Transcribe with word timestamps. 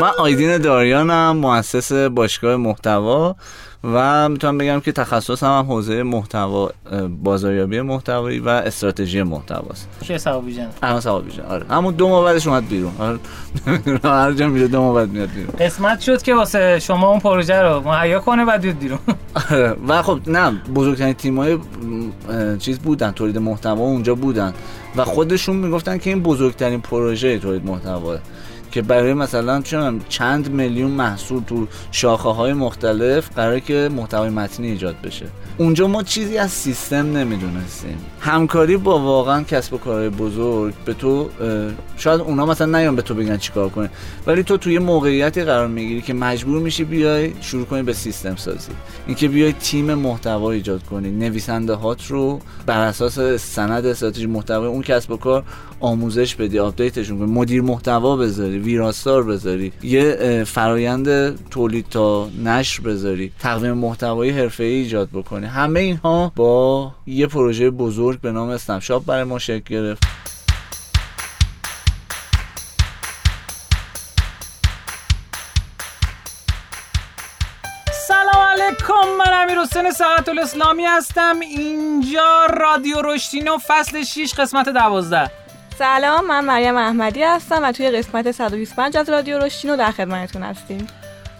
من 0.00 0.10
آیدین 0.18 0.58
داریانم 0.58 1.36
مؤسس 1.36 1.92
باشگاه 1.92 2.56
محتوا 2.56 3.36
و 3.84 4.28
می‌تونم 4.28 4.58
بگم 4.58 4.80
که 4.80 4.92
تخصص 4.92 5.42
هم, 5.42 5.66
حوزه 5.68 6.02
محتوا 6.02 6.70
بازاریابی 7.22 7.80
محتوایی 7.80 8.38
و 8.38 8.48
استراتژی 8.48 9.22
محتواست. 9.22 9.88
چه 10.04 10.14
حساب 10.14 10.44
ویژن 10.44 10.68
اما 10.82 10.96
حساب 10.96 11.24
ویژن 11.24 11.42
آره. 11.42 11.66
همون 11.70 11.94
دو 11.94 12.08
ماه 12.08 12.24
بعدش 12.24 12.46
اومد 12.46 12.68
بیرون. 12.68 12.92
آره. 12.98 13.18
هر 14.22 14.32
جا 14.32 14.48
میره 14.48 14.68
دو 14.68 14.80
ماه 14.80 14.94
بعد 14.94 15.08
میاد 15.08 15.28
بیرون. 15.30 15.54
قسمت 15.60 16.00
شد 16.00 16.22
که 16.22 16.34
واسه 16.34 16.78
شما 16.78 17.10
اون 17.10 17.20
پروژه 17.20 17.62
رو 17.62 17.88
مهیا 17.88 18.20
کنه 18.20 18.44
بعد 18.44 18.60
بیاد 18.60 18.78
بیرون. 18.78 18.98
آره. 19.50 19.76
و 19.88 20.02
خب 20.02 20.20
نه 20.26 20.50
بزرگترین 20.74 21.14
تیمای 21.14 21.58
چیز 22.58 22.78
بودن 22.78 23.10
تولید 23.10 23.38
محتوا 23.38 23.84
اونجا 23.84 24.14
بودن. 24.14 24.54
و 24.96 25.04
خودشون 25.04 25.56
می‌گفتن 25.56 25.98
که 25.98 26.10
این 26.10 26.22
بزرگترین 26.22 26.80
پروژه 26.80 27.38
تولید 27.38 27.66
محتوا 27.66 28.16
که 28.74 28.82
برای 28.82 29.14
مثلا 29.14 29.62
چند 30.08 30.50
میلیون 30.50 30.90
محصول 30.90 31.42
تو 31.42 31.66
شاخه 31.92 32.28
های 32.28 32.52
مختلف 32.52 33.30
قراره 33.36 33.60
که 33.60 33.88
محتوای 33.96 34.30
متنی 34.30 34.70
ایجاد 34.70 34.96
بشه. 35.04 35.26
اونجا 35.58 35.86
ما 35.86 36.02
چیزی 36.02 36.38
از 36.38 36.50
سیستم 36.50 37.16
نمی‌دونستیم. 37.16 37.98
همکاری 38.20 38.76
با 38.76 38.98
واقعا 38.98 39.42
کسب 39.42 39.74
و 39.74 39.78
کارهای 39.78 40.08
بزرگ 40.08 40.74
به 40.84 40.94
تو 40.94 41.30
شاید 41.96 42.20
اونا 42.20 42.46
مثلا 42.46 42.78
نیان 42.78 42.96
به 42.96 43.02
تو 43.02 43.14
بگن 43.14 43.36
چیکار 43.36 43.68
کنی 43.68 43.88
ولی 44.26 44.42
تو 44.42 44.56
توی 44.56 44.78
موقعیتی 44.78 45.42
قرار 45.42 45.68
می‌گیری 45.68 46.02
که 46.02 46.14
مجبور 46.14 46.62
میشی 46.62 46.84
بیای 46.84 47.32
شروع 47.40 47.64
کنی 47.64 47.82
به 47.82 47.92
سیستم 47.92 48.36
سازی. 48.36 48.70
اینکه 49.06 49.28
بیای 49.28 49.52
تیم 49.52 49.94
محتوا 49.94 50.50
ایجاد 50.50 50.82
کنی 50.82 51.10
نویسنده 51.10 51.74
هات 51.74 52.06
رو 52.06 52.40
بر 52.66 52.80
اساس 52.86 53.18
سند 53.40 53.86
استراتژی 53.86 54.26
محتوا 54.26 54.66
اون 54.66 54.82
کسب 54.82 55.10
و 55.10 55.16
کار 55.16 55.44
آموزش 55.80 56.34
بدی 56.34 56.58
آپدیتشون 56.58 57.18
کنی. 57.18 57.32
مدیر 57.32 57.62
محتوا 57.62 58.16
بذاری 58.16 58.58
ویراستار 58.58 59.22
بذاری 59.22 59.72
یه 59.82 60.44
فرایند 60.46 61.38
تولید 61.50 61.86
تا 61.90 62.28
نشر 62.44 62.82
بذاری 62.82 63.32
تقویم 63.38 63.72
محتوایی 63.72 64.30
حرفه‌ای 64.30 64.74
ایجاد 64.74 65.08
بکنی. 65.12 65.43
همه 65.44 65.80
اینها 65.80 66.32
با 66.36 66.92
یه 67.06 67.26
پروژه 67.26 67.70
بزرگ 67.70 68.20
به 68.20 68.32
نام 68.32 68.48
اسنپ 68.48 69.04
برای 69.06 69.24
ما 69.24 69.38
شکل 69.38 69.74
گرفت. 69.74 70.02
سلام 78.08 78.44
علیکم 78.50 79.08
من 79.18 79.42
امیر 79.42 79.60
حسین 79.60 79.90
ساعت 79.90 80.28
الاسلامی 80.28 80.84
هستم. 80.84 81.40
اینجا 81.40 82.46
رادیو 82.60 83.02
رشتینو 83.02 83.58
فصل 83.66 84.02
6 84.02 84.34
قسمت 84.38 84.68
12 84.68 85.30
سلام 85.78 86.26
من 86.26 86.44
مریم 86.44 86.76
احمدی 86.76 87.22
هستم 87.22 87.62
و 87.62 87.72
توی 87.72 87.90
قسمت 87.90 88.30
125 88.30 88.96
از 88.96 89.08
رادیو 89.08 89.38
رشتینو 89.38 89.76
در 89.76 89.90
خدمتتون 89.90 90.42
هستیم. 90.42 90.86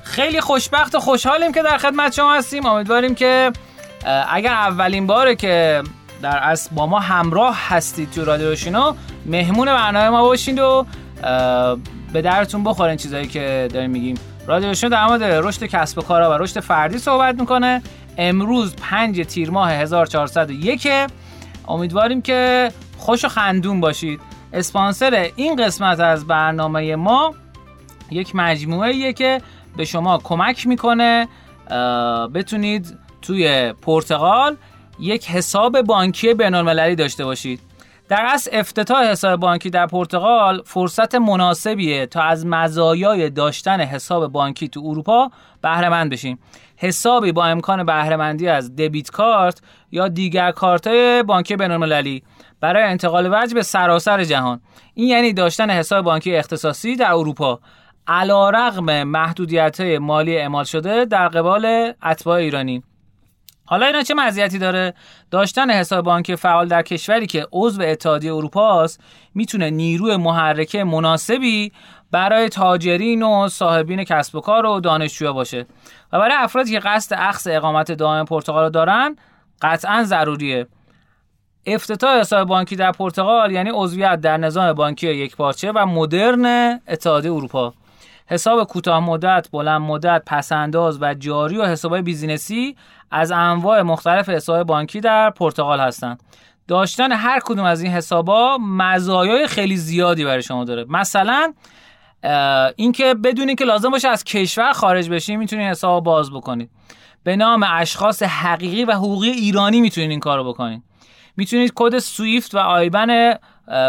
خیلی 0.02 0.40
خوشبخت 0.40 0.94
و 0.94 1.00
خوشحالیم 1.00 1.52
که 1.52 1.62
در 1.62 1.78
خدمت 1.78 2.14
شما 2.14 2.34
هستیم. 2.34 2.66
امیدواریم 2.66 3.14
که 3.14 3.52
اگر 4.30 4.52
اولین 4.52 5.06
باره 5.06 5.36
که 5.36 5.82
در 6.22 6.38
اصل 6.38 6.74
با 6.74 6.86
ما 6.86 7.00
همراه 7.00 7.68
هستید 7.68 8.10
تو 8.10 8.24
رادیو 8.24 8.50
رشتینو 8.50 8.94
مهمون 9.26 9.66
برنامه 9.66 10.08
ما 10.08 10.22
باشید 10.22 10.58
و 10.58 10.86
به 12.12 12.22
درتون 12.22 12.64
بخورین 12.64 12.96
چیزایی 12.96 13.26
که 13.26 13.68
داریم 13.72 13.90
میگیم. 13.90 14.16
رادیو 14.46 14.70
رشتینو 14.70 14.92
در 14.92 15.06
مورد 15.06 15.22
رشد 15.22 15.64
کسب 15.64 15.98
و 15.98 16.02
کارا 16.02 16.30
و 16.30 16.32
رشد 16.32 16.60
فردی 16.60 16.98
صحبت 16.98 17.40
می‌کنه. 17.40 17.82
امروز 18.18 18.76
5 18.76 19.20
تیر 19.20 19.50
ماه 19.50 19.72
1401 19.72 20.88
امیدواریم 21.68 22.22
که 22.22 22.72
خوش 22.98 23.24
و 23.24 23.28
خندون 23.28 23.80
باشید. 23.80 24.20
اسپانسر 24.52 25.30
این 25.36 25.56
قسمت 25.56 26.00
از 26.00 26.26
برنامه 26.26 26.96
ما 26.96 27.34
یک 28.10 28.36
مجموعه 28.36 29.12
که 29.12 29.40
به 29.76 29.84
شما 29.84 30.18
کمک 30.18 30.66
می‌کنه 30.66 31.28
بتونید 32.34 32.98
توی 33.24 33.72
پرتغال 33.72 34.56
یک 35.00 35.30
حساب 35.30 35.82
بانکی 35.82 36.34
بینالمللی 36.34 36.94
داشته 36.94 37.24
باشید. 37.24 37.60
در 38.08 38.26
اصل 38.28 38.50
افتتاح 38.52 39.10
حساب 39.10 39.40
بانکی 39.40 39.70
در 39.70 39.86
پرتغال 39.86 40.62
فرصت 40.64 41.14
مناسبیه 41.14 42.06
تا 42.06 42.22
از 42.22 42.46
مزایای 42.46 43.30
داشتن 43.30 43.80
حساب 43.80 44.32
بانکی 44.32 44.68
تو 44.68 44.80
اروپا 44.84 45.30
بهره 45.62 45.88
مند 45.88 46.10
بشیم. 46.10 46.38
حسابی 46.76 47.32
با 47.32 47.44
امکان 47.44 47.84
بهرهمندی 47.84 48.48
از 48.48 48.76
دبیت 48.76 49.10
کارت 49.10 49.60
یا 49.92 50.08
دیگر 50.08 50.50
کارت 50.50 50.88
بانکی 51.26 51.56
بینالمللی 51.56 52.22
برای 52.60 52.82
انتقال 52.82 53.28
وجه 53.32 53.54
به 53.54 53.62
سراسر 53.62 54.24
جهان. 54.24 54.60
این 54.94 55.08
یعنی 55.08 55.32
داشتن 55.32 55.70
حساب 55.70 56.04
بانکی 56.04 56.36
اختصاصی 56.36 56.96
در 56.96 57.12
اروپا. 57.12 57.60
علا 58.06 58.50
رغم 58.50 59.02
محدودیت 59.02 59.80
مالی 59.80 60.36
اعمال 60.36 60.64
شده 60.64 61.04
در 61.04 61.28
قبال 61.28 61.92
اتباع 62.02 62.36
ایرانی. 62.36 62.82
حالا 63.74 63.86
اینا 63.86 64.02
چه 64.02 64.14
مزیتی 64.14 64.58
داره؟ 64.58 64.94
داشتن 65.30 65.70
حساب 65.70 66.04
بانکی 66.04 66.36
فعال 66.36 66.68
در 66.68 66.82
کشوری 66.82 67.26
که 67.26 67.46
عضو 67.52 67.82
اتحادیه 67.82 68.34
اروپا 68.34 68.82
است 68.82 69.00
می‌تونه 69.34 69.70
نیروی 69.70 70.16
محرکه 70.16 70.84
مناسبی 70.84 71.72
برای 72.10 72.48
تاجرین 72.48 73.22
و 73.22 73.48
صاحبین 73.48 74.04
کسب 74.04 74.34
و 74.34 74.40
کار 74.40 74.66
و 74.66 74.80
دانشجوها 74.80 75.32
باشه. 75.32 75.66
و 76.12 76.18
برای 76.18 76.36
افرادی 76.38 76.70
که 76.72 76.78
قصد 76.78 77.16
اخذ 77.18 77.48
اقامت 77.50 77.92
دائم 77.92 78.24
پرتغال 78.24 78.70
دارن 78.70 79.16
قطعا 79.62 80.04
ضروریه. 80.04 80.66
افتتاح 81.66 82.20
حساب 82.20 82.48
بانکی 82.48 82.76
در 82.76 82.92
پرتغال 82.92 83.52
یعنی 83.52 83.70
عضویت 83.74 84.20
در 84.20 84.36
نظام 84.36 84.72
بانکی 84.72 85.06
یکپارچه 85.06 85.72
و 85.72 85.86
مدرن 85.86 86.80
اتحادیه 86.88 87.32
اروپا. 87.32 87.74
حساب 88.26 88.64
کوتاه 88.64 89.00
مدت، 89.00 89.48
بلند 89.52 89.80
مدت، 89.80 90.22
پسنداز 90.26 90.98
و 91.00 91.14
جاری 91.14 91.56
و 91.56 91.64
حساب 91.64 91.96
بیزینسی 91.96 92.76
از 93.10 93.30
انواع 93.30 93.82
مختلف 93.82 94.28
حساب 94.28 94.62
بانکی 94.62 95.00
در 95.00 95.30
پرتغال 95.30 95.80
هستند. 95.80 96.22
داشتن 96.68 97.12
هر 97.12 97.40
کدوم 97.44 97.64
از 97.64 97.82
این 97.82 97.92
حسابا 97.92 98.58
مزایای 98.60 99.46
خیلی 99.46 99.76
زیادی 99.76 100.24
برای 100.24 100.42
شما 100.42 100.64
داره. 100.64 100.84
مثلا 100.88 101.52
اینکه 102.76 103.14
بدونید 103.14 103.58
که 103.58 103.64
لازم 103.64 103.90
باشه 103.90 104.08
از 104.08 104.24
کشور 104.24 104.72
خارج 104.72 105.10
بشین 105.10 105.36
می‌تونید 105.36 105.66
حساب 105.66 106.04
باز 106.04 106.30
بکنید. 106.30 106.70
به 107.24 107.36
نام 107.36 107.66
اشخاص 107.68 108.22
حقیقی 108.22 108.84
و 108.84 108.92
حقوقی 108.92 109.30
ایرانی 109.30 109.80
می‌تونید 109.80 110.10
این 110.10 110.20
کارو 110.20 110.44
بکنید. 110.44 110.82
می‌تونید 111.36 111.72
کد 111.74 111.98
سویفت 111.98 112.54
و 112.54 112.58
آیبن 112.58 113.38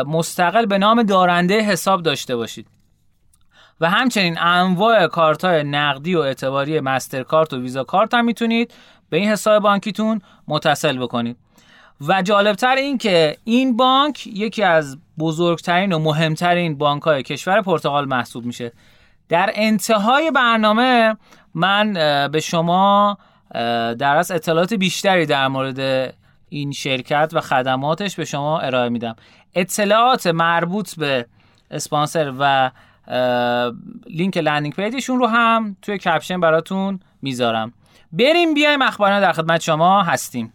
مستقل 0.07 0.65
به 0.65 0.77
نام 0.77 1.03
دارنده 1.03 1.59
حساب 1.59 2.03
داشته 2.03 2.35
باشید. 2.35 2.67
و 3.81 3.89
همچنین 3.89 4.37
انواع 4.39 5.07
کارت 5.07 5.45
های 5.45 5.63
نقدی 5.63 6.15
و 6.15 6.19
اعتباری 6.19 6.79
مسترکارت 6.79 7.53
و 7.53 7.61
ویزا 7.61 7.83
کارت 7.83 8.13
هم 8.13 8.25
می‌تونید 8.25 8.73
به 9.09 9.17
این 9.17 9.29
حساب 9.29 9.63
بانکیتون 9.63 10.21
متصل 10.47 10.97
بکنید. 10.97 11.37
و 12.07 12.21
جالبتر 12.21 12.75
این 12.75 12.97
که 12.97 13.37
این 13.43 13.77
بانک 13.77 14.27
یکی 14.27 14.63
از 14.63 14.97
بزرگترین 15.19 15.93
و 15.93 15.99
مهمترین 15.99 16.77
بانک 16.77 17.03
های 17.03 17.23
کشور 17.23 17.61
پرتغال 17.61 18.05
محسوب 18.05 18.45
میشه. 18.45 18.71
در 19.29 19.51
انتهای 19.55 20.31
برنامه 20.31 21.17
من 21.53 21.93
به 22.31 22.39
شما 22.39 23.17
در 23.99 24.15
از 24.15 24.31
اطلاعات 24.31 24.73
بیشتری 24.73 25.25
در 25.25 25.47
مورد 25.47 26.13
این 26.49 26.71
شرکت 26.71 27.31
و 27.33 27.41
خدماتش 27.41 28.15
به 28.15 28.25
شما 28.25 28.59
ارائه 28.59 28.89
میدم. 28.89 29.15
اطلاعات 29.55 30.27
مربوط 30.27 30.95
به 30.95 31.25
اسپانسر 31.71 32.33
و 32.39 32.71
لینک 34.07 34.37
landing 34.37 34.73
page 34.73 34.96
شون 34.96 35.19
رو 35.19 35.27
هم 35.27 35.77
توی 35.81 35.97
caption 35.97 36.39
براتون 36.39 36.99
می‌ذارم. 37.21 37.73
بریم 38.11 38.53
بیایم 38.53 38.81
اخبارینو 38.81 39.19
در 39.19 39.31
خدمت 39.31 39.61
شما 39.61 40.03
هستیم. 40.03 40.53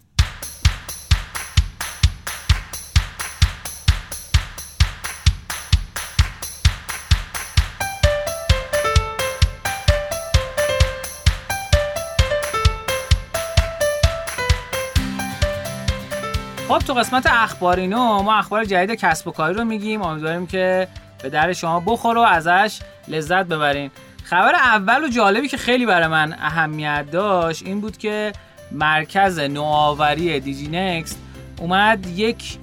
خب 16.69 16.79
تو 16.79 16.95
قسمت 16.95 17.27
اخبارینو 17.27 18.23
ما 18.23 18.35
اخبار 18.35 18.65
جدید 18.65 18.99
کسب 18.99 19.29
و 19.29 19.31
کاری 19.31 19.55
رو 19.55 19.65
میگیم. 19.65 20.03
امیدواریم 20.03 20.47
که 20.47 20.89
به 21.23 21.29
درد 21.31 21.53
شما 21.53 21.81
بخوره 21.81 22.21
و 22.21 22.25
ازش 22.25 22.79
لذت 23.09 23.47
ببرین. 23.47 23.91
خبر 24.25 24.55
اول 24.55 25.05
و 25.05 25.09
جالبی 25.09 25.49
که 25.49 25.57
خیلی 25.57 25.87
برای 25.87 26.07
من 26.07 26.33
اهمیت 26.33 27.07
داشت 27.13 27.67
این 27.67 27.81
بود 27.81 27.97
که 27.97 28.33
مرکز 28.73 29.39
نوآوری 29.39 30.41
دیجی 30.41 30.69
نکست 30.69 31.19
اومد 31.59 32.07
یک 32.07 32.59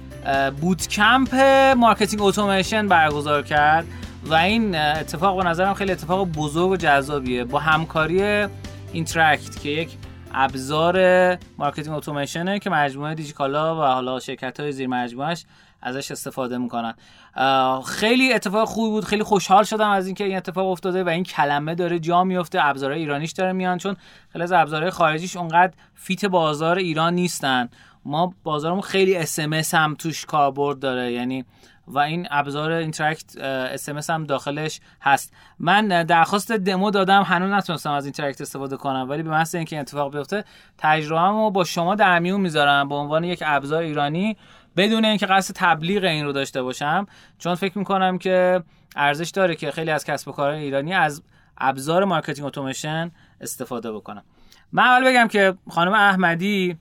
bootcamp 0.60 1.34
marketing 1.76 2.22
automation 2.22 2.88
برگزار 2.88 3.42
کرد 3.42 3.86
و 4.24 4.34
این 4.34 4.74
اتفاق 4.74 5.42
به 5.42 5.48
نظرم 5.48 5.74
خیلی 5.74 5.92
اتفاق 5.92 6.28
بزرگ 6.28 6.70
و 6.70 6.76
جذابیه. 6.76 7.44
با 7.44 7.58
همکاری 7.58 8.46
اینترک 8.92 9.60
که 9.60 9.68
یک 9.68 9.90
ابزار 10.34 10.98
marketing 11.58 11.96
اتوماسیونه 11.96 12.58
که 12.58 12.70
مجموعه 12.70 13.14
دیجی‌کالا 13.14 13.76
و 13.76 13.78
حالا 13.78 14.20
شرکت 14.20 14.60
های 14.60 14.72
زیر 14.72 14.86
مجموعش 14.86 15.44
ازش 15.88 16.10
استفاده 16.10 16.58
می‌کنن. 16.58 16.94
خیلی 17.86 18.32
اتفاق 18.32 18.68
خوبی 18.68 18.90
بود. 18.90 19.04
خیلی 19.04 19.22
خوشحال 19.22 19.64
شدم 19.64 19.90
از 19.90 20.06
اینکه 20.06 20.24
این 20.24 20.36
اتفاق 20.36 20.66
افتاده 20.66 21.04
و 21.04 21.08
این 21.08 21.24
کلمه 21.24 21.74
داره 21.74 21.98
جا 21.98 22.24
میفته 22.24 22.58
ابزارهای 22.66 23.00
ایرانیش 23.00 23.32
داره 23.32 23.52
میان 23.52 23.78
چون 23.78 23.96
خیلی 24.32 24.44
از 24.44 24.52
ابزارهای 24.52 24.90
خارجیش 24.90 25.36
اونقدر 25.36 25.72
fit 25.94 26.24
بازار 26.24 26.78
ایران 26.78 27.14
نیستن. 27.14 27.68
ما 28.04 28.34
بازارمون 28.42 28.80
خیلی 28.80 29.16
SMS 29.16 29.94
توش 29.94 30.26
کاربرد 30.26 30.78
داره. 30.78 31.12
یعنی 31.12 31.44
و 31.86 31.98
این 31.98 32.28
ابزار 32.30 32.70
Intrack 32.70 33.36
SMS 33.38 34.24
داخلش 34.24 34.80
هست. 35.02 35.32
من 35.58 36.04
درخواست 36.04 36.52
دمو 36.52 36.90
دادم. 36.90 37.22
هنوز 37.22 37.50
نتونستم 37.50 37.90
از 37.90 38.04
Intrack 38.04 38.40
استفاده 38.40 38.76
کنم. 38.76 39.06
ولی 39.08 39.22
به 39.22 39.30
محض 39.30 39.54
اینکه 39.54 39.80
اتفاق 39.80 40.16
بیفته 40.16 40.44
تجربه‌مو 40.78 41.50
با 41.50 41.64
شما 41.64 41.94
در 41.94 42.18
میون 42.18 42.40
می‌ذارم. 42.40 42.88
به 42.88 42.94
عنوان 42.94 43.24
یک 43.24 43.42
ابزار 43.46 43.82
ایرانی 43.82 44.36
بدون 44.78 45.04
اینکه 45.04 45.26
قصد 45.26 45.54
تبلیغ 45.54 46.04
این 46.04 46.24
رو 46.24 46.32
داشته 46.32 46.62
باشم 46.62 47.06
چون 47.38 47.54
فکر 47.54 47.78
می‌کنم 47.78 48.18
که 48.18 48.62
ارزش 48.96 49.30
داره 49.30 49.54
که 49.56 49.70
خیلی 49.70 49.90
از 49.90 50.04
کسب 50.04 50.28
و 50.28 50.32
کارهای 50.32 50.60
ایرانی 50.60 50.94
از 50.94 51.22
ابزار 51.58 52.04
marketing 52.04 52.46
اتوماسیون 52.46 53.10
استفاده 53.40 53.92
بکنن 53.92 54.24
من 54.72 54.82
اول 54.82 55.04
بگم 55.10 55.28
که 55.28 55.54
خانم 55.70 55.92
احمدی 55.92 56.76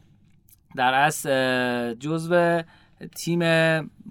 در 0.75 0.93
اصل 0.93 1.93
جزو 1.93 2.61
تیم 3.15 3.39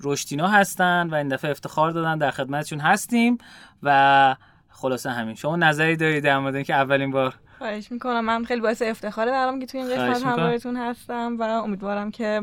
رشتینا 0.05 0.49
هستن 0.49 1.09
و 1.11 1.15
این 1.15 1.29
دفعه 1.29 1.51
افتخار 1.51 1.91
دادن 1.91 2.19
در 2.19 2.31
خدمتشون 2.31 2.81
هستیم 2.81 3.39
و 3.83 4.37
خلاصه 4.69 5.11
همین. 5.11 5.35
شما 5.35 5.57
نظری 5.57 5.97
دارید 5.97 6.25
در 6.25 6.39
مورد 6.39 6.55
اینکه 6.55 6.75
اولین 6.75 7.11
بار؟ 7.11 7.35
خواهش 7.59 7.93
می‌کنم. 7.93 8.25
من 8.25 8.45
خیلی 8.45 8.61
باعث 8.61 8.83
افتخاره 8.83 9.31
برام 9.31 9.61
که 9.61 9.67
توی 9.67 9.81
این 9.81 9.91
قسمت 9.91 10.23
همراهتون 10.23 10.77
هستم 10.77 11.37
و 11.39 11.43
امیدوارم 11.43 12.11
که 12.11 12.43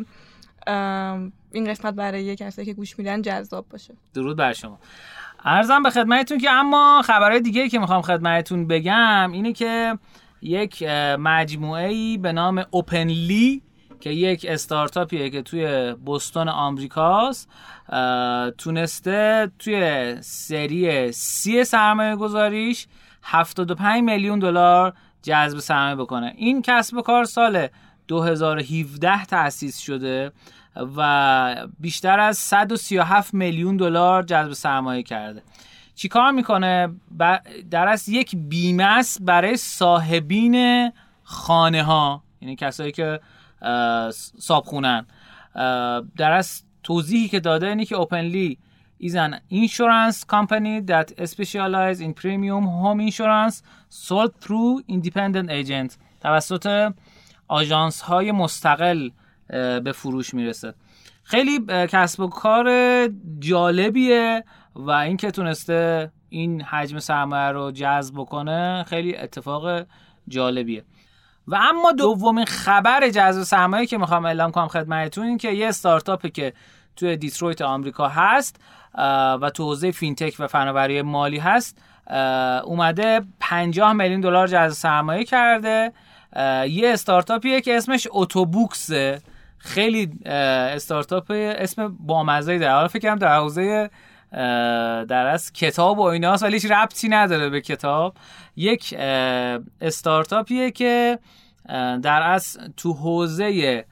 این 1.51 1.65
قسمت 1.67 1.93
برای 1.93 2.35
کسایی 2.35 2.65
که 2.65 2.73
گوش 2.73 2.99
میدن 2.99 3.21
جذاب 3.21 3.65
باشه. 3.69 3.93
درود 4.13 4.37
بر 4.37 4.53
شما. 4.53 4.79
ارزم 5.45 5.83
به 5.83 5.89
خدمتتون 5.89 6.37
که 6.37 6.51
اما 6.51 7.01
خبرهای 7.05 7.39
دیگه 7.39 7.69
که 7.69 7.79
می‌خوام 7.79 8.01
خدمتتون 8.01 8.67
بگم 8.67 9.31
اینه 9.31 9.53
که 9.53 9.97
یک 10.41 10.83
مجموعه 11.19 11.87
ای 11.87 12.17
به 12.17 12.31
نام 12.31 12.65
اوپنلی 12.71 13.61
که 13.99 14.09
یک 14.09 14.45
استارتاپیه 14.49 15.29
که 15.29 15.41
توی 15.41 15.93
بستون 16.07 16.49
آمریکاست 16.49 17.49
تونسته 18.57 19.51
توی 19.59 20.15
سری 20.21 21.11
سی 21.11 21.63
سرمایه 21.63 22.15
گذاریش 22.15 22.87
75 23.23 24.03
میلیون 24.03 24.39
دلار 24.39 24.93
جذب 25.21 25.59
سرمایه 25.59 25.95
بکنه. 25.95 26.33
این 26.37 26.61
کسب 26.61 26.97
و 26.97 27.01
کار 27.01 27.25
سال 27.25 27.67
2017 28.07 29.25
تأسیس 29.25 29.79
شده 29.79 30.31
و 30.97 31.67
بیشتر 31.79 32.19
از 32.19 32.37
137 32.37 33.33
میلیون 33.33 33.77
دلار 33.77 34.23
جذب 34.23 34.53
سرمایه 34.53 35.03
کرده. 35.03 35.43
چیکار 35.95 36.31
می‌کنه؟ 36.31 36.89
در 37.71 37.87
از 37.87 38.09
یک 38.09 38.35
بیمه 38.35 38.83
است 38.83 39.21
برای 39.21 39.57
صاحبین 39.57 40.91
خانه 41.23 41.83
ها 41.83 42.23
یعنی 42.41 42.55
کسایی 42.55 42.91
که 42.91 43.19
صابخونن. 44.39 45.05
در 46.17 46.31
از 46.31 46.63
توضیحی 46.83 47.27
که 47.27 47.39
داده 47.39 47.67
اینه 47.67 47.85
که 47.85 47.95
اوپنلی 47.95 48.57
is 49.01 49.15
an 49.15 49.33
insurance 49.51 50.23
company 50.35 50.75
that 50.91 51.07
specializes 51.33 51.99
in 51.99 52.13
premium 52.13 52.65
home 52.81 52.99
insurance 53.09 53.55
sold 53.89 54.31
through 54.43 54.81
independent 54.87 55.49
agent. 55.49 55.97
توسط 56.21 56.93
آژانس 57.53 58.01
های 58.01 58.31
مستقل 58.31 59.09
به 59.83 59.91
فروش 59.95 60.33
می‌رسه. 60.33 60.73
خیلی 61.23 61.59
کسب 61.67 62.19
و 62.19 62.27
کار 62.27 62.69
جالبیه 63.39 64.43
و 64.75 64.91
اینکه 64.91 65.31
تونسته 65.31 66.11
این 66.29 66.61
حجم 66.61 66.99
سرمایه 66.99 67.51
رو 67.51 67.71
جذب 67.71 68.13
بکنه 68.15 68.85
خیلی 68.87 69.17
اتفاق 69.17 69.85
جالبیه. 70.27 70.83
و 71.47 71.55
اما 71.55 71.91
دومین 71.91 72.45
خبر 72.45 73.09
جذب 73.09 73.43
سرمایه 73.43 73.85
که 73.85 73.97
می‌خوام 73.97 74.25
اعلام 74.25 74.51
کنم 74.51 74.67
خدمتتون 74.67 75.25
این 75.25 75.37
که 75.37 75.51
یه 75.51 75.67
استارتاپی 75.67 76.29
که 76.29 76.53
توی 76.95 77.17
دیترویت 77.17 77.61
آمریکا 77.61 78.07
هست 78.07 78.61
و 79.41 79.51
تو 79.53 79.63
حوزه 79.63 79.91
فینتک 79.91 80.35
و 80.39 80.47
فناوری 80.47 81.01
مالی 81.01 81.37
هست 81.37 81.77
اومده 82.63 83.21
50 83.39 83.93
میلیون 83.93 84.21
دلار 84.21 84.47
جذب 84.47 84.73
سرمایه 84.73 85.23
کرده. 85.23 85.93
یه 86.69 86.93
استارتاپیه 86.93 87.61
که 87.61 87.77
اسمش 87.77 88.07
Autobooks 88.11 89.10
ه 89.10 89.21
خیلی 89.57 90.11
استارتاپ 90.25 91.31
اسم 91.35 91.97
بامزه‌ای 91.99 92.59
داره. 92.59 92.73
حالا 92.73 92.87
فکر 92.87 92.99
کنم 92.99 93.19
در 93.19 93.35
حوزه 93.37 93.89
در 95.09 95.25
از 95.25 95.53
کتاب 95.53 95.99
و 95.99 96.01
ایناست 96.01 96.43
ولی 96.43 96.53
هیچ 96.53 96.71
ربطی 96.71 97.09
نداره 97.09 97.49
به 97.49 97.61
کتاب. 97.61 98.15
یک 98.55 98.95
استارتاپیه 99.81 100.71
که 100.71 101.19
در 102.01 102.21
از 102.23 102.57
تو 102.77 102.93
حوزه 102.93 103.85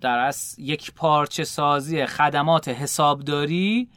در 0.00 0.18
از 0.18 0.56
یک 0.58 0.92
پارچه 0.94 1.44
سازی 1.44 2.06
خدمات 2.06 2.68
حسابداری 2.68 3.88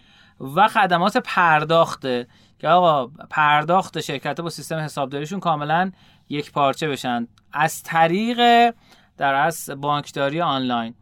و 0.56 0.68
خدمات 0.68 1.18
پرداخته 1.18 2.28
که 2.60 2.68
آقا 2.68 3.08
پرداخت 3.30 4.02
شرکت 4.02 4.42
با 4.42 4.50
سیستم 4.50 4.76
حسابداریشون 4.76 5.40
کاملا 5.40 5.92
یک 6.30 6.52
پارچه 6.52 6.88
بشن. 6.90 7.28
از 7.54 7.84
طریق 7.84 8.72
در 9.18 9.34
از 9.34 9.70
بانکداری 9.78 10.42
آنلاین. 10.42 10.94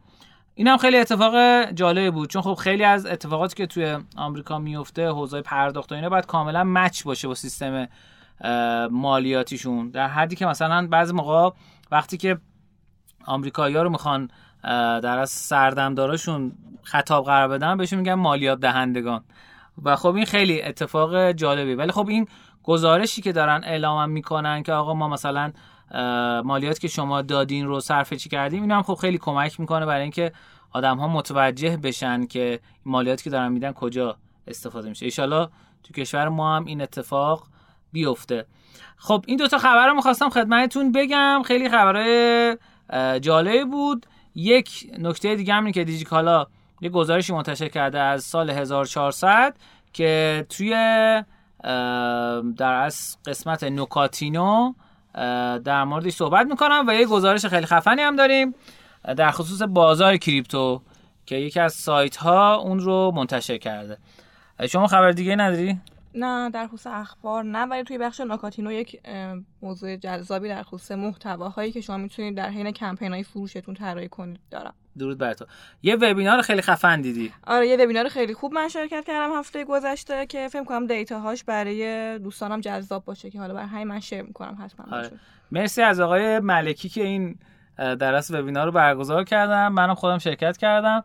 این 0.54 0.66
هم 0.66 0.76
خیلی 0.76 0.96
اتفاق 0.96 1.64
جالبی 1.70 2.10
بود. 2.10 2.30
چون 2.30 2.42
خب 2.42 2.54
خیلی 2.54 2.84
از 2.84 3.06
اتفاقاتی 3.06 3.56
که 3.56 3.66
توی 3.66 3.98
آمریکا 4.16 4.58
میفته 4.58 5.08
حوزه 5.08 5.42
پرداخت 5.42 5.92
و 5.92 5.94
اینا 5.94 6.08
باید 6.08 6.26
کاملا 6.26 6.64
مچ 6.64 7.04
باشه 7.04 7.28
با 7.28 7.34
سیستم 7.34 7.88
مالیاتیشون. 8.90 9.90
در 9.90 10.08
حدی 10.08 10.36
که 10.36 10.46
مثلا 10.46 10.86
بعضی 10.86 11.12
موقع 11.12 11.50
وقتی 11.90 12.16
که 12.16 12.38
آمریکایی‌ها 13.26 13.82
رو 13.82 13.90
می‌خوان 13.90 14.30
در 15.02 15.18
از 15.18 15.30
سردمداراشون 15.30 16.52
خطاب 16.82 17.24
قرار 17.24 17.48
بدن 17.48 17.76
بهشون 17.76 17.98
میگن 17.98 18.14
مالیات 18.14 18.60
دهندگان 18.60 19.24
و 19.82 19.96
خب 19.96 20.14
این 20.14 20.24
خیلی 20.24 20.62
اتفاق 20.62 21.32
جالبی. 21.32 21.74
ولی 21.74 21.92
خب 21.92 22.08
این 22.08 22.28
گزارشی 22.68 23.22
که 23.22 23.32
دارن 23.32 23.64
اعلام 23.64 24.10
می‌کنن 24.10 24.62
که 24.62 24.72
آقا 24.72 24.94
ما 24.94 25.08
مثلا 25.08 25.52
مالیات 26.44 26.78
که 26.78 26.88
شما 26.88 27.22
دادین 27.22 27.66
رو 27.66 27.80
صرفه 27.80 28.16
چی 28.16 28.28
کردیم؟ 28.28 28.62
این 28.62 28.70
هم 28.70 28.82
خب 28.82 28.94
خیلی 28.94 29.18
کمک 29.18 29.60
می‌کنه 29.60 29.86
برای 29.86 30.02
اینکه 30.02 30.32
آدم 30.72 30.96
ها 30.96 31.08
متوجه 31.08 31.76
بشن 31.76 32.26
که 32.26 32.60
مالیاتی 32.86 33.24
که 33.24 33.30
دارن 33.30 33.52
میدن 33.52 33.72
کجا 33.72 34.16
استفاده 34.46 34.88
میشه. 34.88 35.04
ایشالا 35.04 35.48
تو 35.82 35.92
کشور 35.96 36.28
ما 36.28 36.56
هم 36.56 36.64
این 36.64 36.82
اتفاق 36.82 37.46
بیفته. 37.92 38.46
خب 38.96 39.24
این 39.26 39.36
دوتا 39.36 39.58
خبر 39.58 39.86
رو 39.86 39.94
می‌خواستم 39.94 40.28
خدمتتون 40.28 40.92
بگم. 40.92 41.42
خیلی 41.44 41.68
خبرهای 41.68 42.56
جالبی 43.20 43.64
بود. 43.64 44.06
یک 44.34 44.92
نکته 44.98 45.34
دیگه 45.34 45.54
هم 45.54 45.72
که 45.72 45.84
دیجیکالا 45.84 46.46
یه 46.80 46.88
گزارشی 46.88 47.32
منتشر 47.32 47.68
کرده 47.68 48.00
از 48.00 48.24
سال 48.24 48.50
1400 48.50 49.56
که 49.92 50.46
توی 50.48 50.74
در 52.56 52.72
از 52.72 53.16
قسمت 53.26 53.64
نوکاتینو 53.64 54.72
در 55.64 55.84
موردش 55.84 56.12
صحبت 56.12 56.46
می‌کنم 56.46 56.84
و 56.88 56.94
یه 56.94 57.06
گزارش 57.06 57.46
خیلی 57.46 57.66
خفنی 57.66 58.02
هم 58.02 58.16
داریم. 58.16 58.54
در 59.16 59.30
خصوص 59.30 59.62
بازار 59.62 60.16
کریپتو 60.16 60.82
که 61.26 61.36
یکی 61.36 61.60
از 61.60 61.72
سایت 61.72 62.16
ها 62.16 62.56
اون 62.56 62.78
رو 62.80 63.12
منتشر 63.14 63.58
کرده. 63.58 63.98
شما 64.68 64.86
خبر 64.86 65.10
دیگه 65.10 65.36
نداری؟ 65.36 65.80
نه 66.14 66.50
در 66.50 66.66
خصوص 66.66 66.86
اخبار 66.86 67.44
نه 67.44 67.66
ولی 67.66 67.82
توی 67.82 67.98
بخش 67.98 68.20
ناکاتینو 68.20 68.72
یک 68.72 69.00
موضوع 69.62 69.96
جذابی 69.96 70.48
در 70.48 70.62
خصوص 70.62 70.90
محتواهایی 70.90 71.72
که 71.72 71.80
شما 71.80 71.96
می‌تونید 71.96 72.36
در 72.36 72.50
حین 72.50 72.70
کمپین 72.70 73.12
های 73.12 73.22
فروشتون 73.22 73.74
طراحی 73.74 74.08
کنید 74.08 74.40
دارم. 74.50 74.74
درود 74.98 75.18
بر 75.18 75.34
تو. 75.34 75.44
یه 75.82 75.96
وبینار 75.96 76.42
خیلی 76.42 76.62
خفن 76.62 77.00
دیدی. 77.00 77.32
آره 77.46 77.68
یه 77.68 77.76
وبینار 77.76 78.08
خیلی 78.08 78.34
خوب 78.34 78.54
من 78.54 78.68
شرکت 78.68 79.04
کردم 79.06 79.38
هفته 79.38 79.64
گذشته 79.64 80.26
که 80.26 80.48
فکر 80.48 80.64
کنم 80.64 80.86
دیتاهاش 80.86 81.44
برای 81.44 82.18
دوستانم 82.18 82.60
جذاب 82.60 83.04
باشه 83.04 83.30
که 83.30 83.38
حالا 83.38 83.54
برای 83.54 83.68
همین 83.68 83.88
من 83.88 84.00
شیر 84.00 84.22
می‌کنم 84.22 84.58
حتما 84.64 84.96
آره. 84.96 85.10
مرسی 85.52 85.82
از 85.82 86.00
آقای 86.00 86.38
ملکی 86.38 86.88
که 86.88 87.04
این 87.04 87.38
درس 87.78 88.30
وبینار 88.30 88.66
رو 88.66 88.72
برگزار 88.72 89.24
کردم. 89.24 89.72
منم 89.72 89.94
خودم 89.94 90.18
شرکت 90.18 90.56
کردم. 90.56 91.04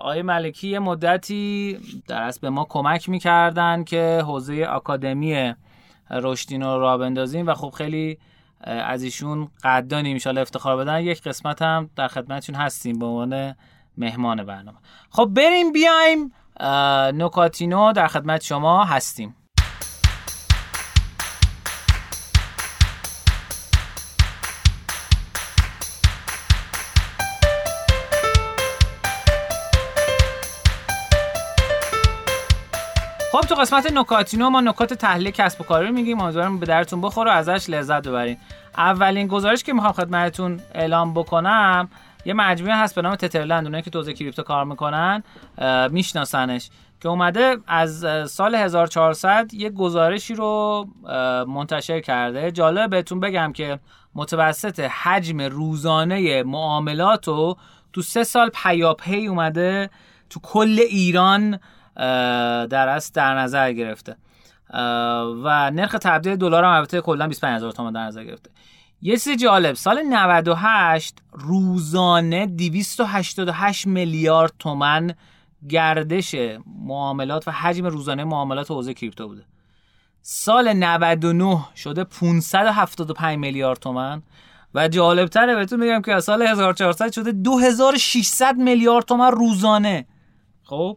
آقای 0.00 0.22
ملکی 0.22 0.68
یه 0.68 0.78
مدتی 0.78 1.78
در 2.08 2.32
به 2.40 2.50
ما 2.50 2.66
کمک 2.68 3.08
می‌کردن 3.08 3.84
که 3.84 4.22
حوزه 4.24 4.64
آکادمی 4.64 5.54
رشدین 6.10 6.62
رو 6.62 6.80
را 6.80 6.98
بندازیم 6.98 7.46
و 7.46 7.54
خب 7.54 7.70
خیلی 7.70 8.18
از 8.60 9.02
ایشون 9.02 9.48
قدردانیم 9.62 10.18
ان 10.26 10.38
افتخار 10.38 10.76
بدن. 10.76 11.00
یک 11.00 11.22
قسمت 11.22 11.62
هم 11.62 11.90
در 11.96 12.08
خدمتشون 12.08 12.56
هستیم 12.56 12.98
به 12.98 13.06
عنوان 13.06 13.56
مهمان 13.96 14.44
برنامه. 14.44 14.78
خب 15.10 15.24
بریم 15.24 15.72
بیایم 15.72 16.32
نوکاتینو 17.18 17.92
در 17.92 18.06
خدمت 18.06 18.42
شما 18.42 18.84
هستیم. 18.84 19.36
تو 33.46 33.54
قسمت 33.54 33.92
نکاتینو 33.92 34.50
ما 34.50 34.60
نکات 34.60 34.94
تحلیل 34.94 35.30
کسب 35.30 35.60
و 35.60 35.64
کاری 35.64 35.86
رو 35.86 35.92
میگیم. 35.92 36.20
امیدوارم 36.20 36.58
به 36.58 36.66
درتون 36.66 37.00
بخوره 37.00 37.30
و 37.30 37.34
ازش 37.34 37.70
لذت 37.70 38.08
ببرین. 38.08 38.36
اولین 38.76 39.26
گزارش 39.26 39.62
که 39.62 39.72
می‌خوام 39.72 39.92
خدمتتون 39.92 40.60
اعلام 40.74 41.14
بکنم 41.14 41.88
یه 42.24 42.34
مجموعه 42.34 42.76
هست 42.76 42.94
به 42.94 43.02
نام 43.02 43.14
تترلند 43.14 43.64
اونایی 43.64 43.82
که 43.82 43.90
توزیع 43.90 44.14
کریپتو 44.14 44.42
کار 44.42 44.64
می‌کنن 44.64 45.22
میشناسنش. 45.90 46.70
که 47.00 47.08
اومده 47.08 47.56
از 47.66 48.06
سال 48.30 48.54
1400 48.54 49.54
یه 49.54 49.70
گزارشی 49.70 50.34
رو 50.34 50.86
منتشر 51.48 52.00
کرده. 52.00 52.52
جالب 52.52 52.90
بهتون 52.90 53.20
بگم 53.20 53.52
که 53.52 53.78
متوسط 54.14 54.80
حجم 54.80 55.40
روزانه 55.40 56.42
معاملات 56.42 57.28
رو 57.28 57.56
تو 57.92 58.02
سه 58.02 58.24
سال 58.24 58.50
پیاپی 58.54 59.26
اومده 59.26 59.90
تو 60.30 60.40
کل 60.40 60.78
ایران 60.88 61.60
در 62.70 62.88
از 62.88 63.12
در 63.12 63.34
نظر 63.34 63.72
گرفته. 63.72 64.16
و 65.44 65.70
نرخ 65.70 65.92
تبدیل 65.92 66.36
دلار 66.36 66.64
هم 66.64 66.70
البته 66.70 67.00
کلا 67.00 67.28
25000 67.28 67.72
تومان 67.72 67.92
در 67.92 68.04
نظر 68.04 68.24
گرفته. 68.24 68.50
یه 69.02 69.16
چیز 69.16 69.42
جالب 69.42 69.74
سال 69.74 70.02
98 70.02 71.14
روزانه 71.32 72.46
288 72.46 73.86
میلیارد 73.86 74.52
تومن 74.58 75.14
گردش 75.68 76.34
معاملات 76.84 77.48
و 77.48 77.50
حجم 77.50 77.86
روزانه 77.86 78.24
معاملات 78.24 78.70
حوزه 78.70 78.94
کریپتو 78.94 79.28
بوده. 79.28 79.44
سال 80.22 80.72
99 80.72 81.58
شده 81.76 82.04
575 82.04 83.38
میلیارد 83.38 83.78
تومن 83.78 84.22
و 84.74 84.88
جالبتره 84.88 85.54
بهتون 85.54 85.80
میگم 85.80 86.02
که 86.02 86.14
از 86.14 86.24
سال 86.24 86.42
1400 86.42 87.12
شده 87.12 87.32
2600 87.32 88.56
میلیارد 88.56 89.04
تومن 89.04 89.30
روزانه. 89.30 90.06
خب؟ 90.62 90.96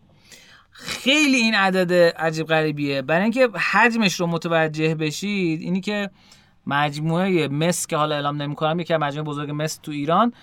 خیلی 0.81 1.37
این 1.37 1.55
عدد 1.55 1.93
عجیب 2.17 2.47
غریبیه. 2.47 3.01
برای 3.01 3.23
اینکه 3.23 3.49
حجمش 3.71 4.19
رو 4.19 4.27
متوجه 4.27 4.95
بشید 4.95 5.61
اینی 5.61 5.81
که 5.81 6.09
مجموعه 6.67 7.47
مس 7.47 7.87
که 7.87 7.97
حالا 7.97 8.15
اعلام 8.15 8.41
نمی‌کنم 8.41 8.79
یکی 8.79 8.93
از 8.93 8.99
مجموعه 9.01 9.29
بزرگ 9.29 9.51
مس 9.53 9.77
تو 9.77 9.91
ایران 9.91 10.33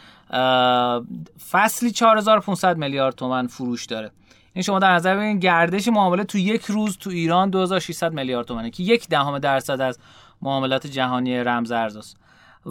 فصلی 1.50 1.90
4500 1.90 2.76
میلیارد 2.76 3.14
تومن 3.14 3.46
فروش 3.46 3.86
داره. 3.86 4.10
این 4.52 4.62
شما 4.62 4.78
در 4.78 4.94
نظر 4.94 5.16
بگیرید 5.16 5.42
گردش 5.42 5.88
معامله 5.88 6.24
تو 6.24 6.38
یک 6.38 6.64
روز 6.64 6.98
تو 6.98 7.10
ایران 7.10 7.50
2600 7.50 8.12
میلیارد 8.12 8.46
تومنه 8.46 8.70
که 8.70 8.82
یک 8.82 9.08
دهم 9.08 9.38
درصد 9.38 9.80
از 9.80 9.98
معاملات 10.42 10.86
جهانی 10.86 11.38
رمز 11.38 11.70
ارزاست. 11.70 12.16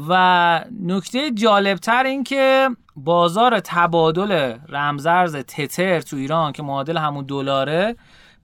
و 0.10 0.62
نکته 0.82 1.32
جالبتر 1.32 2.04
این 2.04 2.24
که 2.24 2.70
بازار 2.96 3.60
تبادل 3.60 4.58
رمزارز 4.70 5.36
تتر 5.36 6.02
تو 6.02 6.16
ایران 6.16 6.52
که 6.52 6.64
معادل 6.64 6.98
همون 6.98 7.26
دلاره 7.26 7.96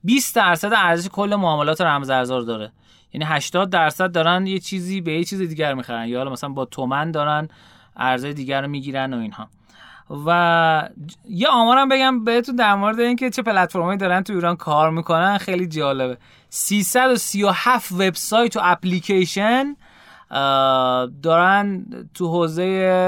20 0.04 0.36
درصد 0.36 0.72
ارزش 0.76 1.08
کل 1.08 1.34
معاملات 1.34 1.80
رمزارزا 1.80 2.38
رو 2.38 2.44
داره. 2.44 2.72
یعنی 3.12 3.24
80 3.24 3.70
درصد 3.70 4.12
دارن 4.12 4.46
یه 4.46 4.58
چیزی 4.58 5.00
به 5.00 5.12
یه 5.12 5.24
چیز 5.24 5.38
دیگر 5.38 5.74
می‌خرن. 5.74 6.08
یا 6.08 6.24
مثلا 6.24 6.50
با 6.50 6.64
تومن 6.64 7.10
دارن 7.10 7.48
ارزهای 7.96 8.34
دیگر 8.34 8.62
رو 8.62 8.68
می‌گیرن 8.68 9.14
و 9.14 9.18
اینها. 9.18 9.48
و 10.26 10.88
یه 11.28 11.48
آمارم 11.48 11.88
بگم 11.88 12.24
بهتون 12.24 12.56
در 12.56 12.74
مورد 12.74 13.00
اینکه 13.00 13.30
چه 13.30 13.42
پلتفرمایی 13.42 13.98
دارن 13.98 14.22
تو 14.22 14.32
ایران 14.32 14.56
کار 14.56 14.90
می‌کنن 14.90 15.38
خیلی 15.38 15.66
جالبه. 15.66 16.18
337 16.48 17.92
وبسایت 17.92 18.56
و 18.56 18.60
اپلیکیشن 18.62 19.76
دارن 21.22 21.86
تو 22.14 22.28
حوزه 22.28 22.62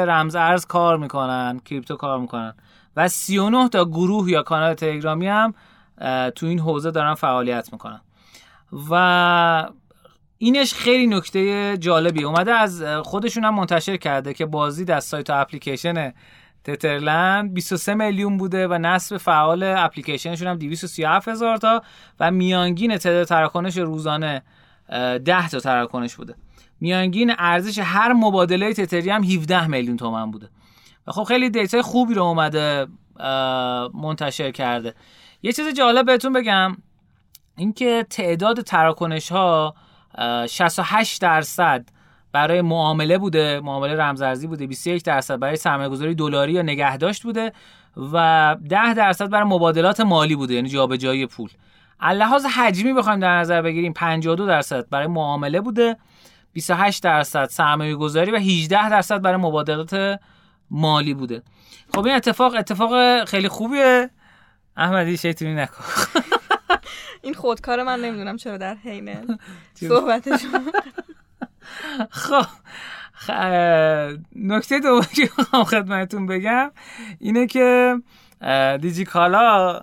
رمز 0.09 0.35
ارز 0.37 0.67
کار 0.67 0.99
می‌کنن 0.99 1.61
کریپتو 1.65 1.97
کار 1.97 2.21
می‌کنن. 2.21 2.55
و 2.97 3.09
39 3.09 3.69
تا 3.69 3.85
گروه 3.85 4.31
یا 4.31 4.43
کانال 4.43 4.75
تلگرامی 4.75 5.27
هم 5.27 5.55
تو 6.35 6.47
این 6.47 6.59
حوزه 6.59 6.91
دارن 6.91 7.15
فعالیت 7.15 7.73
می‌کنن. 7.73 8.01
و 8.91 9.69
اینش 10.39 10.75
خیلی 10.75 11.07
نکته 11.07 11.77
جالبی. 11.77 12.25
اومده 12.25 12.53
از 12.53 12.83
خودشون 13.05 13.45
هم 13.45 13.55
منتشر 13.55 13.97
کرده 13.97 14.35
که 14.35 14.47
بازی 14.47 14.93
از 14.93 15.05
سایت 15.05 15.31
اپلیکیشن 15.31 16.13
تترلند 16.65 17.55
23 17.55 17.95
میلیون 17.95 18.37
بوده 18.39 18.69
و 18.69 18.79
نصب 18.79 19.17
فعال 19.17 19.63
اپلیکیشنشون 19.63 20.49
هم 20.49 20.57
237 20.57 21.29
هزار 21.29 21.57
تا 21.57 21.83
و 22.21 22.31
میانگین 22.31 22.99
تعداد 22.99 23.27
تراکنش 23.27 23.77
روزانه 23.79 24.43
10 24.89 25.49
تا 25.49 25.61
تراکنش 25.61 26.15
بوده. 26.15 26.35
میانگین 26.85 27.35
ارزش 27.39 27.79
هر 27.79 28.13
مبادله 28.13 28.75
تتری 28.75 29.11
هم 29.11 29.25
17 29.25 29.67
میلیون 29.67 29.97
تومن 29.97 30.31
بوده. 30.31 30.49
و 31.07 31.13
خب 31.13 31.23
خیلی 31.23 31.51
دیتای 31.51 31.83
خوبی 31.83 32.15
رو 32.15 32.23
اومده 32.23 32.87
منتشر 33.95 34.51
کرده. 34.51 34.95
یه 35.43 35.53
چیز 35.53 35.69
جالب 35.69 36.07
بهتون 36.07 36.33
بگم 36.33 36.77
اینکه 37.57 38.07
تعداد 38.11 38.61
تراکنش 38.61 39.33
ها 39.33 39.75
68 40.49 41.23
درصد 41.23 41.89
برای 42.33 42.63
معامله 42.63 43.19
بوده 43.19 43.61
معامله 43.61 43.95
رمزارزی 43.95 44.47
بوده 44.47 44.67
21 44.67 45.05
درصد 45.05 45.39
برای 45.39 45.57
سرمایه 45.57 45.89
گذاری 45.89 46.15
دلاری 46.15 46.53
یا 46.53 46.63
نگهداشت 46.63 47.23
بوده 47.23 47.53
و 48.13 48.57
10 48.69 48.95
درصد 48.95 49.31
برای 49.31 49.49
مبادلات 49.49 50.01
مالی 50.01 50.37
بوده 50.37 50.55
یعنی 50.55 50.69
جابجایی 50.69 51.27
پول. 51.27 51.49
لحاظ 52.03 52.47
حجمی 52.47 52.93
بخوایم 52.93 53.21
در 53.21 53.39
نظر 53.39 53.63
بگیریم 53.63 53.93
52 53.93 54.47
درصد 54.47 54.89
برای 54.91 55.07
معامله 55.07 55.61
بوده. 55.61 55.97
28 56.55 57.03
درصد 57.03 57.49
سرمایه 57.49 57.95
گذاری 57.95 58.31
و 58.31 58.37
18 58.37 58.91
درصد 58.91 59.23
برای 59.23 59.37
مبادلات 59.37 60.21
مالی 60.71 61.15
بوده. 61.15 61.43
خب 61.95 62.07
این 62.07 62.15
اتفاق 62.15 62.55
اتفاق 62.55 63.25
خیلی 63.25 63.49
خوبیه. 63.49 64.11
احمدی 64.77 65.17
شیطونی 65.17 65.55
نکن. 65.55 65.85
این 67.23 67.35
خودکار 67.35 67.83
من 67.83 68.01
نمی‌دونم 68.01 68.37
چرا 68.37 68.57
در 68.57 68.75
حین 68.75 69.39
صحبتشون 69.75 70.73
خب 72.11 72.47
نکته 74.37 74.81
دوم 74.81 75.07
که 75.17 75.31
می‌خوام 75.39 75.65
خدمتتون 75.65 76.27
بگم 76.27 76.71
اینه 77.19 77.47
که 77.47 77.97
دیجی 78.81 79.05
کالا 79.05 79.81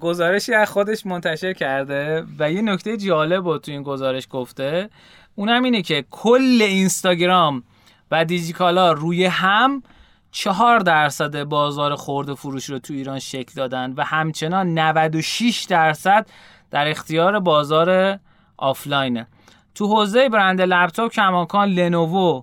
گزارشی 0.00 0.54
از 0.54 0.70
خودش 0.70 1.06
منتشر 1.06 1.52
کرده 1.52 2.24
و 2.38 2.52
یه 2.52 2.62
نکته 2.62 2.96
جالب 2.96 3.44
بود 3.44 3.60
تو 3.62 3.70
این 3.70 3.82
گزارش 3.82 4.26
گفته. 4.30 4.90
اونم 5.34 5.62
اینه 5.62 5.82
که 5.82 6.04
کل 6.10 6.58
اینستاگرام 6.62 7.62
و 8.10 8.24
دیجیکالا 8.24 8.92
روی 8.92 9.24
هم 9.24 9.82
چهار 10.30 10.78
درصد 10.78 11.42
بازار 11.42 11.94
خورد 11.94 12.34
فروش 12.34 12.64
رو 12.64 12.78
تو 12.78 12.94
ایران 12.94 13.18
شکل 13.18 13.52
دادن 13.56 13.92
و 13.96 14.04
همچنان 14.04 14.78
96 14.78 15.66
درصد 15.68 16.26
در 16.70 16.88
اختیار 16.88 17.40
بازار 17.40 18.18
آفلاینه. 18.56 19.26
تو 19.74 19.86
حوزه 19.86 20.28
برند 20.28 20.60
لپتاپ 20.60 21.12
کماکان 21.12 21.68
لنوو 21.68 22.42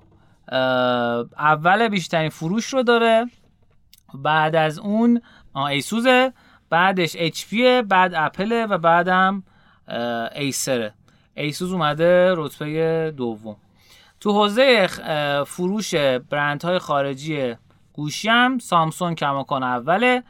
اول 1.37 1.87
بیشترین 1.87 2.29
فروش 2.29 2.65
رو 2.65 2.83
داره 2.83 3.25
بعد 4.13 4.55
از 4.55 4.79
اون 4.79 5.21
ایسوزه 5.55 6.33
بعدش 6.69 7.15
اچ 7.19 7.45
بعد 7.87 8.13
اپل 8.15 8.67
و 8.69 8.77
بعدم 8.77 9.43
ایسره 10.35 10.93
ایسوس 11.39 11.71
اومده 11.71 12.33
رتبه 12.37 13.13
دوم. 13.17 13.55
تو 14.19 14.31
حوزه 14.31 14.87
فروش 15.47 15.95
برندهای 16.29 16.79
خارجی 16.79 17.55
گوشی 17.93 18.29
هم 18.29 18.59
سامسونگ 18.59 19.17
کماکان 19.17 19.63
اوله 19.63 20.23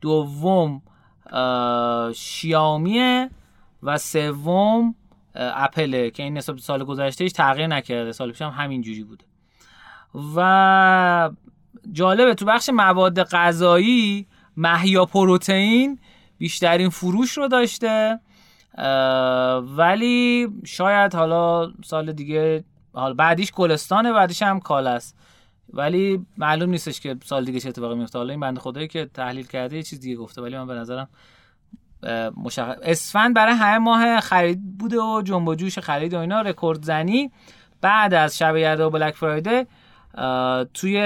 دوم 0.00 0.82
شیائومی 2.14 3.28
و 3.82 3.98
سوم 3.98 4.94
اپله 5.34 6.10
که 6.10 6.22
این 6.22 6.36
نسبت 6.36 6.58
سال 6.58 6.84
گذشتهش 6.84 7.32
تغییر 7.32 7.66
نکرده. 7.66 8.12
سال 8.12 8.30
پیش 8.30 8.42
هم 8.42 8.50
همین 8.50 8.82
جوری 8.82 9.04
بوده. 9.04 9.24
و 10.36 11.30
جالبه 11.92 12.34
تو 12.34 12.44
بخش 12.44 12.68
مواد 12.68 13.22
غذایی 13.22 14.26
محیا 14.56 15.04
پروتئین 15.04 15.98
بیشترین 16.38 16.88
فروش 16.88 17.38
رو 17.38 17.48
داشته. 17.48 18.20
ولی 19.76 20.48
شاید 20.64 21.14
حالا 21.14 21.72
سال 21.84 22.12
دیگه 22.12 22.64
حالا 22.92 23.14
بعدیش 23.14 23.52
گلستانه 23.52 24.12
بعدیش 24.12 24.42
هم 24.42 24.60
کال 24.60 24.86
است. 24.86 25.16
ولی 25.72 26.26
معلوم 26.38 26.70
نیستش 26.70 27.00
که 27.00 27.16
سال 27.24 27.44
دیگه 27.44 27.60
چه 27.60 27.68
اتفاقی 27.68 27.94
میفته. 27.94 28.18
حالا 28.18 28.30
این 28.30 28.40
بنده 28.40 28.60
خدایی 28.60 28.88
که 28.88 29.10
تحلیل 29.14 29.46
کرده 29.46 29.76
یه 29.76 29.82
چیز 29.82 30.00
دیگه 30.00 30.16
گفته 30.16 30.42
ولی 30.42 30.58
من 30.58 30.66
به 30.66 30.74
نظرم 30.74 31.08
مشخص 32.36 32.76
اسفند 32.82 33.34
برای 33.34 33.54
همه 33.54 33.78
ماه 33.78 34.20
خرید 34.20 34.78
بوده 34.78 35.00
و 35.00 35.22
جنب 35.24 35.48
و 35.48 35.54
جوش 35.54 35.78
خرید 35.78 36.14
و 36.14 36.18
اینا 36.18 36.40
رکورد 36.40 36.84
زنی. 36.84 37.30
بعد 37.80 38.14
از 38.14 38.38
شب 38.38 38.56
یلدا 38.56 38.86
و 38.86 38.90
بلک 38.90 39.14
فرایده 39.14 39.66
توی 40.74 41.00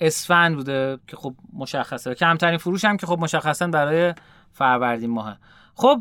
اسفند 0.00 0.56
بوده 0.56 0.98
که 1.06 1.16
خب 1.16 1.34
مشخصه. 1.52 2.14
کمترین 2.14 2.58
فروش 2.58 2.84
هم 2.84 2.96
که 2.96 3.06
خب 3.06 3.18
مشخصا 3.18 3.66
برای 3.66 4.14
فروردین 4.52 5.10
ماه 5.10 5.38
خب 5.74 6.00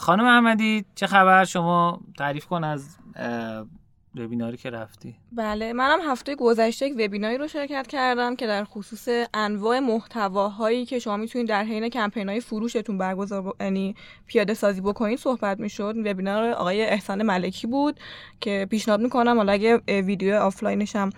خانم 0.00 0.24
احمدی 0.24 0.84
چه 0.94 1.06
خبر؟ 1.06 1.44
شما 1.44 2.00
تعریف 2.18 2.46
کن 2.46 2.64
از 2.64 2.96
وبیناری 4.18 4.56
که 4.56 4.70
رفتی. 4.70 5.14
بله 5.32 5.72
منم 5.72 5.98
هفته 6.10 6.34
گذشته 6.34 6.86
یک 6.86 6.94
وبیناری 6.98 7.38
رو 7.38 7.48
شرکت 7.48 7.86
کردم 7.86 8.36
که 8.36 8.46
در 8.46 8.64
خصوص 8.64 9.08
انواع 9.34 9.78
محتواهایی 9.78 10.86
که 10.86 10.98
شما 10.98 11.16
می‌تونید 11.16 11.48
در 11.48 11.64
حین 11.64 11.88
کمپین 11.88 12.28
های 12.28 12.40
فروشتون 12.40 12.98
برگزار 12.98 13.54
یعنی 13.60 13.94
پیاده 14.26 14.54
سازی 14.54 14.80
بکنید 14.80 15.18
صحبت 15.18 15.60
می‌شد. 15.60 15.94
وبینار 16.04 16.50
آقای 16.50 16.82
احسان 16.82 17.22
ملکی 17.22 17.66
بود 17.66 18.00
که 18.40 18.66
پیشنهاد 18.70 19.00
می‌کنم 19.00 19.36
حالا 19.36 19.52
اگه 19.52 19.76
ویدیو 19.86 20.34
آفلاینش 20.34 20.96
هم 20.96 21.10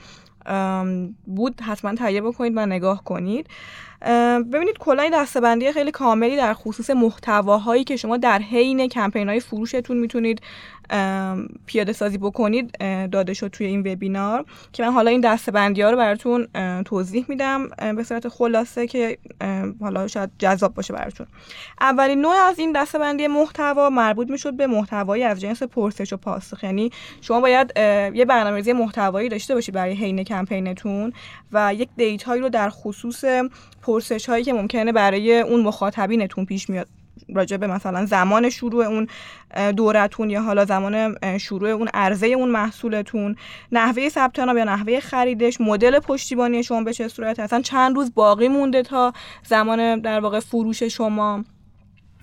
بود 1.27 1.61
حتما 1.61 1.95
تهیه 1.95 2.21
بکنید 2.21 2.53
و 2.57 2.67
نگاه 2.67 3.05
کنید. 3.05 3.49
ببینید 4.53 4.79
کلا 4.79 5.11
دسته‌بندی 5.15 5.73
خیلی 5.73 5.91
کاملی 5.91 6.37
در 6.37 6.55
خصوص 6.55 6.91
محتواهایی 6.91 7.85
که 7.85 7.97
شما 7.97 8.17
در 8.17 8.39
حین 8.39 8.89
کمپین 8.89 9.29
های 9.29 9.41
فروشتون 9.41 9.97
می‌تونید 9.97 10.41
پیاده 11.67 11.93
سازی 11.93 12.19
بکنید 12.19 12.79
داده 13.11 13.35
شد 13.35 13.49
توی 13.49 13.67
این 13.67 13.81
وبینار. 13.81 14.45
که 14.73 14.83
من 14.83 14.93
حالا 14.93 15.11
این 15.11 15.21
دسته‌بندی 15.21 15.83
ها 15.83 15.91
رو 15.91 15.97
براتون 15.97 16.49
توضیح 16.85 17.25
میدم 17.29 17.69
به 17.97 18.03
صورت 18.03 18.29
خلاصه 18.29 18.87
که 18.87 19.19
حالا 19.81 20.07
شاید 20.07 20.31
جذاب 20.39 20.75
باشه 20.75 20.95
براتون. 20.95 21.27
اولین 21.81 22.21
نوع 22.21 22.35
از 22.35 22.59
این 22.59 22.73
دستبندی 22.73 23.27
محتوا 23.27 23.91
مربوط 23.91 24.31
می‌شد 24.31 24.57
به 24.57 24.67
محتوایی 24.67 25.25
از 25.25 25.41
جنس 25.41 25.63
پرسش 25.63 26.13
و 26.13 26.17
پاسخ. 26.17 26.65
یعنی 26.65 26.91
شما 27.21 27.41
باید 27.41 27.73
یه 28.15 28.25
برنامه‌ریزی 28.25 28.73
محتوایی 28.73 29.29
داشته 29.29 29.55
باشید 29.55 29.75
برای 29.75 29.95
حین 29.95 30.25
کمپینتون 30.25 31.13
و 31.53 31.75
یک 31.75 31.89
دیتایی 31.97 32.43
رو 32.43 32.49
در 32.49 32.71
خصوص 32.71 33.25
پرسش 33.89 34.29
هایی 34.29 34.45
که 34.45 34.53
ممکنه 34.53 34.93
برای 34.93 35.41
اون 35.41 35.61
مخاطبینتون 35.61 36.45
پیش 36.45 36.71
میاد. 36.71 36.89
راجع 37.35 37.57
به 37.57 37.67
مثلا 37.67 38.07
زمان 38.07 38.51
شروع 38.51 38.85
اون 38.85 39.07
دورتون 39.77 40.31
یا 40.31 40.43
حالا 40.43 40.65
زمان 40.65 41.19
شروع 41.39 41.69
اون 41.69 41.89
عرضه 41.95 42.27
اون 42.27 42.49
محصولتون 42.51 43.37
نحوه 43.73 44.09
ثبت 44.09 44.39
نام 44.39 44.59
یا 44.59 44.65
نحوه 44.65 45.01
خریدش 45.01 45.61
مدل 45.61 45.99
پشتیبانی 45.99 46.63
شما 46.63 46.83
به 46.83 46.93
چه 46.93 47.09
صورت 47.09 47.41
اصلا 47.41 47.61
چند 47.61 47.97
روز 47.97 48.15
باقی 48.15 48.49
مونده 48.49 48.83
تا 48.83 49.13
زمان 49.45 50.01
در 50.01 50.21
واقع 50.21 50.41
فروش 50.41 50.83
شما؟ 50.83 51.45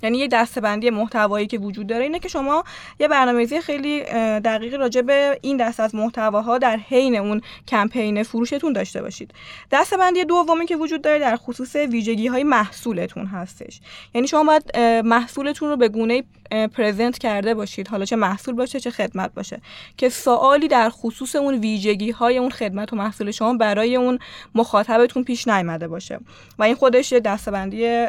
یعنی 0.05 0.17
یه 0.17 0.27
دستبندی 0.27 0.89
محتوایی 0.89 1.47
که 1.47 1.57
وجود 1.57 1.87
داره 1.87 2.03
اینه 2.03 2.19
که 2.19 2.27
شما 2.29 2.63
یه 2.99 3.07
برنامه‌ریزی 3.07 3.61
خیلی 3.61 4.03
دقیقی 4.39 4.77
راجع 4.77 5.01
به 5.01 5.39
این 5.41 5.57
دست 5.57 5.79
از 5.79 5.95
محتواها 5.95 6.57
در 6.57 6.77
حین 6.77 7.15
اون 7.15 7.41
کمپین 7.67 8.23
فروشتون 8.23 8.73
داشته 8.73 9.01
باشید. 9.01 9.33
دستبندی 9.71 10.25
دومی 10.25 10.65
که 10.65 10.75
وجود 10.75 11.01
داره 11.01 11.19
در 11.19 11.35
خصوص 11.35 11.75
ویژگی 11.75 12.27
های 12.27 12.43
محصولتون 12.43 13.25
هستش. 13.25 13.79
یعنی 14.13 14.27
شما 14.27 14.43
باید 14.43 14.77
محصولتون 15.05 15.69
رو 15.69 15.77
به 15.77 15.89
گونه 15.89 16.23
پرزنت 16.51 17.17
کرده 17.17 17.53
باشید. 17.53 17.87
حالا 17.87 18.05
چه 18.05 18.15
محصول 18.15 18.55
باشه 18.55 18.79
چه 18.79 18.91
خدمت 18.91 19.33
باشه. 19.33 19.61
که 19.97 20.09
سوالی 20.09 20.67
در 20.67 20.89
خصوص 20.89 21.35
اون 21.35 21.53
ویژگی 21.53 22.11
های 22.11 22.37
اون 22.37 22.49
خدمت 22.49 22.93
و 22.93 22.95
محصول 22.95 23.31
شما 23.31 23.53
برای 23.53 23.95
اون 23.95 24.19
مخاطبتون 24.55 25.23
پیش 25.23 25.47
نیامده 25.47 25.87
باشه. 25.87 26.19
و 26.59 26.63
این 26.63 26.75
خودش 26.75 27.11
یه 27.11 27.19
دستبندی 27.19 28.05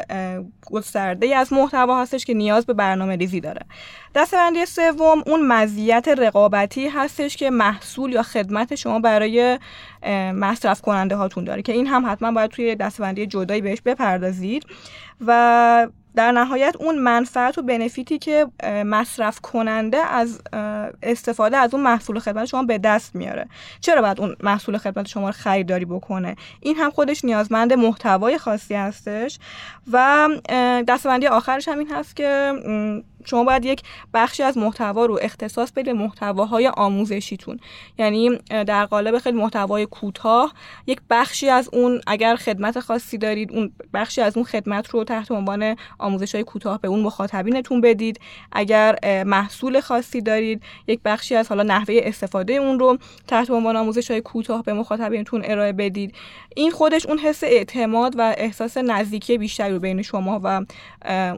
گسترده 0.65 1.35
از 1.35 1.53
محتوا 1.53 2.01
هستش 2.01 2.25
که 2.25 2.33
نیاز 2.33 2.65
به 2.65 2.73
برنامه 2.73 3.15
ریزی 3.15 3.39
داره. 3.39 3.61
دستبندی 4.15 4.65
سوم 4.65 5.23
اون 5.25 5.47
مزیت 5.47 6.07
رقابتی 6.17 6.87
هستش 6.87 7.37
که 7.37 7.49
محصول 7.49 8.11
یا 8.13 8.23
خدمت 8.23 8.75
شما 8.75 8.99
برای 8.99 9.59
مصرف 10.33 10.81
کننده 10.81 11.15
هاتون 11.15 11.43
داره. 11.43 11.61
که 11.61 11.73
این 11.73 11.87
هم 11.87 12.11
حتما 12.11 12.31
باید 12.31 12.51
توی 12.51 12.75
دستبندی 12.75 13.25
جدایی 13.27 13.61
بهش 13.61 13.81
بپردازید. 13.81 14.65
و 15.27 15.87
در 16.17 16.31
نهایت 16.31 16.75
اون 16.79 16.95
منفعت 16.99 17.57
و 17.57 17.61
بنفیتی 17.61 18.17
که 18.19 18.47
مصرف 18.85 19.39
کننده 19.39 19.97
از 19.97 20.41
استفاده 21.03 21.57
از 21.57 21.73
اون 21.73 21.83
محصول 21.83 22.19
خدمت 22.19 22.45
شما 22.45 22.63
به 22.63 22.77
دست 22.77 23.15
میاره. 23.15 23.47
چرا 23.81 24.01
باید 24.01 24.21
اون 24.21 24.35
محصول 24.43 24.77
خدمت 24.77 25.07
شما 25.07 25.27
رو 25.27 25.31
خریداری 25.31 25.85
بکنه؟ 25.85 26.35
این 26.61 26.75
هم 26.75 26.91
خودش 26.91 27.25
نیازمند 27.25 27.73
محتوای 27.73 28.37
خاصی 28.37 28.75
هستش 28.75 29.39
و 29.91 30.29
دستبندی 30.87 31.27
آخرش 31.27 31.67
هم 31.67 31.79
این 31.79 31.91
هست 31.91 32.15
که 32.15 32.53
شما 33.27 33.43
باید 33.43 33.65
یک 33.65 33.81
بخشی 34.13 34.43
از 34.43 34.57
محتوا 34.57 35.05
رو 35.05 35.19
اختصاص 35.21 35.71
بدید 35.71 35.85
به 35.85 35.93
محتواهای 35.93 36.67
آموزشیتون. 36.67 37.59
یعنی 37.97 38.37
در 38.47 38.85
قالب 38.85 39.17
خیلی 39.17 39.37
محتوای 39.37 39.85
کوتاه 39.85 40.53
یک 40.87 40.99
بخشی 41.09 41.49
از 41.49 41.69
اون 41.73 42.01
اگر 42.07 42.35
خدمت 42.35 42.79
خاصی 42.79 43.17
دارید 43.17 43.51
اون 43.51 43.71
بخشی 43.93 44.21
از 44.21 44.37
اون 44.37 44.45
خدمت 44.45 44.89
رو 44.89 45.03
تحت 45.03 45.31
عنوان 45.31 45.75
آموزش 45.99 46.35
های 46.35 46.43
کوتاه 46.43 46.81
به 46.81 46.87
اون 46.87 46.99
مخاطبینتون 46.99 47.81
بدید. 47.81 48.19
اگر 48.51 49.23
محصول 49.23 49.79
خاصی 49.79 50.21
دارید 50.21 50.63
یک 50.87 50.99
بخشی 51.05 51.35
از 51.35 51.49
حالا 51.49 51.63
نحوه 51.63 51.95
استفاده 52.03 52.53
اون 52.53 52.79
رو 52.79 52.97
تحت 53.27 53.51
عنوان 53.51 53.75
آموزش 53.75 54.11
های 54.11 54.21
کوتاه 54.21 54.63
به 54.63 54.73
مخاطبینتون 54.73 55.41
ارائه 55.45 55.73
بدید. 55.73 56.15
این 56.55 56.71
خودش 56.71 57.05
اون 57.05 57.17
حس 57.17 57.43
اعتماد 57.43 58.13
و 58.17 58.33
احساس 58.37 58.77
نزدیکی 58.77 59.37
بیشتری 59.37 59.73
رو 59.73 59.79
بین 59.79 60.01
شما 60.01 60.41
و 60.43 60.65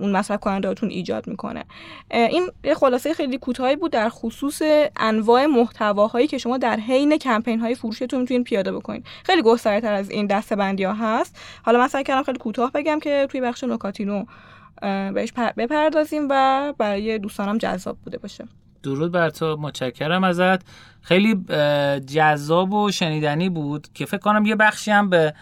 اون 0.01 0.11
مصرف 0.11 0.39
کنندهاتون 0.39 0.89
ایجاد 0.89 1.27
می‌کنه. 1.27 1.65
این 2.11 2.49
یه 2.63 2.73
خلاصه 2.73 3.13
خیلی 3.13 3.37
کوتاهی 3.37 3.75
بود 3.75 3.91
در 3.91 4.09
خصوص 4.09 4.61
انواع 4.97 5.45
محتواهایی 5.45 6.27
که 6.27 6.37
شما 6.37 6.57
در 6.57 6.79
حین 6.79 7.17
کمپین 7.17 7.59
های 7.59 7.75
فروشتون 7.75 8.21
می‌تونید 8.21 8.43
پیاده 8.43 8.71
بکنید. 8.71 9.05
خیلی 9.23 9.41
گسترده 9.41 9.81
تر 9.81 9.93
از 9.93 10.09
این 10.09 10.27
دسته 10.27 10.55
بندی 10.55 10.83
ها 10.83 10.93
هست. 10.93 11.39
حالا 11.63 11.83
مثلا 11.83 12.03
کردم 12.03 12.23
خیلی 12.23 12.37
کوتاه 12.37 12.71
بگم 12.71 12.99
که 12.99 13.27
توی 13.29 13.41
بخش 13.41 13.63
نکاتینو 13.63 14.25
بهش 15.13 15.33
بپردازیم 15.57 16.27
و 16.29 16.73
برای 16.77 17.19
دوستانم 17.19 17.57
جذاب 17.57 17.97
بوده 18.03 18.17
باشه. 18.17 18.45
درود 18.83 19.11
بر 19.11 19.29
تو. 19.29 19.57
متشکرم 19.61 20.23
ازت. 20.23 20.61
خیلی 21.01 21.45
جذاب 22.07 22.73
و 22.73 22.91
شنیدنی 22.91 23.49
بود 23.49 23.87
که 23.93 24.05
فکر 24.05 24.17
کنم 24.17 24.45
یه 24.45 24.55
بخشی 24.55 24.91
هم 24.91 25.09
به 25.09 25.33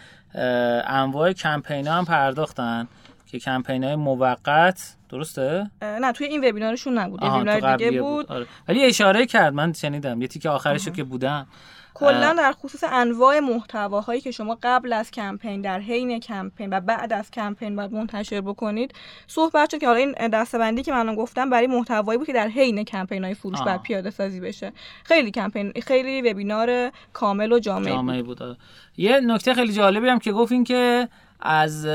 انواع 0.88 1.32
کمپین 1.32 1.88
هم 1.88 2.06
پرداختن 2.06 2.88
که 3.26 3.40
کمپین 3.40 3.84
های 3.84 3.96
موقت 3.96 4.97
درسته؟ 5.10 5.72
نه 5.82 6.12
توی 6.12 6.28
این 6.28 6.50
وبینارشون 6.50 6.98
نبود. 6.98 7.24
وبینار 7.24 7.78
دیگه 7.78 8.02
بود, 8.02 8.32
آره. 8.32 8.46
ولی 8.68 8.86
اشاره 8.86 9.26
کرد 9.26 9.54
من 9.54 9.74
شنیدم. 9.74 10.22
یه 10.22 10.28
تیکه 10.28 10.50
آخرش 10.50 10.90
که 10.90 11.04
بودم. 11.04 11.48
کلا 11.94 12.36
در 12.38 12.52
خصوص 12.52 12.84
انواع 12.92 13.40
محتواهایی 13.40 14.22
که 14.22 14.32
شما 14.32 14.58
قبل 14.64 14.94
از 14.94 15.12
کمپین 15.12 15.62
در 15.62 15.80
حین 15.80 16.20
کمپین 16.20 16.70
و 16.74 16.80
بعد 16.80 17.14
از 17.14 17.32
کمپین 17.32 17.76
باید 17.76 17.94
منتشر 17.94 18.42
بکنید 18.42 18.94
صحبت 19.28 19.72
شد 19.72 19.78
که 19.78 19.88
حالا 19.88 20.00
این 20.00 20.28
دستبندی 20.28 20.84
که 20.84 20.92
من 20.92 21.16
گفتم 21.16 21.50
برای 21.50 21.68
محتوایی 21.68 22.18
بود 22.18 22.28
که 22.28 22.34
در 22.34 22.48
حین 22.48 22.84
کمپین 22.84 23.24
های 23.24 23.34
فروش 23.34 23.62
باید 23.62 23.82
پیاده 23.82 24.10
سازی 24.10 24.40
بشه. 24.40 24.74
خیلی 25.04 25.32
کمپین 25.32 25.74
خیلی 25.84 26.32
وبینار 26.32 26.92
کامل 27.14 27.52
و 27.52 27.60
جامع, 27.60 27.90
جامع 27.90 28.22
بود, 28.22 28.40
بود. 28.40 28.58
یه 28.98 29.20
نکته 29.20 29.54
خیلی 29.54 29.74
جالبی 29.74 30.08
هم 30.08 30.20
که 30.20 30.32
گفت 30.32 30.52
این 30.52 30.64
که 30.64 31.10
از 31.40 31.86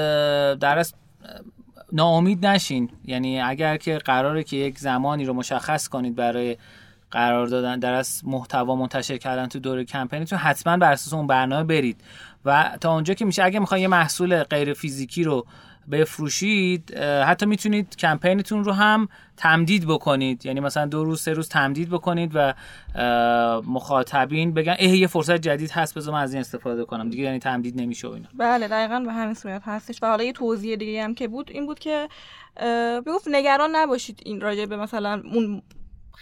درس 0.60 0.94
ناامید 1.92 2.46
نشین. 2.46 2.90
یعنی 3.04 3.40
اگر 3.40 3.76
که 3.76 3.98
قراره 3.98 4.44
که 4.44 4.56
یک 4.56 4.78
زمانی 4.78 5.24
رو 5.24 5.32
مشخص 5.34 5.88
کنید 5.88 6.16
برای 6.16 6.56
قرار 7.10 7.46
دادن 7.46 7.78
در 7.78 7.92
از 7.92 8.20
محتوا 8.24 8.76
منتشر 8.76 9.16
کردن 9.16 9.46
تو 9.46 9.58
دور 9.58 9.84
کمپینتون 9.84 10.38
حتما 10.38 10.76
بر 10.76 10.92
اساس 10.92 11.12
اون 11.12 11.26
برنامه 11.26 11.64
برید. 11.64 12.00
و 12.44 12.76
تا 12.80 12.94
اونجا 12.94 13.14
که 13.14 13.24
میشه 13.24 13.44
اگه 13.44 13.58
می‌خواین 13.58 13.82
یه 13.82 13.88
محصول 13.88 14.42
غیر 14.42 14.72
فیزیکی 14.72 15.24
رو 15.24 15.46
بفروشید 15.90 16.94
حتی 16.98 17.46
می‌تونید 17.46 17.96
کمپینتون 17.96 18.64
رو 18.64 18.72
هم 18.72 19.08
تمدید 19.36 19.86
بکنید. 19.86 20.46
یعنی 20.46 20.60
مثلا 20.60 20.86
دو 20.86 21.04
روز 21.04 21.20
سه 21.20 21.32
روز 21.32 21.48
تمدید 21.48 21.90
بکنید 21.90 22.30
و 22.34 22.54
مخاطبین 23.66 24.54
بگن 24.54 24.76
اه 24.78 24.96
یه 24.96 25.06
فرصت 25.06 25.36
جدید 25.36 25.70
هست 25.70 25.94
بذار 25.94 26.14
من 26.14 26.22
از 26.22 26.32
این 26.32 26.40
استفاده 26.40 26.84
کنم. 26.84 27.10
دیگه 27.10 27.24
یعنی 27.24 27.38
تمدید 27.38 27.80
نمیشه 27.80 28.08
و 28.08 28.10
اینا. 28.10 28.28
بله 28.38 28.68
دقیقا 28.68 29.00
به 29.00 29.12
همین 29.12 29.34
صورت 29.34 29.62
هستش. 29.64 30.02
و 30.02 30.06
حالا 30.06 30.24
یه 30.24 30.32
توضیح 30.32 30.76
دیگه 30.76 31.04
هم 31.04 31.14
که 31.14 31.28
بود 31.28 31.50
این 31.50 31.66
بود 31.66 31.78
که 31.78 32.08
بگفت 33.06 33.28
نگران 33.30 33.76
نباشید 33.76 34.20
این 34.24 34.40
راجع 34.40 34.66
به 34.66 34.76
مثلا 34.76 35.22
اون 35.32 35.62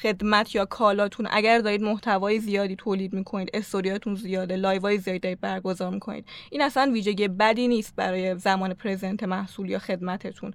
خدمت 0.02 0.54
یا 0.54 0.64
کالاتون 0.64 1.28
اگر 1.30 1.58
دارید 1.58 1.82
محتوای 1.82 2.38
زیادی 2.38 2.76
تولید 2.76 3.12
می‌کنید 3.12 3.50
استوریاتون 3.54 4.14
زیاده 4.14 4.56
live 4.56 4.84
های 4.84 4.98
زیادی 4.98 5.18
دارید 5.18 5.40
برگزار 5.40 5.90
می‌کنید 5.90 6.24
این 6.50 6.62
اصلا 6.62 6.90
ویژگی 6.92 7.28
بدی 7.28 7.68
نیست 7.68 7.96
برای 7.96 8.34
زمان 8.38 8.74
پرزنت 8.74 9.22
محصول 9.22 9.70
یا 9.70 9.78
خدمتتون. 9.78 10.54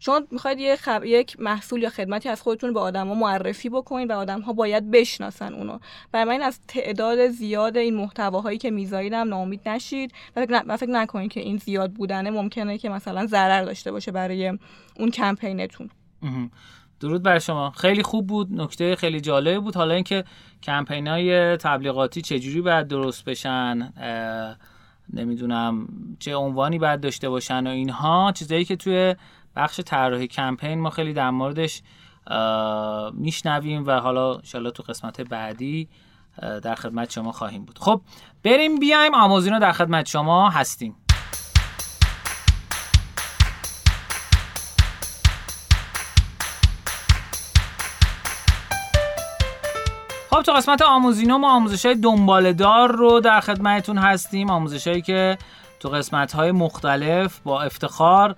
شما 0.00 0.20
می‌خواید 0.30 0.58
یه 0.58 0.76
خب... 0.76 1.04
یک 1.04 1.40
محصول 1.40 1.82
یا 1.82 1.90
خدمتی 1.90 2.28
از 2.28 2.42
خودتون 2.42 2.72
به 2.72 2.80
آدما 2.80 3.14
معرفی 3.14 3.68
بکنید 3.68 4.10
و 4.10 4.12
آدمها 4.12 4.52
باید 4.52 4.90
بشناسن 4.90 5.54
اونو. 5.54 5.78
برای 6.12 6.38
من 6.38 6.42
از 6.42 6.60
تعداد 6.68 7.28
زیاد 7.28 7.76
این 7.76 7.94
محتواهایی 7.94 8.58
که 8.58 8.70
می‌ذارید 8.70 9.14
ناامید 9.14 9.68
نشید 9.68 10.12
و 10.36 10.46
فکر, 10.46 10.76
فکر 10.76 10.90
نکنید 10.90 11.32
که 11.32 11.40
این 11.40 11.56
زیاد 11.56 11.92
بودنه 11.92 12.30
ممکنه 12.30 12.78
که 12.78 12.88
مثلا 12.88 13.26
ضرر 13.26 13.64
داشته 13.64 13.92
باشه 13.92 14.12
برای 14.12 14.58
اون 14.96 15.10
کمپینتون. 15.10 15.90
درود 17.02 17.22
بر 17.22 17.38
شما. 17.38 17.70
خیلی 17.70 18.02
خوب 18.02 18.26
بود 18.26 18.60
نکته 18.60 18.96
خیلی 18.96 19.20
جالب 19.20 19.62
بود. 19.62 19.76
حالا 19.76 19.94
اینکه 19.94 20.24
کمپین 20.62 21.06
های 21.06 21.56
تبلیغاتی 21.56 22.22
چجوری 22.22 22.60
باید 22.60 22.88
درست 22.88 23.24
بشن 23.24 23.92
نمی‌دونم 25.12 25.88
چه 26.18 26.36
عنوانی 26.36 26.78
باید 26.78 27.00
داشته 27.00 27.28
باشن 27.28 27.66
و 27.66 27.70
اینها 27.70 28.32
چیزایی 28.34 28.64
که 28.64 28.76
توی 28.76 29.14
بخش 29.56 29.80
طراحی 29.80 30.26
کمپین 30.26 30.80
ما 30.80 30.90
خیلی 30.90 31.12
در 31.12 31.30
موردش 31.30 31.82
میشنویم 33.12 33.86
و 33.86 34.00
حالا 34.00 34.34
انشالله 34.34 34.70
تو 34.70 34.82
قسمت 34.82 35.20
بعدی 35.20 35.88
در 36.62 36.74
خدمت 36.74 37.10
شما 37.10 37.32
خواهیم 37.32 37.64
بود. 37.64 37.78
خب 37.78 38.00
بریم 38.42 38.78
بیایم. 38.78 39.14
آموزینو 39.14 39.58
در 39.58 39.72
خدمت 39.72 40.06
شما 40.06 40.50
هستیم. 40.50 40.96
خب 50.42 50.46
تو 50.46 50.52
قسمت 50.52 50.82
آموزینو 50.82 51.38
ما 51.38 51.56
آموزش 51.56 51.86
های 51.86 51.94
دنبال 51.94 52.52
دار 52.52 52.92
رو 52.92 53.20
در 53.20 53.40
خدمتتون 53.40 53.98
هستیم. 53.98 54.50
آموزش 54.50 54.86
هایی 54.86 55.02
که 55.02 55.38
تو 55.80 55.88
قسمت 55.88 56.32
های 56.32 56.52
مختلف 56.52 57.38
با 57.38 57.62
افتخار 57.62 58.36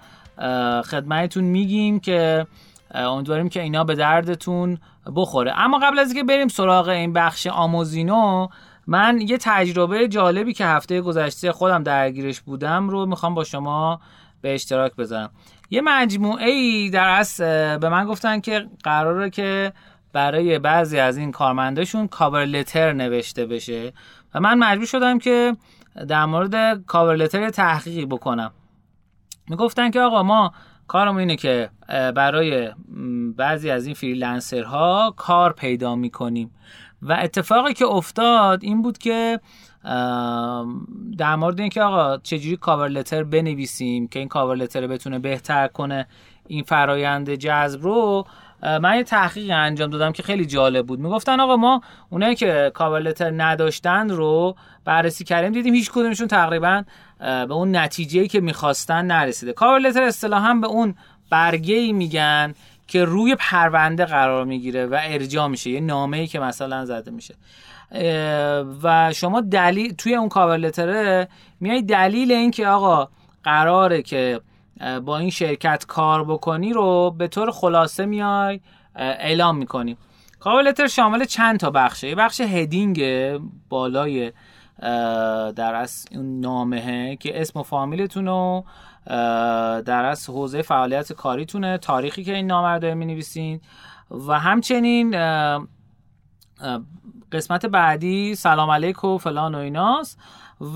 خدمتتون 0.84 1.44
میگیم 1.44 2.00
که 2.00 2.46
امیدواریم 2.94 3.48
که 3.48 3.62
اینا 3.62 3.84
به 3.84 3.94
دردتون 3.94 4.78
بخوره. 5.16 5.60
اما 5.60 5.78
قبل 5.78 5.98
از 5.98 6.06
اینکه 6.06 6.24
بریم 6.24 6.48
سراغ 6.48 6.88
این 6.88 7.12
بخش 7.12 7.46
آموزینو 7.46 8.48
من 8.86 9.20
یه 9.20 9.38
تجربه 9.40 10.08
جالبی 10.08 10.52
که 10.52 10.66
هفته 10.66 11.00
گذشته 11.00 11.52
خودم 11.52 11.82
درگیرش 11.82 12.40
بودم 12.40 12.88
رو 12.88 13.06
می‌خوام 13.06 13.34
با 13.34 13.44
شما 13.44 14.00
به 14.42 14.54
اشتراک 14.54 14.96
بذارم. 14.96 15.30
یه 15.70 15.80
مجموعه 15.80 16.50
ای 16.50 16.90
در 16.90 17.08
اصل 17.08 17.44
به 17.78 17.88
من 17.88 18.04
گفتن 18.04 18.40
که 18.40 18.66
قراره 18.82 19.30
که 19.30 19.72
برای 20.14 20.58
بعضی 20.58 20.98
از 20.98 21.16
این 21.16 21.32
کارمنداشون 21.32 22.08
cover 22.08 22.44
letter 22.44 22.92
نوشته 22.92 23.46
بشه. 23.46 23.92
و 24.34 24.40
من 24.40 24.58
مجبور 24.58 24.86
شدم 24.86 25.18
که 25.18 25.56
در 26.08 26.24
مورد 26.24 26.84
cover 26.86 27.16
letter 27.16 27.50
تحقیقی 27.50 28.06
بکنم. 28.06 28.52
می‌گفتن 29.48 29.90
که 29.90 30.00
آقا 30.00 30.22
ما 30.22 30.52
کارمون 30.86 31.20
اینه 31.20 31.36
که 31.36 31.70
برای 31.88 32.70
بعضی 33.36 33.70
از 33.70 33.86
این 33.86 33.94
freelancer 33.94 35.03
ها 35.03 35.14
کار 35.16 35.52
پیدا 35.52 35.94
می‌کنیم. 35.94 36.50
و 37.02 37.16
اتفاقی 37.22 37.74
که 37.74 37.86
افتاد 37.86 38.64
این 38.64 38.82
بود 38.82 38.98
که 38.98 39.40
در 41.18 41.36
مورد 41.36 41.60
اینکه 41.60 41.82
آقا 41.82 42.18
چجوری 42.18 42.56
cover 42.56 42.88
letter 42.88 43.22
بنویسیم 43.24 44.08
که 44.08 44.18
این 44.18 44.28
cover 44.28 44.56
letter 44.56 44.86
بتونه 44.86 45.18
بهتر 45.18 45.68
کنه 45.68 46.06
این 46.46 46.62
فرایند 46.62 47.34
جذب 47.34 47.82
رو 47.82 48.26
من 48.64 48.96
یه 48.96 49.04
تحقیق 49.04 49.50
انجام 49.54 49.90
دادم 49.90 50.12
که 50.12 50.22
خیلی 50.22 50.46
جالب 50.46 50.86
بود. 50.86 51.00
می‌گفتن 51.00 51.40
آقا 51.40 51.56
ما 51.56 51.80
اونایی 52.10 52.34
که 52.34 52.70
cover 52.74 53.00
letter 53.00 53.32
نداشتن 53.36 54.10
رو 54.10 54.56
بررسی 54.84 55.24
کردیم 55.24 55.52
دیدیم 55.52 55.74
هیچ 55.74 55.90
کدومشون 55.90 56.28
تقریبا 56.28 56.82
به 57.18 57.54
اون 57.54 57.76
نتیجه 57.76 58.26
که 58.26 58.40
می‌خواستن 58.40 59.04
نرسیده. 59.04 59.52
cover 59.52 59.78
letter 59.78 60.02
اصطلاحا 60.02 60.54
به 60.54 60.66
اون 60.66 60.94
برگه 61.30 61.74
ای 61.74 61.92
میگن 61.92 62.54
که 62.88 63.04
روی 63.04 63.36
پرونده 63.38 64.04
قرار 64.04 64.44
می‌گیره 64.44 64.86
و 64.86 65.00
ارجاع 65.02 65.48
میشه 65.48 65.70
یه 65.70 65.80
نامه 65.80 66.16
ای 66.16 66.26
که 66.26 66.40
مثلا 66.40 66.84
زده 66.84 67.10
میشه. 67.10 67.34
و 68.82 69.12
شما 69.12 69.40
دلیل 69.40 69.94
توی 69.94 70.14
اون 70.14 70.28
cover 70.28 70.56
letter 70.56 71.18
ه 71.18 71.28
میای 71.60 71.82
دلیل 71.82 72.32
این 72.32 72.50
که 72.50 72.66
آقا 72.66 73.08
قراره 73.44 74.02
که 74.02 74.40
با 75.04 75.18
این 75.18 75.30
شرکت 75.30 75.84
کار 75.86 76.24
بکنی 76.24 76.72
رو 76.72 77.10
به 77.10 77.28
طور 77.28 77.50
خلاصه 77.50 78.06
میای 78.06 78.60
اعلام 78.96 79.56
می‌کنی. 79.56 79.96
کاور 80.40 80.62
لتر 80.62 80.86
شامل 80.86 81.24
چند 81.24 81.60
تا 81.60 81.70
بخشه؟ 81.70 82.08
یه 82.08 82.14
بخش 82.14 82.40
هدینگ 82.40 83.02
بالای 83.68 84.32
در 85.56 85.74
از 85.74 86.06
اون 86.12 86.40
نامه 86.40 87.16
که 87.16 87.40
اسم 87.40 87.60
و 87.60 87.62
فامیلتون 87.62 88.26
رو 88.26 88.64
در 89.86 90.04
از 90.04 90.30
حوزه 90.30 90.62
فعالیت 90.62 91.12
کاریتونه 91.12 91.78
تاریخی 91.78 92.24
که 92.24 92.34
این 92.34 92.46
نامه 92.46 92.68
رو 92.68 92.78
دارین 92.78 92.98
می 92.98 93.60
و 94.28 94.38
همچنین 94.38 95.10
قسمت 97.32 97.66
بعدی 97.66 98.34
سلام 98.34 98.70
علیک 98.70 98.96
فلان 99.20 99.54
و 99.54 99.58
ایناست. 99.58 100.18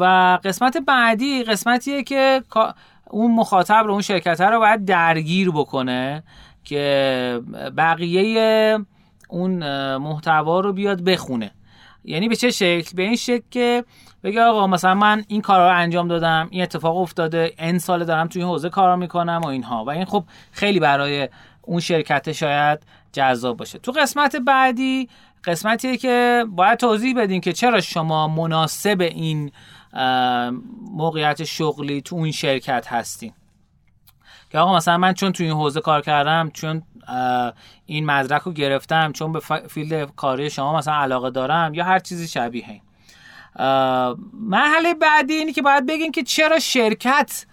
و 0.00 0.04
قسمت 0.44 0.76
بعدی 0.76 1.44
قسمتیه 1.44 2.02
که 2.02 2.42
اون 3.10 3.34
مخاطب 3.34 3.82
رو 3.86 3.92
اون 3.92 4.02
شرکت 4.02 4.40
رو 4.40 4.58
باید 4.58 4.84
درگیر 4.84 5.50
بکنه 5.50 6.22
که 6.64 7.40
بقیه 7.76 8.78
اون 9.28 9.52
محتوا 9.96 10.60
رو 10.60 10.72
بیاد 10.72 11.04
بخونه. 11.04 11.50
یعنی 12.04 12.28
به 12.28 12.36
چه 12.36 12.50
شکل؟ 12.50 12.96
به 12.96 13.02
این 13.02 13.16
شکل 13.16 13.44
که 13.50 13.84
بگه 14.24 14.42
آقا 14.42 14.66
مثلا 14.66 14.94
من 14.94 15.24
این 15.28 15.40
کارا 15.40 15.70
رو 15.70 15.76
انجام 15.76 16.08
دادم 16.08 16.48
این 16.50 16.62
اتفاق 16.62 16.96
افتاده 16.96 17.52
این 17.58 17.78
سال 17.78 18.04
دارم 18.04 18.26
توی 18.26 18.42
این 18.42 18.50
حوزه 18.50 18.68
کار 18.68 18.96
می‌کنم 18.96 19.40
و 19.44 19.46
اینها. 19.46 19.84
و 19.84 19.90
این 19.90 20.04
خب 20.04 20.24
خیلی 20.52 20.80
برای 20.80 21.28
اون 21.62 21.80
شرکت 21.80 22.32
شاید 22.32 22.78
جذاب 23.12 23.56
باشه. 23.56 23.78
تو 23.78 23.92
قسمت 23.92 24.36
بعدی 24.36 25.08
قسمتیه 25.44 25.96
که 25.96 26.44
باید 26.48 26.78
توضیح 26.78 27.14
بدین 27.16 27.40
که 27.40 27.52
چرا 27.52 27.80
شما 27.80 28.28
مناسب 28.28 29.00
این 29.00 29.52
موقعیت 30.92 31.44
شغلی 31.44 32.00
تو 32.00 32.16
اون 32.16 32.30
شرکت 32.30 32.86
هستین 32.88 33.32
که 34.50 34.58
آقا 34.58 34.76
مثلا 34.76 34.98
من 34.98 35.14
چون 35.14 35.32
تو 35.32 35.42
این 35.44 35.52
حوزه 35.52 35.80
کار 35.80 36.00
کردم 36.00 36.50
چون 36.50 36.82
این 37.86 38.06
مدرک 38.06 38.42
رو 38.42 38.52
گرفتم 38.52 39.12
چون 39.12 39.32
به 39.32 39.40
فیلد 39.68 40.14
کاری 40.16 40.50
شما 40.50 40.76
مثلا 40.76 40.94
علاقه 40.94 41.30
دارم 41.30 41.74
یا 41.74 41.84
هر 41.84 41.98
چیزی 41.98 42.28
شبیه 42.28 42.68
این. 42.68 42.80
مرحله 44.32 44.94
بعدی 44.94 45.34
اینی 45.34 45.52
که 45.52 45.62
باید 45.62 45.86
بگین 45.86 46.12
که 46.12 46.22
چرا 46.22 46.58
شرکت 46.58 47.46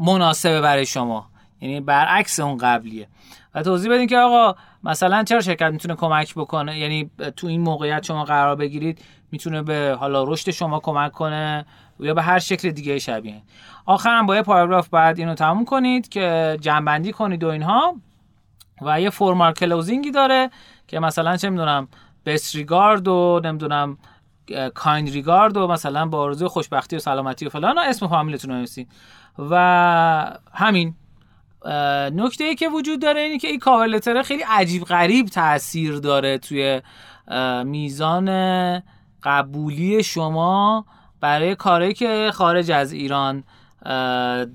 مناسبه 0.00 0.60
برای 0.60 0.86
شما. 0.86 1.30
یعنی 1.60 1.80
برعکس 1.80 2.40
اون 2.40 2.58
قبلیه. 2.58 3.08
و 3.54 3.62
توضیح 3.62 3.92
بدین 3.92 4.06
که 4.06 4.18
آقا 4.18 4.54
مثلا 4.84 5.24
چرا 5.24 5.40
شرکت 5.40 5.70
می‌تونه 5.72 5.94
کمک 5.94 6.34
بکنه؟ 6.34 6.78
یعنی 6.78 7.10
تو 7.36 7.46
این 7.46 7.60
موقعیت 7.60 8.02
شما 8.02 8.24
قرار 8.24 8.56
بگیرید 8.56 9.04
می‌تونه 9.30 9.62
به 9.62 9.96
حالا 10.00 10.24
رشد 10.24 10.50
شما 10.50 10.80
کمک 10.80 11.12
کنه 11.12 11.66
یا 12.00 12.14
به 12.14 12.22
هر 12.22 12.38
شکل 12.38 12.70
دیگه 12.70 12.98
شبیه. 12.98 13.42
آخرم 13.86 14.26
با 14.26 14.36
یه 14.36 14.42
پاراگراف 14.42 14.88
بعد 14.88 15.18
اینو 15.18 15.34
تموم 15.34 15.64
کنید 15.64 16.08
که 16.08 16.56
جنبندی 16.60 17.12
کنید 17.12 17.44
و 17.44 17.48
اینها. 17.48 17.96
و 18.82 19.00
یه 19.00 19.10
فرمال 19.10 19.52
کلوزینگی 19.52 20.10
داره 20.10 20.50
که 20.86 21.00
مثلا 21.00 21.36
چه 21.36 21.50
می‌دونم 21.50 21.88
بست 22.26 22.56
ریگارد 22.56 23.08
و 23.08 23.40
نمی‌دونم 23.44 23.98
کایند 24.74 25.10
ریگارد 25.10 25.56
و 25.56 25.66
مثلا 25.66 26.06
با 26.06 26.18
آرزوی 26.18 26.48
خوشبختی 26.48 26.96
و 26.96 26.98
سلامتی 26.98 27.46
و 27.46 27.48
فلان 27.48 27.78
و 27.78 27.80
اسم 27.80 28.08
فامیلتون 28.08 28.50
رو 28.50 28.84
و 29.50 30.36
همین. 30.52 30.94
نکته 32.12 32.44
ای 32.44 32.54
که 32.54 32.68
وجود 32.68 33.02
داره 33.02 33.20
اینه 33.20 33.38
که 33.38 33.48
این 33.48 33.58
کاور 33.58 34.22
خیلی 34.22 34.42
عجیب 34.48 34.84
غریب 34.84 35.26
تاثیر 35.26 35.96
داره 35.96 36.38
توی 36.38 36.82
میزان 37.64 38.28
قبولی 39.22 40.02
شما 40.02 40.86
برای 41.20 41.54
کاری 41.54 41.94
که 41.94 42.30
خارج 42.34 42.70
از 42.70 42.92
ایران 42.92 43.44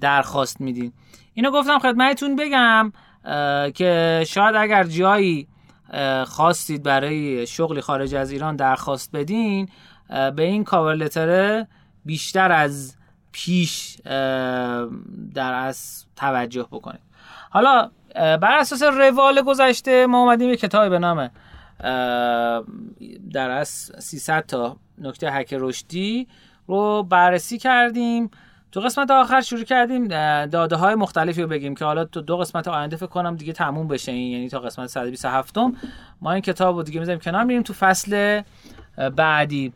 درخواست 0.02 0.62
میدین. 0.62 0.94
اینو 1.34 1.52
گفتم 1.52 1.80
خدمتتون 1.80 2.36
بگم 2.36 2.92
که 3.74 4.24
شاید 4.28 4.56
اگر 4.56 4.84
جایی 4.84 5.48
خواستید 6.26 6.84
برای 6.84 7.48
شغلی 7.48 7.82
خارج 7.82 8.16
از 8.16 8.32
ایران 8.32 8.56
درخواست 8.56 9.12
بدین 9.14 9.70
به 10.10 10.44
این 10.44 10.64
کاور 10.64 11.68
بیشتر 12.06 12.52
از 12.52 12.96
پیش 13.32 13.98
در 15.36 15.54
از 15.54 16.06
توجه 16.16 16.68
بکنید. 16.72 17.02
حالا 17.50 17.92
بر 18.16 18.58
اساس 18.60 18.84
روال 18.84 19.42
گذشته 19.42 20.08
ما 20.08 20.20
اومدیم 20.20 20.50
یه 20.50 20.56
کتابی 20.56 20.90
به 20.90 21.00
نام 21.00 21.30
در 23.32 23.50
از 23.50 23.92
300 24.00 24.46
تا 24.46 24.78
نکته 24.98 25.30
حک 25.30 25.54
رشدی 25.60 26.28
رو 26.68 27.04
بررسی 27.04 27.58
کردیم. 27.58 28.32
تو 28.72 28.80
قسمت 28.80 29.12
آخر 29.12 29.42
شروع 29.42 29.64
کردیم 29.64 30.08
داده 30.46 30.76
های 30.76 30.96
مختلفی 30.96 31.42
رو 31.42 31.48
بگیم 31.48 31.76
که 31.76 31.86
حالا 31.86 32.06
تو 32.06 32.22
دو 32.22 32.38
قسمت 32.38 32.68
آینده 32.68 32.96
فکر 32.96 33.06
کنم 33.06 33.36
دیگه 33.36 33.54
تموم 33.54 33.88
بشه 33.88 34.12
این 34.12 34.32
یعنی 34.32 34.50
تا 34.50 34.60
قسمت 34.60 34.88
127 34.88 35.58
ما 36.22 36.32
این 36.32 36.42
کتاب 36.42 36.76
رو 36.76 36.84
دیگه 36.84 37.00
می‌ذاریم 37.00 37.20
کنار 37.20 37.44
میریم 37.44 37.64
تو 37.64 37.74
فصل 37.74 38.42
بعدی. 39.16 39.74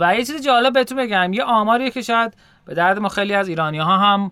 و 0.00 0.16
یه 0.16 0.24
چیز 0.24 0.44
جالب 0.44 0.72
بهتون 0.72 0.98
بگم 0.98 1.32
یه 1.32 1.44
آماریه 1.44 1.90
که 1.90 2.02
شاید 2.02 2.34
به 2.64 2.74
درد 2.74 2.98
ما 2.98 3.08
خیلی 3.08 3.34
از 3.34 3.48
ایرانی 3.48 3.78
ها 3.78 3.96
هم 3.96 4.30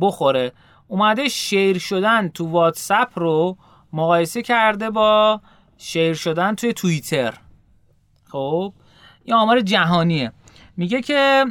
بخوره. 0.00 0.52
اومده 0.88 1.28
شیر 1.28 1.78
شدن 1.78 2.28
تو 2.28 2.50
واتساپ 2.50 3.18
رو 3.18 3.56
مقایسه 3.92 4.42
کرده 4.42 4.90
با 4.90 5.40
شیر 5.78 6.14
شدن 6.14 6.54
توی 6.54 6.72
توییتر. 6.72 7.34
خب 8.30 8.72
این 9.24 9.36
آمار 9.36 9.60
جهانیه. 9.60 10.32
میگه 10.76 11.02
که 11.02 11.44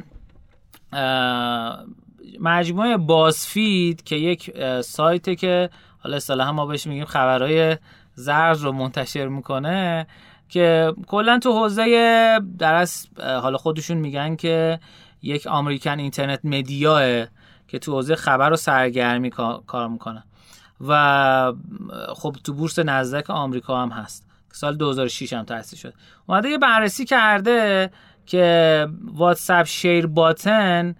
مجموعه 2.39 2.97
بازفید 2.97 4.03
که 4.03 4.15
یک 4.15 4.51
سایته 4.81 5.35
که 5.35 5.69
حالا 5.99 6.15
اصطلاحا 6.15 6.51
ما 6.51 6.65
بهش 6.65 6.87
میگیم 6.87 7.05
خبرهای 7.05 7.77
زرد 8.13 8.59
رو 8.59 8.71
منتشر 8.71 9.27
می‌کنه 9.27 10.07
که 10.49 10.93
کلا 11.07 11.39
تو 11.39 11.53
حوزه 11.53 12.39
در 12.57 12.87
حالا 13.17 13.57
خودشون 13.57 13.97
میگن 13.97 14.35
که 14.35 14.79
یک 15.21 15.47
آمریکن 15.47 15.99
اینترنت 15.99 16.39
مدیاه 16.43 17.25
که 17.67 17.79
تو 17.79 17.91
حوزه 17.91 18.15
خبر 18.15 18.53
و 18.53 18.55
سرگرمی 18.55 19.29
کار 19.67 19.87
می‌کنه. 19.87 20.23
و 20.81 21.53
خب 22.15 22.35
تو 22.43 22.53
بورس 22.53 22.79
نزدک 22.79 23.29
آمریکا 23.29 23.81
هم 23.81 23.89
هست. 23.89 24.27
سال 24.51 24.75
2006 24.75 25.33
هم 25.33 25.43
تأسیس 25.43 25.79
شد. 25.79 25.93
اومده 26.27 26.49
یه 26.49 26.57
بررسی 26.57 27.05
کرده 27.05 27.91
که 28.25 28.87
واتساپ 29.13 29.65
شیر 29.65 30.07
باتن 30.07 30.95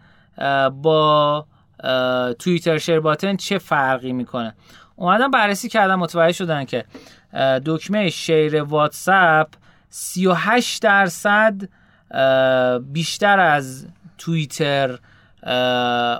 با 0.81 1.45
توییتر 2.39 2.77
شیر 2.77 2.99
باتن 2.99 3.35
چه 3.35 3.57
فرقی 3.57 4.13
می‌کنه؟ 4.13 4.55
اومدن 4.95 5.31
بررسی 5.31 5.69
کردن 5.69 5.95
متوجه 5.95 6.33
شدن 6.33 6.65
که 6.65 6.85
دکمه 7.65 8.09
شیر 8.09 8.63
واتساپ 8.63 9.47
38 9.89 10.81
درصد 10.81 11.61
بیشتر 12.91 13.39
از 13.39 13.88
توییتر 14.17 14.99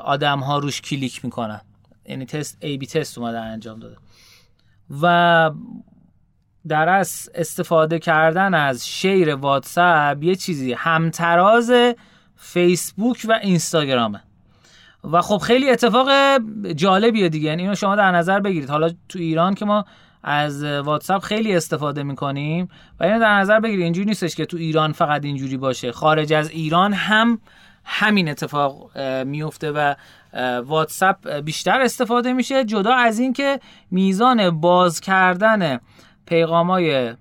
آدم 0.04 0.40
ها 0.40 0.58
روش 0.58 0.82
کلیک 0.82 1.26
می‌کنن. 1.26 1.62
یعنی 2.06 2.26
تست 2.26 2.58
ای 2.62 2.78
بی 2.78 2.88
تست 2.88 3.18
اومده 3.18 3.40
انجام 3.40 3.80
داده. 3.80 3.96
و 5.02 5.52
در 6.68 6.90
از 6.90 7.30
استفاده 7.36 8.00
کردن 8.00 8.54
از 8.54 8.88
شیر 8.88 9.36
واتساپ 9.36 10.24
یه 10.24 10.36
چیزی 10.36 10.74
همتراز 10.74 11.72
فیسبوک 12.36 13.26
و 13.30 13.40
اینستاگرامه 13.44 14.22
و 15.12 15.22
خب 15.22 15.38
خیلی 15.38 15.70
اتفاق 15.70 16.10
جالبیه 16.76 17.30
دیگه. 17.30 17.50
یعنی 17.50 17.62
اینو 17.62 17.76
شما 17.76 17.96
در 17.96 18.12
نظر 18.12 18.40
بگیرید. 18.40 18.70
حالا 18.70 18.90
تو 19.10 19.20
ایران 19.20 19.54
که 19.54 19.66
ما 19.66 19.86
از 20.24 20.64
واتساپ 20.64 21.24
خیلی 21.24 21.56
استفاده 21.56 22.04
می‌کنیم 22.04 22.70
و 23.00 23.04
اینو 23.04 23.20
در 23.20 23.40
نظر 23.40 23.60
بگیرید. 23.60 23.84
اینجوری 23.84 24.06
نیستش 24.08 24.36
که 24.36 24.46
تو 24.46 24.58
ایران 24.58 24.92
فقط 24.92 25.26
اینجوری 25.26 25.58
باشه. 25.58 25.92
خارج 25.92 26.34
از 26.34 26.50
ایران 26.50 26.94
هم 26.94 27.40
همین 27.84 28.30
اتفاق 28.30 28.98
میفته 29.26 29.72
و 29.72 29.94
واتساپ 30.66 31.30
بیشتر 31.30 31.82
استفاده 31.82 32.34
میشه 32.34 32.66
جدا 32.66 32.94
از 32.94 33.20
اینکه 33.20 33.60
میزان 33.92 34.50
باز 34.50 35.00
کردن 35.00 35.80
پیغامای 36.26 37.14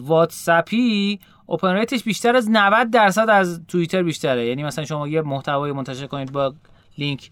واتساپی 0.00 1.20
اوپن 1.46 1.74
ریتش 1.74 2.02
بیشتر 2.02 2.36
از 2.36 2.50
90 2.50 2.90
درصد 2.90 3.30
از 3.30 3.60
توییتر 3.68 4.02
بیشتره. 4.02 4.46
یعنی 4.46 4.64
مثلا 4.64 4.84
شما 4.84 5.08
یه 5.08 5.22
محتوای 5.22 5.72
منتشر 5.72 6.06
کنید 6.06 6.32
با 6.32 6.54
لینک 6.98 7.30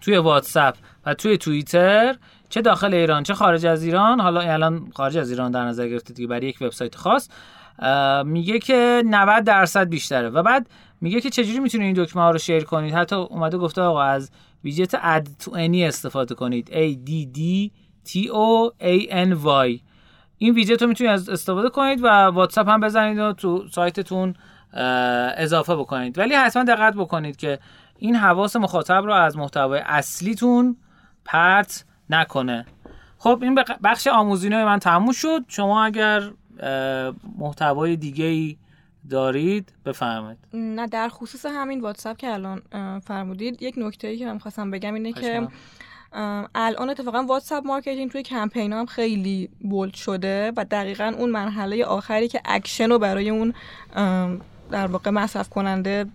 توی 0.00 0.16
واتساپ 0.16 0.74
و 1.06 1.14
توی 1.14 1.38
توییتر 1.38 2.16
چه 2.48 2.62
داخل 2.62 2.94
ایران 2.94 3.22
چه 3.22 3.34
خارج 3.34 3.66
از 3.66 3.82
ایران. 3.82 4.20
حالا 4.20 4.40
الان 4.40 4.90
خارج 4.94 5.18
از 5.18 5.30
ایران 5.30 5.50
در 5.50 5.64
نظر 5.64 5.88
گرفته 5.88 6.14
دیگه 6.14 6.28
برای 6.28 6.46
یک 6.46 6.58
وبسایت 6.60 6.94
خاص 6.94 7.28
میگه 8.24 8.58
که 8.58 9.02
90 9.06 9.44
درصد 9.44 9.88
بیشتره. 9.88 10.28
و 10.28 10.42
بعد 10.42 10.68
میگه 11.00 11.20
که 11.20 11.30
چجوری 11.30 11.58
می‌تونید 11.58 11.96
این 11.96 12.04
دکمه 12.04 12.22
ها 12.22 12.30
رو 12.30 12.38
شیر 12.38 12.64
کنید؟ 12.64 12.94
حتی 12.94 13.16
اومده 13.16 13.58
گفته 13.58 13.80
آقا 13.80 14.02
از 14.02 14.30
ویجت 14.64 14.94
اد 15.02 15.28
تو 15.38 15.54
انی 15.54 15.84
استفاده 15.84 16.34
کنید. 16.34 16.68
A 16.68 17.08
D 17.08 17.38
D 17.38 17.70
T 18.08 18.28
O 18.28 18.72
A 18.80 19.10
N 19.10 19.44
Y. 19.44 19.80
این 20.38 20.54
ویجت 20.54 20.82
رو 20.82 20.88
می‌تونید 20.88 21.12
استفاده 21.12 21.68
کنید 21.68 22.04
و 22.04 22.06
واتساپ 22.06 22.68
هم 22.68 22.80
بزنید 22.80 23.18
و 23.18 23.32
تو 23.32 23.68
سایتتون 23.68 24.34
اضافه 25.36 25.76
بکنید. 25.76 26.18
ولی 26.18 26.34
حتما 26.34 26.64
دقت 26.64 26.94
بکنید 26.94 27.36
که 27.36 27.58
این 27.98 28.16
حواس 28.16 28.56
مخاطب 28.56 29.04
رو 29.04 29.12
از 29.12 29.36
محتوای 29.36 29.80
اصلیتون 29.86 30.76
پرت 31.24 31.84
نکنه. 32.10 32.66
خب 33.18 33.38
این 33.42 33.58
بخش 33.84 34.06
آموزینه 34.06 34.64
من 34.64 34.78
تموم 34.78 35.12
شد. 35.12 35.44
شما 35.48 35.84
اگر 35.84 36.22
محتوای 37.38 37.96
دیگه 37.96 38.24
ای 38.24 38.56
دارید 39.10 39.72
بفرمایید. 39.84 40.38
نه 40.52 40.86
در 40.86 41.08
خصوص 41.08 41.46
همین 41.46 41.80
واتساپ 41.80 42.16
که 42.16 42.32
الان 42.32 42.62
فرمودید 43.00 43.62
یک 43.62 43.74
نکته 43.78 44.08
ای 44.08 44.18
که 44.18 44.26
من 44.26 44.38
خواستم 44.38 44.70
بگم 44.70 44.94
اینه 44.94 45.12
که 45.12 45.48
الان 46.54 46.90
اتفاقا 46.90 47.22
واتساپ 47.22 47.66
marketing 47.66 48.10
توی 48.10 48.22
کمپین 48.22 48.72
هم 48.72 48.86
خیلی 48.86 49.48
bold 49.60 49.94
شده 49.94 50.52
و 50.56 50.64
دقیقا 50.64 51.14
اون 51.18 51.30
مرحله 51.30 51.84
آخری 51.84 52.28
که 52.28 52.40
اکشن 52.44 52.90
رو 52.90 52.98
برای 52.98 53.30
اون 53.30 53.54
در 54.70 54.86
واقع 54.86 55.10
مصرف 55.10 55.48
کننده 55.48 56.06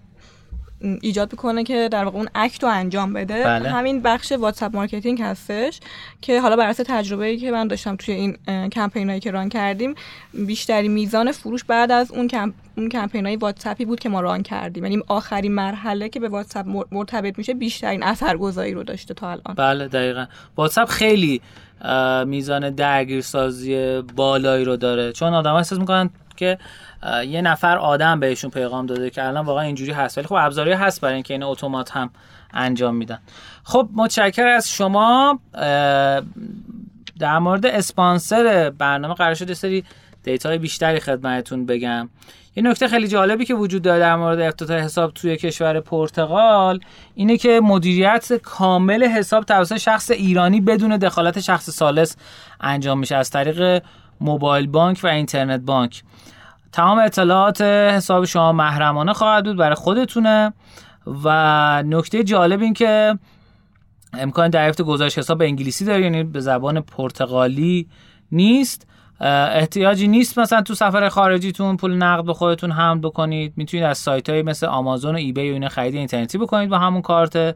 ایجاد 1.01 1.31
می‌کنه 1.31 1.63
که 1.63 1.89
در 1.91 2.03
واقع 2.03 2.17
اون 2.17 2.29
act 2.35 2.63
رو 2.63 2.69
انجام 2.69 3.13
بده. 3.13 3.43
بله. 3.43 3.69
همین 3.69 4.01
بخش 4.01 4.31
واتساپ 4.31 4.75
marketing 4.75 5.21
هستش 5.21 5.79
که 6.21 6.41
حالا 6.41 6.55
بر 6.55 6.67
اساس 6.69 6.85
تجربه 6.89 7.37
که 7.37 7.51
من 7.51 7.67
داشتم 7.67 7.95
توی 7.95 8.13
این 8.13 8.37
کمپین 8.69 9.09
هایی 9.09 9.21
که 9.21 9.31
run 9.31 9.49
کردیم 9.49 9.95
بیشتری 10.33 10.87
میزان 10.87 11.31
فروش 11.31 11.63
بعد 11.63 11.91
از 11.91 12.11
اون 12.11 12.27
کمپ 12.27 12.53
اون 12.77 12.89
کمپین 12.89 13.25
های 13.25 13.35
واتساپی 13.35 13.85
بود 13.85 13.99
که 13.99 14.09
ما 14.09 14.21
run 14.21 14.43
کردیم. 14.43 14.83
یعنی 14.83 15.03
آخرین 15.07 15.51
مرحله 15.51 16.09
که 16.09 16.19
به 16.19 16.29
واتساپ 16.29 16.65
مرتبط 16.91 17.37
میشه 17.37 17.53
بیشترین 17.53 18.03
اثرگذاری 18.03 18.73
رو 18.73 18.83
داشته 18.83 19.13
تا 19.13 19.29
الان. 19.29 19.55
بله 19.57 19.87
دقیقا. 19.87 20.25
واتساپ 20.57 20.89
خیلی 20.89 21.41
میزان 22.25 22.69
درگیرسازی 22.69 24.01
بالایی 24.01 24.65
رو 24.65 24.77
داره. 24.77 25.11
چون 25.11 25.33
آدم 25.33 25.53
احساس 25.53 25.79
می‌کنن 25.79 26.09
که 26.35 26.57
یه 27.27 27.41
نفر 27.41 27.77
آدم 27.77 28.19
بهشون 28.19 28.51
پیغام 28.51 28.85
داده 28.85 29.09
که 29.09 29.27
الان 29.27 29.45
واقعا 29.45 29.63
اینجوری 29.63 29.91
هست. 29.91 30.17
ولی 30.17 30.27
خب 30.27 30.35
ابزاری 30.35 30.71
هست 30.71 31.01
برای 31.01 31.13
اینکه 31.13 31.33
این 31.33 31.43
اتومات 31.43 31.91
هم 31.91 32.09
انجام 32.53 32.95
میدن. 32.95 33.19
خب 33.63 33.89
متشکر 33.93 34.47
از 34.47 34.71
شما. 34.71 35.39
در 37.19 37.39
مورد 37.39 37.65
اسپانسر 37.65 38.69
برنامه 38.77 39.13
قرار 39.13 39.33
شد 39.33 39.53
سری 39.53 39.83
data 40.23 40.50
ی 40.50 40.57
بیشتری 40.57 40.99
خدمتتون 40.99 41.65
بگم. 41.65 42.09
یه 42.55 42.63
نکته 42.63 42.87
خیلی 42.87 43.07
جالبی 43.07 43.45
که 43.45 43.53
وجود 43.53 43.81
داره 43.81 43.99
در 43.99 44.15
مورد 44.15 44.39
افتتاح 44.39 44.77
حساب 44.77 45.13
توی 45.13 45.37
کشور 45.37 45.79
پرتغال 45.79 46.79
اینه 47.15 47.37
که 47.37 47.59
مدیریت 47.63 48.33
کامل 48.33 49.03
حساب 49.03 49.43
توسط 49.43 49.77
شخص 49.77 50.11
ایرانی 50.11 50.61
بدون 50.61 50.97
دخالت 50.97 51.39
شخص 51.39 51.69
سالس 51.69 52.17
انجام 52.61 52.99
میشه 52.99 53.15
از 53.15 53.29
طریق 53.29 53.83
موبایل 54.21 54.67
بانک 54.67 54.99
و 55.03 55.07
اینترنت 55.07 55.61
بانک. 55.61 56.03
تمام 56.71 56.99
اطلاعات 56.99 57.61
حساب 57.61 58.25
شما 58.25 58.51
محرمانه 58.51 59.13
خواهد 59.13 59.45
بود 59.45 59.57
برای 59.57 59.75
خودتونه. 59.75 60.53
و 61.23 61.83
نکته 61.85 62.23
جالب 62.23 62.61
این 62.61 62.73
که 62.73 63.19
امکان 64.13 64.49
دریافت 64.49 64.81
گزارش 64.81 65.17
حساب 65.17 65.37
به 65.37 65.45
انگلیسی 65.45 65.85
داره 65.85 66.03
یعنی 66.03 66.23
به 66.23 66.39
زبان 66.39 66.81
پرتغالی 66.81 67.87
نیست. 68.31 68.87
احتیاجی 69.19 70.07
نیست 70.07 70.39
مثلا 70.39 70.61
تو 70.61 70.73
سفر 70.73 71.09
خارجیتون 71.09 71.77
پول 71.77 71.93
نقد 71.93 72.25
با 72.25 72.33
خودتون 72.33 72.71
حمل 72.71 73.01
بکنید. 73.01 73.53
می‌تونید 73.55 73.85
از 73.85 73.97
سایت 73.97 74.29
های 74.29 74.41
مثل 74.41 74.67
آمازون 74.67 75.15
و 75.15 75.17
eBay 75.17 75.49
و 75.49 75.53
اینا 75.53 75.69
خرید 75.69 75.95
اینترنتی 75.95 76.37
بکنید 76.37 76.69
با 76.69 76.77
همون 76.77 77.01
کارت. 77.01 77.55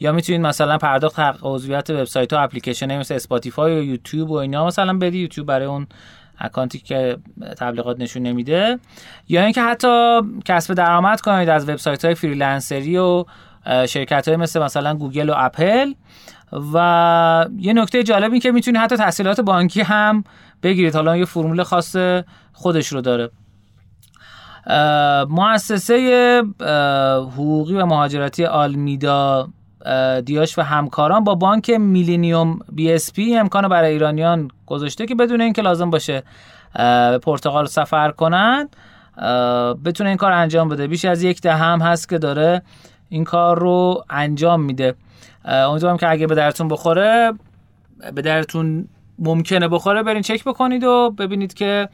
یا 0.00 0.12
می‌تونید 0.12 0.40
مثلا 0.40 0.78
پرداخت 0.78 1.18
حق 1.18 1.38
عضویت 1.42 1.90
وبسایت 1.90 2.32
ها 2.32 2.40
اپلیکیشن 2.40 2.98
مثل 2.98 3.14
اسپاتیفای 3.14 3.78
و 3.78 3.82
یوتیوب 3.82 4.30
و 4.30 4.34
اینا 4.34 4.66
مثلا 4.66 4.98
بدی 4.98 5.18
یوتیوب 5.18 5.46
برای 5.46 5.66
اون 5.66 5.86
account 6.38 6.73
ی 6.73 6.78
که 6.78 7.16
تبلیغات 7.58 8.00
نشون 8.00 8.22
نمیده. 8.22 8.78
یا 9.28 9.42
اینکه 9.42 9.62
حتی 9.62 10.20
کسب 10.44 10.74
درآمد 10.74 11.20
کنید 11.20 11.48
از 11.48 11.68
وبسایت 11.68 12.04
های 12.04 12.14
freelancer 12.14 12.90
ی 12.90 12.98
و 12.98 13.24
شرکت 13.88 14.28
های 14.28 14.36
مثل 14.36 14.62
مثلا 14.62 14.94
گوگل 14.94 15.30
و 15.30 15.34
اپل. 15.36 15.92
و 16.74 17.46
یه 17.58 17.72
نکته 17.72 18.02
جالب 18.02 18.32
این 18.32 18.40
که 18.40 18.52
می‌تونید 18.52 18.80
حتی 18.80 18.96
تسهیلات 18.96 19.40
بانکی 19.40 19.82
هم 19.82 20.24
بگیرید. 20.62 20.94
حالا 20.94 21.16
یه 21.16 21.24
فرمول 21.24 21.62
خاص 21.62 21.96
خودش 22.52 22.88
رو 22.88 23.00
داره. 23.00 23.30
مؤسسه 25.30 26.42
حقوقی 27.32 27.74
و 27.74 27.86
مهاجرتی 27.86 28.44
آلمیدا 28.44 29.48
دیاش 30.24 30.58
و 30.58 30.62
همکاران 30.62 31.24
با 31.24 31.34
بانک 31.34 31.70
Millennium 31.70 32.58
BCP 32.72 33.36
امکان 33.36 33.68
برای 33.68 33.92
ایرانیان 33.92 34.50
گذاشته 34.66 35.06
که 35.06 35.14
بدون 35.14 35.40
اینکه 35.40 35.62
لازم 35.62 35.90
باشه 35.90 36.22
به 36.74 37.18
پرتغال 37.18 37.66
سفر 37.66 38.10
کنند 38.10 38.76
بتونه 39.84 40.08
این 40.08 40.16
کار 40.16 40.32
انجام 40.32 40.68
بده. 40.68 40.86
بیش 40.86 41.04
از 41.04 41.22
یک 41.22 41.40
دهه 41.40 41.54
هم 41.54 41.80
هست 41.80 42.08
که 42.08 42.18
داره 42.18 42.62
این 43.08 43.24
کار 43.24 43.58
رو 43.58 44.04
انجام 44.10 44.62
میده. 44.62 44.94
امیدوارم 45.44 45.96
که 45.96 46.10
اگه 46.10 46.26
به 46.26 46.34
درتون 46.34 46.68
بخوره 46.68 47.32
به 48.14 48.22
درتون 48.22 48.88
ممکنه 49.18 49.68
بخوره 49.68 50.02
برین 50.02 50.22
چک 50.22 50.44
بکنید 50.44 50.84
و 50.84 51.10
ببینید 51.18 51.54
که 51.54 51.88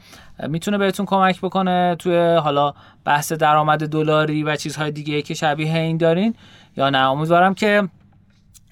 می‌تونه 0.47 0.77
بهتون 0.77 1.05
کمک 1.05 1.41
بکنه 1.41 1.95
توی 1.99 2.35
حالا 2.35 2.73
بحث 3.05 3.33
درآمد 3.33 3.87
دلاری 3.87 4.43
و 4.43 4.55
چیزهای 4.55 4.91
دیگه 4.91 5.21
که 5.21 5.33
شبیه 5.33 5.77
این 5.77 5.97
دارین. 5.97 6.35
یا 6.77 6.89
نه. 6.89 6.97
امیدوارم 6.97 7.53
که 7.53 7.89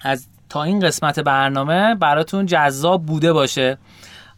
از 0.00 0.26
تا 0.48 0.62
این 0.62 0.80
قسمت 0.80 1.20
برنامه 1.20 1.94
براتون 1.94 2.46
جذاب 2.46 3.06
بوده 3.06 3.32
باشه. 3.32 3.78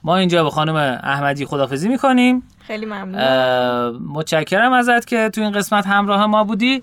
ما 0.05 0.16
اینجا 0.16 0.44
به 0.44 0.51
خانم 0.51 0.77
احمدی 1.03 1.46
خدافزی 1.46 1.88
می‌کنیم. 1.88 2.42
خیلی 2.66 2.87
ممنون. 2.87 3.96
متشکرم 4.07 4.72
ازت 4.72 5.07
که 5.07 5.31
تو 5.35 5.40
این 5.40 5.53
قسمت 5.53 5.87
همراه 5.87 6.27
ما 6.27 6.44
بودی. 6.44 6.83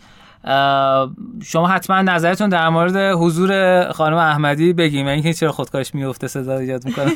شما 1.44 1.68
حتما 1.68 2.02
نظرتون 2.02 2.50
در 2.50 2.70
مورد 2.70 2.96
حضور 2.96 3.84
خانم 3.92 4.18
احمدی 4.18 4.74
بگیم 4.74 5.06
و 5.06 5.10
اینکه 5.10 5.34
چرا 5.34 5.52
خودکاش 5.52 5.96
میفته 5.96 6.28
صدا 6.28 6.58
ایجاد 6.58 6.86
می‌کنه. 6.86 7.12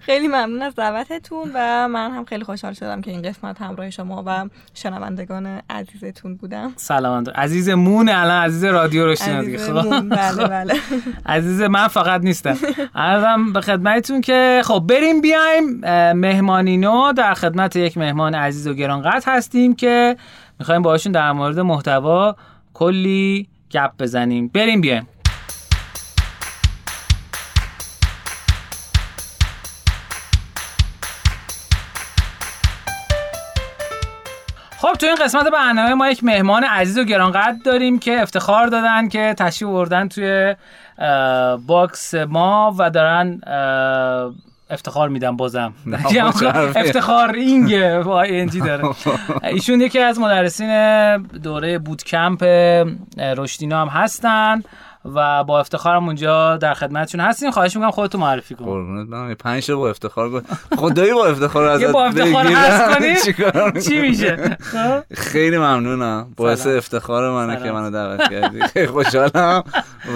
خیلی 0.00 0.28
ممنون 0.28 0.62
از 0.62 0.74
دعوتتون 0.74 1.50
و 1.54 1.88
من 1.88 2.10
هم 2.10 2.24
خیلی 2.24 2.44
خوشحال 2.44 2.72
شدم 2.72 3.00
که 3.00 3.10
این 3.10 3.22
قسمت 3.22 3.62
همراه 3.62 3.90
شما 3.90 4.22
و 4.26 4.48
شنوندگان 4.74 5.60
عزیزتون 5.70 6.34
بودم. 6.36 6.72
سلام 6.76 7.24
عزیز 7.34 7.68
مون 7.68 8.08
الان 8.08 8.44
عزیز 8.44 8.64
رادیو 8.64 9.06
روشنا 9.06 9.42
دیگه 9.42 9.58
خب. 9.58 9.78
عزیزمون، 9.78 10.08
بله 10.08 10.46
بله. 10.64 10.74
عزیز 11.26 11.62
من 11.62 11.88
فقط 11.88 12.20
نیستم. 12.20 12.56
عرضم 12.94 13.52
به 13.52 13.60
خدمتتون 13.60 14.20
که 14.20 14.62
خب 14.64 14.84
بریم 14.88 15.20
بیایم. 15.20 15.80
اه، 15.84 16.12
مهمانی 16.12 16.76
نو 16.76 17.12
در 17.12 17.34
خدمت 17.34 17.76
یک 17.76 17.98
مهمان 17.98 18.34
عزیز 18.34 18.66
و 18.66 18.74
گرانقدر 18.74 19.22
هستیم 19.26 19.74
که 19.74 20.16
می‌خوایم 20.58 20.82
باهاشون 20.82 21.12
در 21.12 21.32
مورد 21.32 21.58
محتوا 21.58 22.36
کلی 22.74 23.48
گپ 23.70 23.90
بزنیم. 23.98 24.48
بریم 24.48 24.80
بیایم. 24.80 25.08
خب 34.80 34.92
تو 34.92 35.06
این 35.06 35.14
قسمت 35.14 35.46
برنامه 35.46 35.94
ما 35.94 36.08
یک 36.08 36.24
مهمان 36.24 36.64
عزیز 36.64 36.98
و 36.98 37.04
گرانقدر 37.04 37.56
داریم 37.64 37.98
که 37.98 38.22
افتخار 38.22 38.66
دادن 38.66 39.08
که 39.08 39.34
تشریف 39.38 39.70
بردن 39.70 40.08
توی 40.08 40.54
باکس 41.66 42.14
ما 42.14 42.74
و 42.78 42.90
دارن 42.90 43.40
افتخار 44.70 45.08
میدم 45.08 45.36
بازم. 45.36 45.72
چرا؟ 46.40 46.52
افتخار 46.76 47.34
اینگ 47.34 47.98
با 48.02 48.22
اینجی 48.22 48.60
داره. 48.60 48.84
ایشون 49.42 49.80
یکی 49.80 49.98
از 49.98 50.18
مدرسین 50.18 51.16
دوره 51.16 51.78
بودکمپ 51.78 52.42
اه، 52.42 53.34
رشدینا 53.34 53.80
هم 53.80 53.88
هستن. 53.88 54.62
و 55.04 55.44
با 55.44 55.60
افتخارم 55.60 56.06
اونجا 56.06 56.56
در 56.56 56.74
خدمتشون 56.74 57.20
هستیم 57.20 57.50
خواهش 57.50 57.76
می‌کنم 57.76 57.90
خودتون 57.90 58.20
معرفی 58.20 58.54
کن 58.54 58.64
قربونت 58.64 59.08
برم 59.08 59.34
پنج 59.34 59.70
با 59.70 59.90
افتخار 59.90 60.30
گفت 60.30 60.46
خدایی 60.76 61.12
با 61.12 61.26
افتخار 61.26 61.80
یه 61.80 61.88
با 61.88 62.04
افتخار 62.04 62.44
کنی؟ 62.94 63.80
چی؟ 63.80 64.00
میشه 64.00 64.56
خب؟ 64.60 65.02
خیلی 65.14 65.58
ممنونم 65.58 66.32
باعث. 66.36 66.66
افتخار 66.66 67.46
منه. 67.46 67.62
که 67.62 67.72
منو 67.72 67.90
دعوت 67.90 68.30
کردی 68.30 68.60
خیلی 68.60 68.86
خوشحالم 68.86 69.64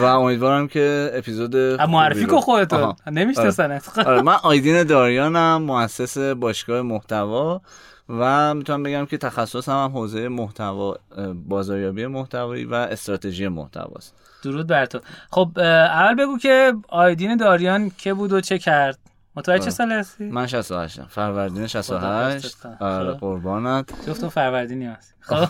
و 0.03 0.05
امیدوارم 0.05 0.69
که 0.69 1.11
اپیزود 1.15 1.57
معرفی 1.57 2.27
کن 2.27 2.37
آها. 2.71 2.97
نمیشناسنت 3.11 3.99
آره 3.99 4.23
من 4.23 4.37
آیدین 4.43 4.83
داریانم 4.83 5.63
مؤسس 5.63 6.19
باشگاه 6.19 6.83
محتوا 6.83 7.61
و 8.09 8.55
می‌تونم 8.55 8.83
بگم 8.83 9.07
که 9.07 9.19
تخصصم 9.19 9.73
هم 9.73 9.91
حوزه 9.95 10.29
محتوا 10.29 10.97
بازاریابی 11.35 12.07
محتوایی 12.07 12.65
و 12.65 12.75
استراتژی 12.75 13.49
محتواست 13.49 14.22
درود 14.43 14.67
بر 14.67 14.87
تو. 14.87 15.01
خب 15.31 15.59
اول 15.59 16.15
بگو 16.15 16.39
که 16.39 16.73
آیدین 16.89 17.37
داریان 17.37 17.91
که 17.99 18.15
بود 18.15 18.33
و 18.33 18.41
چه 18.41 18.59
کرد؟ 18.59 18.99
متوجه 19.37 19.59
چه 19.59 19.65
آه. 19.65 19.71
سال 19.71 19.93
هستی؟ 19.93 20.25
من 20.25 20.47
68 20.47 20.99
ام 20.99 21.07
فروردین 21.07 21.67
68 21.67 22.57
خدا 22.57 22.77
آره 22.81 23.13
خب. 23.13 23.21
قربانت. 23.21 23.91
جفتون 24.07 24.29
فروردینی 24.29 24.87
هستی 24.87 25.13
خب. 25.29 25.45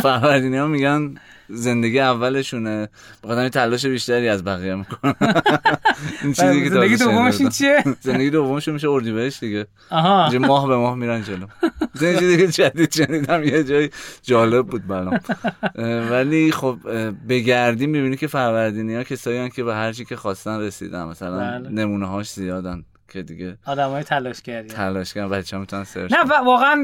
فروردینی 0.00 0.56
ها 0.56 0.66
میگن 0.66 1.14
زندگی 1.48 2.00
اولشونه. 2.00 2.88
بخاطر 3.24 3.48
تلاش 3.48 3.86
بیشتری 3.86 4.28
از 4.28 4.44
بقیه 4.44 4.74
می‌کنن. 4.74 5.14
این 6.22 6.32
چیزی 6.32 6.64
که 6.64 6.70
زندگی 6.70 6.96
دومش 6.96 7.42
چیه؟ 7.42 7.84
زندگی 8.00 8.30
دومشون 8.30 8.74
میشه 8.74 8.90
اردیبهشت 8.90 9.40
دیگه. 9.40 9.66
آها. 9.90 10.22
اینجا 10.22 10.38
ماه 10.38 10.68
به 10.68 10.76
ماه 10.76 10.94
میرن 10.94 11.22
جلو. 11.22 11.46
یه 12.00 12.18
چیزی 12.18 12.36
که 12.36 12.46
جدید 12.46 12.92
شنیدم 12.92 13.44
یه 13.44 13.64
جایی 13.64 13.90
جالب 14.22 14.66
بود 14.66 14.86
برام. 14.86 15.20
ولی 16.10 16.52
خب 16.52 16.78
اه، 16.86 17.10
بگردی 17.10 17.86
می‌بینی 17.86 18.16
که 18.16 18.26
فروردینی 18.26 18.94
ها 18.94 19.04
کسایی 19.04 19.50
که 19.50 19.64
به 19.64 19.74
هر 19.74 19.92
چی 19.92 20.04
که 20.04 20.16
خواستن 20.16 20.60
رسیدن. 20.60 21.04
مثلا 21.04 21.38
بله. 21.38 21.68
نمونه 21.68 22.06
هاش 22.06 22.30
زیادن. 22.30 22.84
که 23.14 23.22
دیگه 23.22 23.56
آدم 23.66 23.88
های 23.90 24.02
تلاش 24.02 24.42
کردی. 24.42 24.68
تلاش 24.68 25.14
کردن 25.14 25.28
بچه 25.28 25.56
ها 25.56 25.60
می‌تونن 25.60 25.84
سرچ 25.84 26.12
نه 26.12 26.18
و- 26.22 26.44
واقعا 26.44 26.74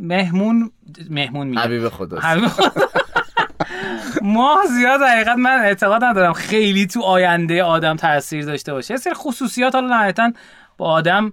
مهمون 0.00 0.70
مهمون 1.10 1.46
میگم. 1.46 1.60
حبیب 1.62 1.88
خداست 1.88 2.24
حبیب 2.24 2.46
خدا. 2.48 2.70
ما 4.22 4.56
زیاد 4.78 5.00
حقیقت 5.02 5.36
من 5.36 5.58
اعتقاد 5.64 6.04
ندارم 6.04 6.32
خیلی 6.32 6.86
تو 6.86 7.02
آینده 7.02 7.62
آدم 7.64 7.96
تاثیر 7.96 8.44
داشته 8.44 8.72
باشه. 8.72 8.94
یه 8.94 8.98
سری 8.98 9.14
خصوصیات 9.14 9.74
حالا 9.74 9.86
نهایتا 9.96 10.32
با 10.80 10.86
آدم 10.86 11.32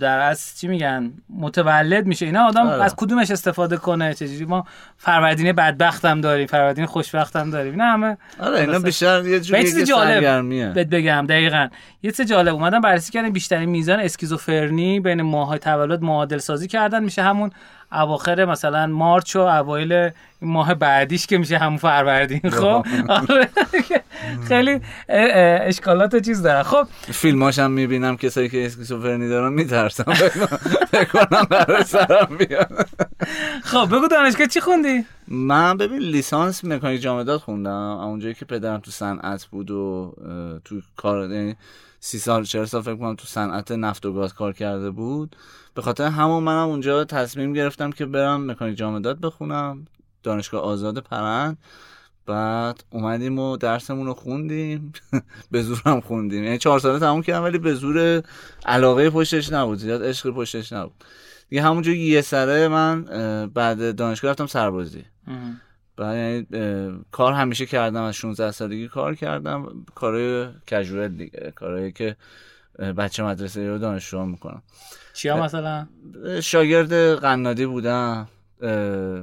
در 0.00 0.18
از 0.20 0.58
چی 0.60 0.68
میگن 0.68 1.12
متولد 1.38 2.06
میشه. 2.06 2.26
اینا 2.26 2.46
آدم 2.46 2.66
آره. 2.66 2.84
از 2.84 2.96
کدومش 2.96 3.30
استفاده 3.30 3.76
کنه؟ 3.76 4.14
چجوری؟ 4.14 4.44
ما 4.44 4.64
فروردین 4.96 5.52
بدبخت 5.52 6.04
هم 6.04 6.20
داریم 6.20 6.46
فروردین 6.46 6.86
خوشبخت 6.86 7.36
هم 7.36 7.50
داریم. 7.50 7.82
نه 7.82 7.92
همه 7.92 8.16
آره 8.40 8.60
اینا. 8.60 8.78
بیشتر 8.78 9.26
یه 9.26 9.40
جوری 9.40 9.62
چیز 9.62 9.88
جالب 9.88 10.74
بهت 10.74 10.86
بگم 10.86 11.26
دقیقا. 11.28 11.68
یه 12.02 12.10
چیز 12.10 12.28
جالب 12.28 12.54
اومدن 12.54 12.80
بررسی 12.80 13.12
کردن 13.12 13.30
بیشترین 13.30 13.68
میزان 13.68 14.00
اسکیزوفرنی 14.00 15.00
بین 15.00 15.22
ماهای 15.22 15.58
تولد 15.58 16.02
معادل 16.02 16.38
سازی 16.38 16.68
کردن. 16.68 17.04
میشه 17.04 17.22
همون 17.22 17.50
اواخر 17.92 18.44
مثلا 18.44 18.86
مارچ 18.86 19.36
و 19.36 19.40
اوایل 19.40 20.10
ماه 20.42 20.74
بعدیش 20.74 21.26
که 21.26 21.38
میشه 21.38 21.58
همون 21.58 21.78
فروردین 21.78 22.50
خب؟ 22.60 22.86
آره. 23.08 23.48
خیلی 24.48 24.80
اشکالات 25.08 26.14
و 26.14 26.20
چیز 26.20 26.42
دارن. 26.42 26.62
خب. 26.62 26.86
فیلماش 27.12 27.58
هم 27.58 27.70
می‌بینم 27.70 28.16
کسایی 28.16 28.48
که 28.48 28.66
اسکیزوفرنی 28.66 29.28
دارن 29.28 29.52
میترسم 29.52 30.14
فکر 30.90 31.04
کنم 31.04 31.42
قرار 31.42 31.82
سرم 31.82 32.36
بیاد. 32.38 32.88
خب 33.62 33.88
بگو 33.92 34.08
دانشگاه 34.08 34.46
چی 34.46 34.60
خوندی؟ 34.60 35.04
من 35.28 35.76
ببین 35.76 35.98
لیسانس 35.98 36.64
مکانیک 36.64 37.00
جامدات 37.00 37.40
خوندم. 37.40 37.98
اونجایی 38.00 38.34
که 38.34 38.44
پدرم 38.44 38.80
تو 38.80 38.90
صنعت 38.90 39.44
بود 39.44 39.70
و 39.70 40.14
تو 40.64 40.80
کار 40.96 41.30
یعنی 41.30 41.56
سی 42.00 42.18
سال 42.18 42.44
چهل 42.44 42.64
سال 42.64 42.82
فکر 42.82 42.96
کنم 42.96 43.14
تو 43.14 43.26
صنعت 43.26 43.72
نفت 43.72 44.06
و 44.06 44.12
گاز 44.12 44.34
کار 44.34 44.52
کرده 44.52 44.90
بود. 44.90 45.36
به 45.74 45.82
خاطر 45.82 46.04
همون 46.04 46.42
منم 46.42 46.68
اونجا 46.68 47.04
تصمیم 47.04 47.52
گرفتم 47.52 47.90
که 47.90 48.06
برم 48.06 48.50
مکانیک 48.50 48.76
جامدات 48.76 49.18
بخونم. 49.18 49.86
دانشگاه 50.22 50.62
آزاد 50.62 50.98
پرند. 50.98 51.58
بعد 52.26 52.84
اومدیم 52.90 53.38
و 53.38 53.56
درسمون 53.56 54.06
رو 54.06 54.14
خوندیم. 54.14 54.92
به 55.50 55.62
زورم 55.62 56.00
خوندیم. 56.00 56.44
یعنی 56.44 56.58
چهار 56.58 56.78
ساله 56.78 56.98
تموم 56.98 57.22
کردم 57.22 57.42
ولی 57.42 57.58
به 57.58 57.74
زور 57.74 58.22
علاقه 58.66 59.10
پشتش 59.10 59.52
نبود. 59.52 59.78
زیاد 59.78 60.04
عشق 60.04 60.30
پشتش 60.30 60.72
نبود. 60.72 61.04
دیگه 61.48 61.62
همونجا 61.62 61.92
یه 61.92 62.20
سره 62.20 62.68
من 62.68 63.04
بعد 63.54 63.96
دانشگاه 63.96 64.30
رفتم 64.30 64.46
سربازی. 64.46 65.04
بعد 65.96 66.16
یعنی 66.16 66.46
کار 67.10 67.32
همیشه 67.32 67.66
کردم 67.66 68.02
از 68.02 68.14
16 68.14 68.50
سالگی 68.50 68.88
کار 68.88 69.14
کردم. 69.14 69.84
کارهای 69.94 70.46
کژوال 70.66 71.08
دیگه. 71.08 71.52
کارهایی 71.56 71.92
که 71.92 72.16
بچه 72.96 73.22
مدرسه 73.22 73.68
رو 73.68 73.78
دانشجو 73.78 74.24
می‌کنم 74.24 74.62
چیا 75.12 75.42
مثلا؟ 75.42 75.86
شاگرد 76.42 76.92
قنادی 77.14 77.66
بودم. 77.66 78.28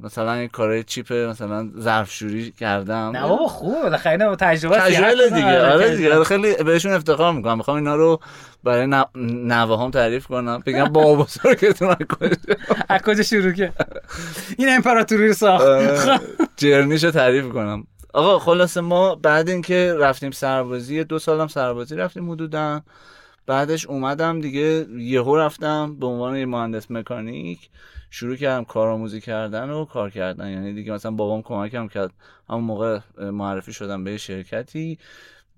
مثلا 0.04 0.48
کارهای 0.48 0.84
چیپ 0.84 1.14
مثلا 1.14 1.70
ظرفشوری 1.80 2.52
کردم. 2.52 3.12
نه 3.16 3.22
بابا 3.22 3.48
خوبه. 3.48 3.82
بالاخره 3.82 4.18
با 4.28 4.36
تجربه 4.36 4.80
کژوال 4.80 5.30
دیگه. 5.30 5.72
آره 5.72 5.96
دیگه. 5.96 6.24
خیلی 6.24 6.54
بهشون 6.64 6.92
افتخار 6.94 7.34
می‌کنم. 7.34 7.58
می‌خوام 7.58 7.78
اینا 7.78 7.96
رو 7.96 8.20
برای 8.64 8.88
نوه 9.16 9.80
هم 9.84 9.92
تعریف 9.92 10.28
کنم. 10.28 10.64
بگم 10.66 10.86
بابا 10.86 11.24
بزرگتون 11.24 11.90
از 11.90 11.98
کجا؟ 12.20 12.36
از 12.90 13.02
کجا 13.02 13.24
شروع 13.24 13.52
که؟ 13.52 13.74
این 14.58 14.70
امپراتوری 14.70 15.28
رو 15.28 15.34
ساخت. 15.34 15.66
آره، 15.66 16.20
جرنیشو 16.58 17.12
تعریف 17.12 17.50
کنم. 17.50 17.88
آقا 18.14 18.40
خلاصه 18.40 18.82
ما 18.82 19.16
بعد 19.16 19.50
اینکه 19.50 19.96
رفتیم 20.00 20.32
سربازی 20.32 21.04
دو 21.04 21.20
سالم 21.20 21.48
سربازی 21.48 21.96
رفتیم 21.96 22.32
حدودا. 22.32 22.82
بعدش 23.46 23.86
اومدم 23.86 24.42
دیگه 24.42 24.88
یهو 24.98 25.38
رفتم 25.38 25.96
به 25.96 26.08
عنوان 26.08 26.36
یه 26.36 26.46
مهندس 26.46 26.92
مکانیک 26.92 27.70
شروع 28.10 28.36
کردم 28.36 28.64
کارآموزی 28.64 29.22
کردن 29.22 29.70
و 29.70 29.86
کار 29.86 30.10
کردن. 30.10 30.52
یعنی 30.52 30.74
دیگه 30.74 30.94
مثلا 30.94 31.12
بابام 31.12 31.42
کمکم 31.42 31.88
کرد. 31.88 32.14
همون 32.50 32.64
موقع 32.64 33.00
معرفی 33.18 33.74
شدم 33.74 34.04
به 34.04 34.18
شرکتی. 34.18 35.00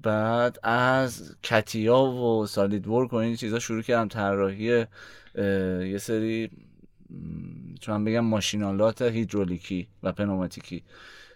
بعد 0.01 0.59
از 0.63 1.35
کتیا 1.43 2.01
و 2.01 2.45
سالید 2.45 2.87
ورک 2.87 3.13
و 3.13 3.15
این 3.15 3.35
چیزا 3.35 3.59
شروع 3.59 3.81
کردم 3.81 4.07
طراحی 4.07 4.85
یه 5.35 5.97
سری 5.97 6.51
چون 7.79 8.03
بگم 8.03 8.19
ماشینالات 8.19 9.01
هیدرولیکی 9.01 9.87
و 10.03 10.11
پنوماتیکی. 10.11 10.83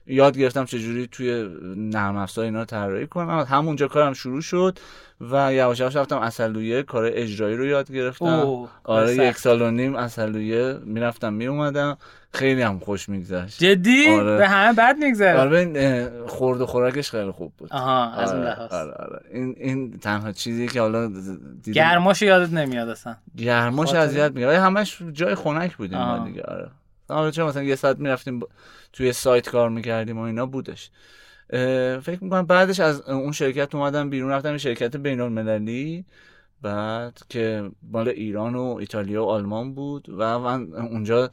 یاد 0.07 0.37
گرفتم 0.37 0.65
چجوری 0.65 1.07
توی 1.11 1.49
نرم 1.77 2.17
افزار 2.17 2.45
اینا 2.45 2.59
رو 2.59 2.65
طراحی 2.65 3.07
کنم. 3.07 3.45
همونجا 3.49 3.87
کارم 3.87 4.13
شروع 4.13 4.41
شد 4.41 4.79
و 5.21 5.53
یواش 5.53 5.79
یواش 5.79 5.95
رفتم 5.95 6.17
اصلویه 6.17 6.83
کار 6.83 7.09
اجرایی 7.13 7.55
رو 7.57 7.65
یاد 7.65 7.91
گرفتم. 7.91 8.67
آره. 8.83 9.15
یک 9.15 9.37
سال 9.37 9.61
و 9.61 9.71
نیم 9.71 9.95
اصلویه 9.95 10.77
می‌رفتم 10.85 11.33
میومدم 11.33 11.97
خیلی 12.33 12.61
هم 12.61 12.79
خوش 12.79 13.09
میگذشت. 13.09 13.59
جدی؟ 13.59 14.09
آره. 14.09 14.37
به 14.37 14.47
همه 14.47 14.73
بد 14.73 14.95
میگذره. 14.97 15.39
آره 15.39 16.11
خورد 16.27 16.61
و 16.61 16.65
خوراکش 16.65 17.11
خیلی 17.11 17.31
خوب 17.31 17.53
بود. 17.57 17.73
آها 17.73 18.11
از 18.11 18.31
اون 18.31 18.41
آره, 18.41 18.49
لحاظ. 18.49 18.71
آره, 18.71 18.91
آره. 18.91 19.19
این 19.33 19.55
این 19.57 19.97
تنها 19.99 20.31
چیزی 20.31 20.67
که 20.67 20.81
حالا 20.81 21.07
دیدم 21.07 21.73
گرماشو 21.73 22.25
یادت 22.25 22.53
نمیاد 22.53 22.89
اصلا. 22.89 23.15
گرماش 23.37 23.93
اذیت 23.93 24.31
میگه 24.31 24.47
ولی 24.47 24.55
همش 24.57 25.01
جای 25.13 25.35
خنک 25.35 25.77
بودیم 25.77 26.25
دیگه 26.25 26.41
آره. 26.41 26.69
حالا 27.07 27.31
چه 27.31 27.43
مثلا 27.43 27.63
یه 27.63 27.75
ساعت 27.75 27.99
می‌رفتیم 27.99 28.39
توی 28.93 29.13
سایت 29.13 29.49
کار 29.49 29.69
می‌کردیم 29.69 30.17
و 30.17 30.21
اینا 30.21 30.45
بودش. 30.45 30.89
فکر 32.01 32.17
می‌کنم 32.21 32.45
بعدش 32.45 32.79
از 32.79 33.01
اون 33.01 33.31
شرکت 33.31 33.75
اومدم 33.75 34.09
بیرون 34.09 34.31
رفتم 34.31 34.51
یه 34.51 34.57
شرکت 34.57 34.97
بین 34.97 35.21
المللی 35.21 36.05
بعد 36.61 37.19
که 37.29 37.71
مال 37.91 38.07
ایران 38.07 38.55
و 38.55 38.77
ایتالیا 38.79 39.25
و 39.25 39.29
آلمان 39.29 39.73
بود 39.73 40.09
و 40.17 40.39
من 40.39 40.73
اونجا 40.73 41.29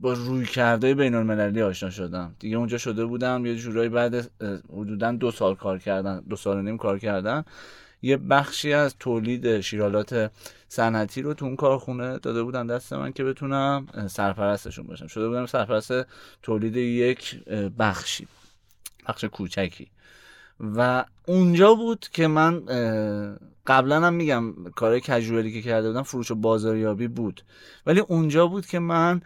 با 0.00 0.12
روی 0.12 0.46
کرده 0.46 0.94
بین 0.94 1.14
المللی 1.14 1.62
آشنا 1.62 1.90
شدم. 1.90 2.34
دیگه 2.38 2.56
اونجا 2.56 2.78
شده 2.78 3.04
بودم 3.04 3.46
یه 3.46 3.56
جورایی 3.56 3.88
بعد 3.88 4.30
حدودا 4.72 5.12
دو 5.12 5.30
سال 5.30 5.54
کار 5.54 5.78
کردن 5.78 6.20
دو 6.28 6.36
سال 6.36 6.62
نیم 6.62 6.78
کار 6.78 6.98
کردن. 6.98 7.44
یه 8.02 8.16
بخشی 8.16 8.72
از 8.72 8.96
تولید 9.00 9.60
شیرالات 9.60 10.32
صنعتی 10.68 11.22
رو 11.22 11.34
تو 11.34 11.44
اون 11.44 11.56
کارخونه 11.56 12.18
داده 12.18 12.42
بودن 12.42 12.66
دست 12.66 12.92
من 12.92 13.12
که 13.12 13.24
بتونم 13.24 13.86
سرپرستشون 14.10 14.86
باشم. 14.86 15.06
شده 15.06 15.28
بودم 15.28 15.46
سرپرست 15.46 15.92
تولید 16.42 16.76
یک 16.76 17.44
بخشی 17.78 18.28
بخش 19.08 19.24
کوچکی. 19.24 19.90
و 20.60 21.04
اونجا 21.26 21.74
بود 21.74 22.08
که 22.12 22.26
من 22.26 22.64
قبلا 23.66 24.00
هم 24.00 24.14
میگم 24.14 24.54
کار 24.64 25.00
کجوالی 25.00 25.52
که 25.52 25.62
کرده 25.62 25.88
بودم 25.88 26.02
فروش 26.02 26.30
و 26.30 26.34
بازاریابی 26.34 27.08
بود. 27.08 27.42
ولی 27.86 28.00
اونجا 28.00 28.46
بود 28.46 28.66
که 28.66 28.78
من 28.78 29.20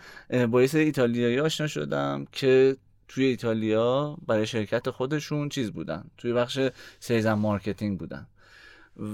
با 0.50 0.62
یه 0.62 0.68
ایتالیایی 0.74 1.40
آشنا 1.40 1.66
شدم 1.66 2.26
که 2.32 2.76
توی 3.08 3.24
ایتالیا 3.24 4.16
برای 4.26 4.46
شرکت 4.46 4.90
خودشون 4.90 5.48
چیز 5.48 5.70
بودن. 5.70 6.04
توی 6.18 6.32
بخش 6.32 6.58
season 7.00 7.32
marketing 7.32 7.98
بودن. 7.98 8.26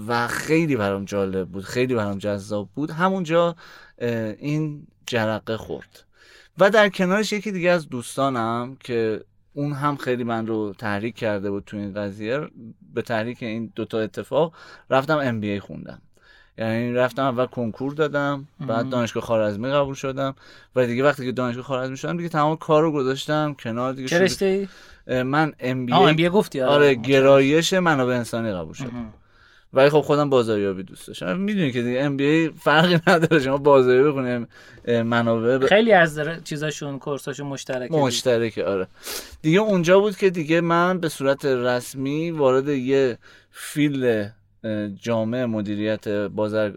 و 0.08 0.28
خیلی 0.28 0.76
برام 0.76 1.04
جالب 1.04 1.48
بود 1.48 1.64
خیلی 1.64 1.94
برام 1.94 2.18
جذاب 2.18 2.68
بود. 2.74 2.90
همونجا 2.90 3.56
این 4.38 4.86
جرقه 5.06 5.56
خورد. 5.56 6.04
و 6.58 6.70
در 6.70 6.88
کنارش 6.88 7.32
یکی 7.32 7.52
دیگه 7.52 7.70
از 7.70 7.88
دوستانم 7.88 8.76
که 8.80 9.24
اون 9.54 9.72
هم 9.72 9.96
خیلی 9.96 10.24
من 10.24 10.46
رو 10.46 10.74
تحریک 10.78 11.14
کرده 11.14 11.50
بود 11.50 11.64
تو 11.66 11.76
این 11.76 11.94
قضیه 11.94 12.40
به 12.94 13.02
تحریک 13.02 13.42
این 13.42 13.72
دوتا 13.74 14.00
اتفاق 14.00 14.52
رفتم 14.90 15.18
MBA 15.18 15.60
خوندم. 15.60 16.02
یعنی 16.58 16.92
رفتم 16.92 17.22
اول 17.22 17.46
کنکور 17.46 17.94
دادم 17.94 18.48
بعد 18.60 18.88
دانشگاه 18.88 19.22
خوارزمی 19.22 19.68
قبول 19.68 19.94
شدم 19.94 20.34
و 20.76 20.86
دیگه 20.86 21.04
وقتی 21.04 21.24
که 21.24 21.32
دانشگاه 21.32 21.64
خوارزمی 21.64 21.96
شدم 21.96 22.16
دیگه 22.16 22.28
تمام 22.28 22.56
کار 22.56 22.82
رو 22.82 22.92
گذاشتم 22.92 23.54
کنار 23.54 23.92
دیگه 23.92 24.08
چه 24.08 24.18
رشته 24.18 24.68
من 25.06 25.52
MBA 25.60 26.28
گفتی 26.28 26.60
آره, 26.60 26.72
آره 26.72 26.94
گرایش 26.94 27.72
منابع 27.72 28.14
انسانی 28.14 28.52
قبول 28.52 28.74
شدم 28.74 29.12
ولی 29.74 29.90
خب 29.90 30.00
خودم 30.00 30.30
بازاریابی 30.30 30.82
دوست 30.82 31.06
داشتم. 31.06 31.36
می‌دونی 31.36 31.72
که 31.72 31.82
دیگه 31.82 32.00
MBA 32.00 32.50
فرقی 32.50 33.00
نداره. 33.06 33.42
شما 33.42 33.56
بازاریابی 33.56 34.08
بخونیم 34.08 34.48
منابع 35.02 35.58
ب... 35.58 35.66
خیلی 35.66 35.92
از 35.92 36.20
چیزاشون 36.44 36.98
course 36.98 37.27
اشون 37.27 37.46
مشترکه 37.46 37.94
مشترکه 37.94 38.64
آره. 38.64 38.86
دیگه 39.42 39.60
اونجا 39.60 40.00
بود 40.00 40.16
که 40.16 40.30
دیگه 40.30 40.60
من 40.60 40.98
به 40.98 41.08
صورت 41.08 41.44
رسمی 41.44 42.30
وارد 42.30 42.68
یه 42.68 43.18
field 43.50 44.28
جامعه 45.02 45.46
مدیریت 45.46 46.08
بازار 46.08 46.70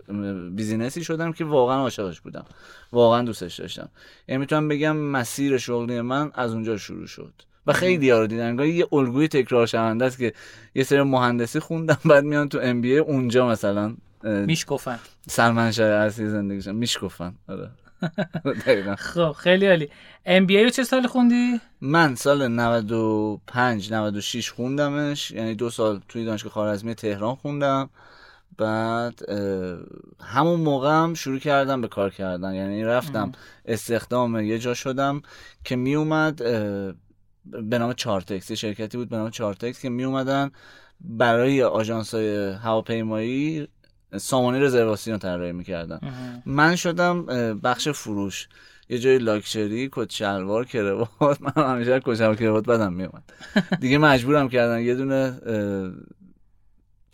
business 0.49 0.97
ی 0.97 1.03
شدم 1.03 1.33
که 1.33 1.45
واقعا 1.45 1.77
عاشقش 1.81 2.21
بودم. 2.21 2.45
واقعا 2.91 3.21
دوستش 3.21 3.59
داشتم. 3.59 3.89
یعنی 4.27 4.39
می‌تونم 4.39 4.67
بگم 4.67 4.97
مسیر 4.97 5.57
شغلی 5.57 6.01
من 6.01 6.31
از 6.33 6.53
اونجا 6.53 6.77
شروع 6.77 7.07
شد. 7.07 7.33
و 7.68 7.74
خیلی 7.74 8.11
رو 8.11 8.28
دیدن. 8.28 8.59
یه 8.59 8.88
الگوی 8.91 9.28
تکرار 9.28 9.68
شونده 9.68 10.05
است 10.05 10.18
که 10.18 10.34
یه 10.76 10.84
سری 10.84 11.01
مهندسی 11.01 11.59
خوندم 11.59 11.97
بعد 12.05 12.24
میان 12.24 12.49
تو 12.49 12.59
ام 12.61 12.82
بی 12.82 12.97
اونجا 12.97 13.47
مثلا 13.47 13.95
میشکفن. 14.24 14.99
سرمنشأ 15.30 15.84
اصلی 15.84 16.30
زندگیشون. 16.30 16.76
میشکفن. 16.76 17.34
آره. 17.49 17.70
خب 18.97 19.32
خیلی 19.32 19.68
عالی. 19.68 19.89
ام 20.26 20.45
بی 20.45 20.63
رو 20.63 20.70
چه 20.70 20.84
سال 20.84 21.07
خوندی؟ 21.07 21.61
من 21.82 22.16
سال 22.16 22.47
95 22.47 23.93
96 23.93 24.49
خوندمش. 24.49 25.32
یعنی 25.32 25.55
دو 25.55 25.70
سال 25.70 26.01
توی 26.09 26.26
دانشگاه 26.26 26.51
خوارزمی 26.51 26.95
تهران 26.95 27.36
خوندم. 27.36 27.89
بعد 28.57 29.30
همون 30.22 30.59
موقع 30.59 30.91
هم 30.91 31.13
شروع 31.13 31.39
کردم 31.39 31.82
به 31.82 31.88
کار 31.88 32.09
کردن. 32.09 32.53
یعنی 32.53 32.84
رفتم 32.84 33.32
استخدام 33.66 34.39
یه 34.39 34.59
جا 34.59 34.74
شدم 34.74 35.22
که 35.63 35.76
می 35.76 35.95
اومد 35.95 36.41
به 37.45 37.77
نام 37.77 37.93
چارتکس. 37.93 38.49
یه 38.49 38.55
شرکتی 38.55 38.97
بود 38.97 39.09
به 39.09 39.17
نام 39.17 39.29
چارتکس 39.29 39.81
که 39.81 39.89
می 39.89 40.03
اومدن 40.03 40.51
برای 41.01 41.63
آژانس 41.63 42.13
های 42.13 42.51
هواپیمایی 42.51 43.67
سامانه 44.17 44.59
رزرواسیون 44.59 45.17
طراحی 45.19 45.51
می‌کردن. 45.51 45.99
من 46.45 46.75
شدم 46.75 47.25
بخش 47.63 47.87
فروش. 47.87 48.47
یه 48.89 48.99
جای 48.99 49.17
لاکچری 49.17 49.89
کت 49.91 50.09
شلوار 50.11 50.65
کروات. 50.65 51.41
من 51.57 51.63
همیشه 51.63 51.99
کت 51.99 52.15
شلوار 52.15 52.35
کروات 52.35 52.65
بدم 52.65 52.93
میومد 52.93 53.23
دیگه 53.79 53.97
مجبورم 53.97 54.49
کردن 54.49 54.81
یه 54.81 54.95
دونه 54.95 55.39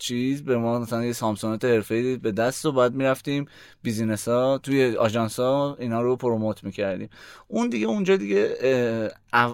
چیز 0.02 0.44
به 0.44 0.56
ما 0.56 0.78
مثلا 0.78 1.04
یه 1.04 1.12
سامسونت 1.12 1.64
حرفه‌ای 1.64 2.16
به 2.16 2.32
دست 2.32 2.66
و 2.66 2.72
بعد 2.72 2.94
می‌رفتیم 2.94 3.46
business 3.82 4.28
ها 4.28 4.58
توی 4.58 4.96
آژانس 4.96 5.40
ها 5.40 5.76
اینا 5.80 6.02
رو 6.02 6.16
promote 6.16 6.64
می‌کردیم. 6.64 7.08
اون 7.48 7.68
دیگه 7.68 7.86
اونجا 7.86 8.16
دیگه 8.16 8.56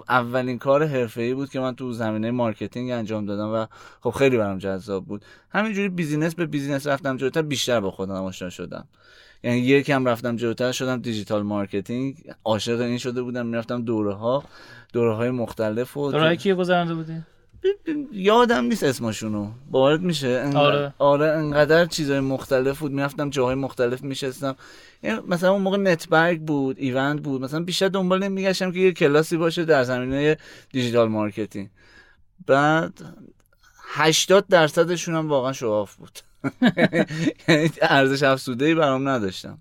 اولین 0.09 0.57
کار 0.57 0.85
حرفه‌ای 0.85 1.33
بود 1.33 1.49
که 1.49 1.59
من 1.59 1.75
تو 1.75 1.91
زمینه 1.91 2.31
marketing 2.31 2.91
انجام 2.91 3.25
دادم 3.25 3.53
و 3.53 3.65
خب 4.01 4.09
خیلی 4.09 4.37
برام 4.37 4.57
جذاب 4.57 5.05
بود. 5.05 5.25
همینجوری 5.49 5.89
business 5.89 6.35
به 6.35 6.45
business 6.45 6.87
رفتم 6.87 7.17
جلوتر 7.17 7.41
بیشتر 7.41 7.79
با 7.79 7.91
خودم 7.91 8.13
آشنا 8.13 8.49
شدم. 8.49 8.87
یعنی 9.43 9.59
یکم 9.59 10.05
رفتم 10.05 10.35
جلوتر 10.35 10.71
شدم 10.71 11.01
digital 11.01 11.43
marketing. 11.43 12.15
عاشق 12.45 12.81
این 12.81 12.97
شده 12.97 13.21
بودم 13.21 13.45
می‌رفتم 13.45 13.81
دوره 13.81 14.13
ها 14.13 14.43
دوره 14.93 15.15
های 15.15 15.29
مختلف 15.29 15.97
و 15.97 16.11
دوره 16.11 16.35
کیو 16.35 16.55
گذرانده 16.55 16.93
بودی؟ 16.93 17.23
یادم 18.11 18.65
نیست 18.65 18.83
اسمشونو. 18.83 19.51
باورت 19.71 19.99
میشه؟ 19.99 20.27
انقدر... 20.27 20.59
آره. 20.59 20.93
آره 20.99 21.25
انقدر 21.25 21.85
چیزای 21.85 22.19
مختلف 22.19 22.79
بود. 22.79 22.91
می‌رفتم 22.91 23.29
جاهای 23.29 23.55
مختلف 23.55 24.01
میشستم. 24.03 24.55
یعنی 25.03 25.19
مثلا 25.27 25.51
اون 25.51 25.61
موقع 25.61 25.77
نتبرگ 25.77 26.41
بود 26.41 26.75
ایوند 26.79 27.21
بود. 27.21 27.41
مثلا 27.41 27.63
بیشتر 27.63 27.87
دنبال 27.87 28.23
می‌گشتم 28.23 28.71
که 28.71 28.79
یه 28.79 28.91
کلاسی 28.91 29.37
باشه 29.37 29.65
در 29.65 29.83
زمینه 29.83 30.37
digital 30.71 31.07
marketing. 31.09 31.69
بعد 32.47 32.93
80 33.91 34.47
درصدشون 34.47 35.15
هم 35.15 35.29
واقعا 35.29 35.53
show 35.53 35.77
off 35.77 35.95
بود. 35.95 36.19
یعنی 37.47 37.69
ارزش 37.81 38.23
افزوده 38.23 38.65
ای 38.65 38.75
برام 38.75 39.09
نداشت. 39.09 39.57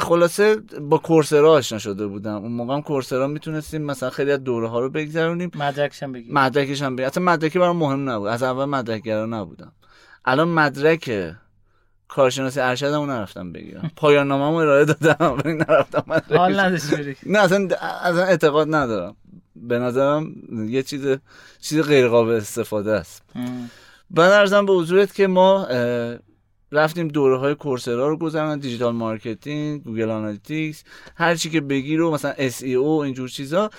خلاصه 0.00 0.56
با 0.80 0.98
Coursera 0.98 1.52
آشنا 1.52 1.78
شده 1.78 2.06
بودم. 2.06 2.34
اون 2.34 2.52
موقع 2.52 2.74
هم 2.74 2.82
Coursera 2.82 3.26
می‌تونستیم 3.26 3.82
مثلا 3.82 4.10
خیلی 4.10 4.32
از 4.32 4.44
دوره 4.44 4.68
ها 4.68 4.80
رو 4.80 4.90
بگذرونیم. 4.90 5.50
مدرکش 5.54 6.02
هم 6.02 6.12
بگیم 6.12 6.34
مدرکش 6.34 6.82
هم 6.82 6.96
اصلا 6.98 7.22
مدرکی 7.22 7.58
برام 7.58 7.76
مهم 7.76 8.10
نبود. 8.10 8.28
از 8.28 8.42
اول 8.42 8.64
مدرکگرا 8.64 9.26
نبودم. 9.26 9.72
الان 10.24 10.48
مدرک 10.48 11.34
کارشناسی 12.08 12.60
ارشدمو 12.60 13.06
نرفتم 13.06 13.52
بگیرم. 13.52 13.90
پایان 13.96 14.28
نامه‌مو 14.28 14.56
ارائه 14.56 14.84
دادم 14.84 15.38
ولی 15.44 15.54
نرفتم 15.54 16.04
مدرک 16.06 16.38
حال 16.38 16.78
نه 17.26 17.38
اصلا 17.38 17.68
اصلا 18.02 18.24
اعتقاد 18.24 18.74
ندارم. 18.74 19.16
به 19.56 19.78
نظرم 19.78 20.34
یه 20.68 20.82
چیز 20.82 21.18
چیز 21.60 21.80
غیر 21.80 22.08
قابل 22.08 22.32
استفاده 22.32 22.92
است. 22.92 23.22
بعد 24.10 24.32
عرضم 24.32 24.66
به 24.66 24.72
حضورت 24.72 25.14
که 25.14 25.26
ما 25.26 25.66
رفتیم 26.74 27.08
دوره 27.08 27.38
های 27.38 27.54
Coursera 27.54 28.08
رو 28.08 28.16
گذروندن 28.16 28.58
digital 28.58 28.94
marketing 28.94 29.82
Google 29.82 30.10
Analytics 30.10 30.84
هر 31.16 31.34
چی 31.34 31.50
که 31.50 31.60
بگی 31.60 31.96
رو 31.96 32.10
مثلا 32.10 32.34
SEO 32.38 33.02
اینجور 33.02 33.28
چیزا. 33.28 33.70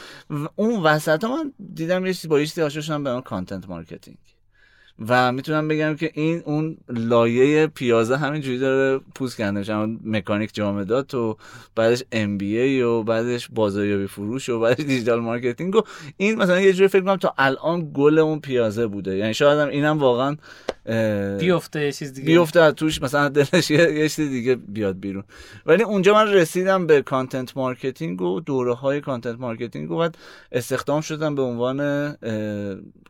اون 0.55 0.83
وسط 0.83 1.23
من 1.23 1.53
دیدم 1.73 2.05
یه 2.05 2.13
چیزی 2.13 2.27
با 2.27 2.39
یه 2.39 2.45
چیزی 2.45 2.81
شدم 2.81 3.03
به 3.03 3.21
content 3.21 3.69
marketing 3.69 4.17
و 5.09 5.31
می‌تونم 5.31 5.67
بگم 5.67 5.95
که 5.95 6.11
این 6.13 6.41
اون 6.45 6.77
لایه 6.89 7.67
پیازه 7.67 8.17
همینجوری 8.17 8.59
داره 8.59 9.01
پوست 9.15 9.37
کنده 9.37 9.59
میشه. 9.59 9.75
مکانیک 10.05 10.53
جامدات 10.53 11.13
و 11.13 11.37
بعدش 11.75 12.03
MBA 12.11 12.81
و 12.81 13.03
بعدش 13.03 13.49
بازاریابی 13.53 14.07
فروش 14.07 14.49
و 14.49 14.59
بعدش 14.59 14.85
digital 14.85 15.19
marketing 15.19 15.75
و 15.75 15.81
این 16.17 16.35
مثلا 16.35 16.61
یه 16.61 16.73
جوری 16.73 16.87
فکر 16.87 17.01
کنم 17.01 17.15
تا 17.15 17.33
الان 17.37 17.91
دل 17.93 18.19
اون 18.19 18.39
پیازه 18.39 18.87
بوده. 18.87 19.17
یعنی 19.17 19.33
شاید 19.33 19.59
هم 19.59 19.67
اینم 19.67 19.99
واقعا 19.99 20.37
بیفته 21.39 21.85
یه 21.85 21.91
چیز 21.91 22.13
دیگه. 22.13 22.27
بیفته 22.27 22.71
توش 22.71 23.01
مثلا 23.01 23.29
دلش 23.29 23.71
یه 23.71 24.09
چیز 24.09 24.29
دیگه 24.29 24.55
بیاد 24.55 24.99
بیرون. 24.99 25.23
ولی 25.65 25.83
اونجا 25.83 26.13
من 26.13 26.33
رسیدم 26.33 26.87
به 26.87 27.01
content 27.01 27.57
marketing 27.57 28.21
و 28.21 28.39
دوره 28.39 28.73
های 28.73 29.01
content 29.01 29.39
marketing 29.39 29.91
و 29.91 29.97
بعد 29.97 30.17
استخدام 30.51 31.01
شدم 31.01 31.35
به 31.35 31.41
عنوان 31.41 32.11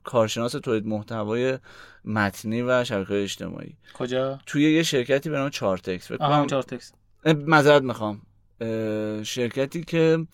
کارشناس 0.04 0.52
تولید 0.52 0.88
محتوای 0.88 1.58
متنی 2.06 2.62
و 2.62 2.84
شبکه 2.84 3.24
اجتماعی. 3.24 3.78
کجا؟ 3.94 4.40
توی 4.46 4.74
یه 4.74 4.84
شرکتی 4.84 5.30
به 5.30 5.38
نام 5.38 5.50
چارتکس. 5.50 6.08
فکر 6.08 6.18
کنم 6.18 6.48
چارتکس. 6.48 6.94
معذرت 7.26 7.82
می‌خوام. 7.82 8.22
شرکتی 9.24 9.84
که 9.84 10.28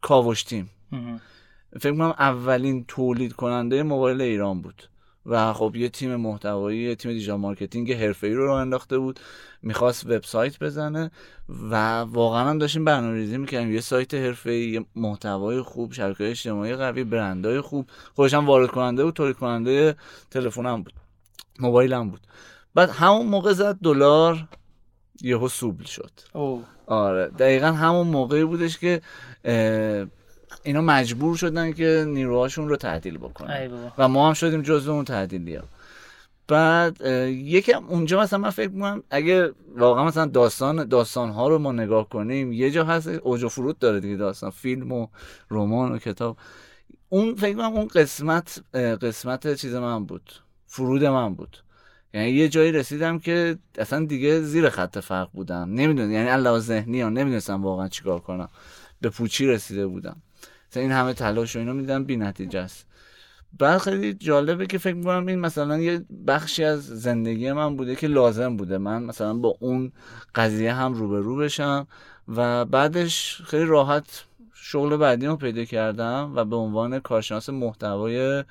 کاوش 0.00 0.42
تیم. 0.42 0.70
فکر 1.80 1.92
کنم 1.92 2.14
اولین 2.18 2.84
تولید 2.88 3.32
کننده 3.32 3.82
موبایل 3.82 4.20
ایران 4.20 4.62
بود. 4.62 4.88
و 5.26 5.52
خب 5.52 5.76
یه 5.76 5.88
تیم 5.88 6.16
محتوایی 6.16 6.78
یه 6.78 6.94
تیم 6.94 7.12
digital 7.12 7.36
marketing 7.36 7.92
حرفه‌ای 7.92 8.32
رو 8.32 8.46
راه 8.46 8.60
انداخته 8.60 8.98
بود. 8.98 9.20
می‌خواست 9.62 10.06
وبسایت 10.06 10.58
بزنه 10.58 11.10
و 11.70 12.00
واقعا 12.00 12.50
هم 12.50 12.58
داشتیم 12.58 12.84
برنامه‌ریزی 12.84 13.38
می‌کردیم. 13.38 13.72
یه 13.72 13.80
سایت 13.80 14.14
حرفه‌ای 14.14 14.70
یه 14.70 14.84
محتوای 14.96 15.62
خوب 15.62 15.92
شبکه 15.92 16.30
اجتماعی 16.30 16.74
قوی 16.74 17.04
برندهای 17.04 17.60
خوب. 17.60 17.86
خودش 18.14 18.34
هم 18.34 18.46
وارد 18.46 18.70
کننده 18.70 19.04
و 19.04 19.10
تولید 19.10 19.36
کننده 19.36 19.96
تلفنم 20.30 20.82
بود. 20.82 20.92
موبایلم 21.60 22.10
بود. 22.10 22.20
بعد 22.74 22.90
همون 22.90 23.26
موقع 23.26 23.52
زد 23.52 23.78
دلار 23.82 24.48
یهو 25.22 25.48
سوبل 25.48 25.84
شد. 25.84 26.10
او 26.32 26.64
آره. 26.86 27.28
دقیقا 27.28 27.66
همون 27.66 28.06
موقعی 28.06 28.44
بودش 28.44 28.78
که 28.78 29.00
اینا 30.62 30.80
مجبور 30.80 31.36
شدن 31.36 31.72
که 31.72 32.04
نیروهاشون 32.08 32.68
رو 32.68 32.76
تعدیل 32.76 33.18
بکنن. 33.18 33.70
و 33.98 34.08
ما 34.08 34.28
هم 34.28 34.34
شدیم 34.34 34.62
جزو 34.62 34.92
اون 34.92 35.04
تعدیلی 35.04 35.54
ها 35.54 35.64
بعد 36.48 37.00
یکم 37.30 37.84
اونجا 37.86 38.20
مثلا 38.20 38.38
من 38.38 38.50
فکر 38.50 38.70
می‌کنم 38.70 39.02
اگه 39.10 39.52
واقعا 39.76 40.04
مثلا 40.04 40.26
داستان 40.26 40.88
داستان 40.88 41.30
ها 41.30 41.48
رو 41.48 41.58
ما 41.58 41.72
نگاه 41.72 42.08
کنیم 42.08 42.52
یه 42.52 42.70
جا 42.70 42.84
هست 42.84 43.08
اوج 43.08 43.42
و 43.42 43.48
فرود 43.48 43.78
داره 43.78 44.00
دیگه 44.00 44.16
داستان 44.16 44.50
فیلم 44.50 44.92
و 44.92 45.06
رمان 45.50 45.92
و 45.92 45.98
کتاب. 45.98 46.36
اون 47.08 47.34
فکر 47.34 47.56
کنم 47.56 47.72
اون 47.72 47.88
قسمت 47.88 48.64
قسمت 48.74 49.54
چیز 49.54 49.74
من 49.74 50.04
بود 50.04 50.32
فرود 50.66 51.04
من 51.04 51.34
بود. 51.34 51.56
یعنی 52.14 52.30
یه 52.30 52.48
جایی 52.48 52.72
رسیدم 52.72 53.18
که 53.18 53.58
اصلا 53.78 54.04
دیگه 54.04 54.40
زیر 54.40 54.68
خط 54.68 54.98
فرق 54.98 55.28
بودم. 55.32 55.70
نمی‌دونم 55.70 56.10
یعنی 56.10 56.28
الله 56.28 56.58
ذهنی 56.58 57.00
ها 57.00 57.08
نمی‌دونستم 57.08 57.62
واقعا 57.62 57.88
چیکار 57.88 58.20
کنم. 58.20 58.48
به 59.00 59.08
پوچی 59.08 59.46
رسیده 59.46 59.86
بودم. 59.86 60.16
این 60.74 60.92
همه 60.92 61.14
تلاش 61.14 61.56
و 61.56 61.58
اینا 61.58 61.72
میدم 61.72 62.04
بی 62.04 62.16
نتیجه 62.16 62.60
است. 62.60 62.86
بعد 63.58 63.78
خیلی 63.78 64.14
جالبه 64.14 64.66
که 64.66 64.78
فکر 64.78 64.94
می‌کنم 64.94 65.26
این 65.26 65.38
مثلا 65.38 65.78
یه 65.78 66.04
بخشی 66.26 66.64
از 66.64 66.86
زندگی 66.86 67.52
من 67.52 67.76
بوده 67.76 67.96
که 67.96 68.06
لازم 68.06 68.56
بوده. 68.56 68.78
من 68.78 69.02
مثلا 69.02 69.34
با 69.34 69.56
اون 69.60 69.92
قضیه 70.34 70.72
هم 70.72 70.94
روبرو 70.94 71.36
بشم 71.36 71.86
و 72.28 72.64
بعدش 72.64 73.42
خیلی 73.44 73.64
راحت 73.64 74.24
شغل 74.54 74.96
بعدی 74.96 75.26
رو 75.26 75.36
پیدا 75.36 75.64
کردم 75.64 76.32
و 76.34 76.44
به 76.44 76.56
عنوان 76.56 77.00
کارشناس 77.00 77.50
محتوای 77.50 78.44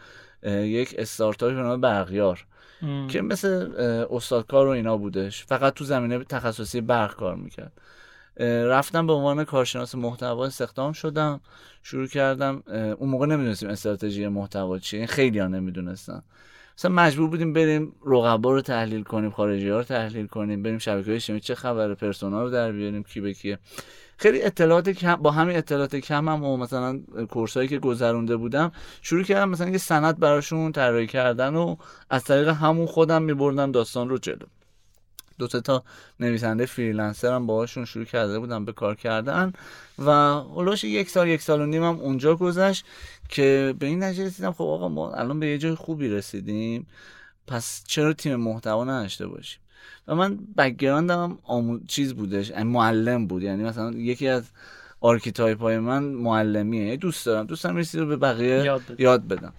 یک 0.43 0.95
استارتاپی 0.97 1.55
به 1.55 1.61
نام 1.61 1.81
برقیار 1.81 2.45
ام. 2.81 3.07
که 3.07 3.21
مثل 3.21 3.71
استادکار 4.11 4.67
و 4.67 4.69
اینا 4.69 4.97
بودش. 4.97 5.45
فقط 5.45 5.73
تو 5.73 5.83
زمینه 5.83 6.23
تخصصی 6.23 6.81
برق 6.81 7.15
کار 7.15 7.35
می‌کرد. 7.35 7.71
رفتم 8.39 9.07
به 9.07 9.13
عنوان 9.13 9.43
کارشناس 9.43 9.95
محتوا 9.95 10.45
استخدام 10.45 10.93
شدم. 10.93 11.41
شروع 11.83 12.07
کردم 12.07 12.63
اون 12.97 13.09
موقع 13.09 13.25
نمی‌دونستیم 13.25 13.69
استراتژی 13.69 14.27
محتوا 14.27 14.79
چیه 14.79 15.05
خیلی 15.05 15.39
ها 15.39 15.47
نمی‌دونستن. 15.47 16.21
مثلا 16.77 16.91
مجبور 16.91 17.29
بودیم 17.29 17.53
بریم 17.53 17.95
رقبا 18.05 18.51
رو 18.51 18.61
تحلیل 18.61 19.03
کنیم 19.03 19.29
خارجی 19.31 19.69
ها 19.69 19.77
رو 19.77 19.83
تحلیل 19.83 20.27
کنیم 20.27 20.63
بریم 20.63 20.77
شبکه 20.77 21.15
اجتماعی 21.15 21.39
چه 21.39 21.55
خبره 21.55 21.95
پرسونا 21.95 22.43
رو 22.43 22.49
در 22.49 22.71
بیاریم 22.71 23.03
کی 23.03 23.21
به 23.21 23.33
کیه. 23.33 23.59
خیلی 24.17 24.43
اطلاعات 24.43 24.89
کم 24.89 25.15
با 25.15 25.31
همین 25.31 25.57
اطلاعات 25.57 25.95
کمم 25.95 26.43
و 26.43 26.57
مثلا 26.57 26.99
کورس 27.29 27.57
هایی 27.57 27.69
که 27.69 27.79
گذرونده 27.79 28.37
بودم 28.37 28.71
شروع 29.01 29.23
کردم 29.23 29.49
مثلا 29.49 29.69
یه 29.69 29.77
سند 29.77 30.19
براشون 30.19 30.71
طراحی 30.71 31.07
کردن 31.07 31.55
و 31.55 31.75
از 32.09 32.23
طریق 32.23 32.47
همون 32.47 32.85
خودم 32.85 33.23
میبردم 33.23 33.71
داستان 33.71 34.09
رو 34.09 34.17
جلو. 34.17 34.45
دو 35.39 35.47
تا 35.47 35.83
نویسنده 36.19 36.65
freelancer 36.65 37.33
هم 37.33 37.47
باهاشون 37.47 37.85
شروع 37.85 38.05
کرده 38.05 38.39
بودم 38.39 38.65
به 38.65 38.71
کار 38.71 38.95
کردن 38.95 39.53
و 39.99 40.11
هلوش 40.55 40.83
یک 40.83 41.09
سال 41.09 41.27
یک 41.27 41.41
سال 41.41 41.61
و 41.61 41.65
نیم 41.65 41.83
هم 41.83 41.99
اونجا 41.99 42.35
گذشت 42.35 42.85
که 43.29 43.75
به 43.79 43.85
این 43.85 44.03
نتیجه 44.03 44.25
رسیدم 44.25 44.51
خب 44.51 44.63
آقا 44.63 44.89
ما 44.89 45.13
الان 45.13 45.39
به 45.39 45.47
یه 45.47 45.57
جای 45.57 45.75
خوبی 45.75 46.07
رسیدیم 46.07 46.87
پس 47.47 47.83
چرا 47.87 48.13
تیم 48.13 48.35
محتوا 48.35 48.83
نداشته 48.83 49.27
باشیم 49.27 49.59
و 50.07 50.15
من 50.15 50.37
background 50.57 51.30
م 51.30 51.37
آمو... 51.43 51.79
چیز 51.87 52.13
بودش 52.13 52.51
معلم 52.51 53.27
بود 53.27 53.43
یعنی 53.43 53.63
مثلا 53.63 53.91
یکی 53.91 54.27
از 54.27 54.43
archetype 55.01 55.61
های 55.61 55.79
من 55.79 56.03
معلمیه 56.03 56.97
دوست 56.97 57.25
دارم 57.25 57.45
دوست 57.45 57.63
دارم 57.63 57.83
رو 57.93 58.05
به 58.05 58.15
بقیه 58.15 58.63
یاد. 58.63 58.81
یاد 58.97 59.27
بدم 59.27 59.53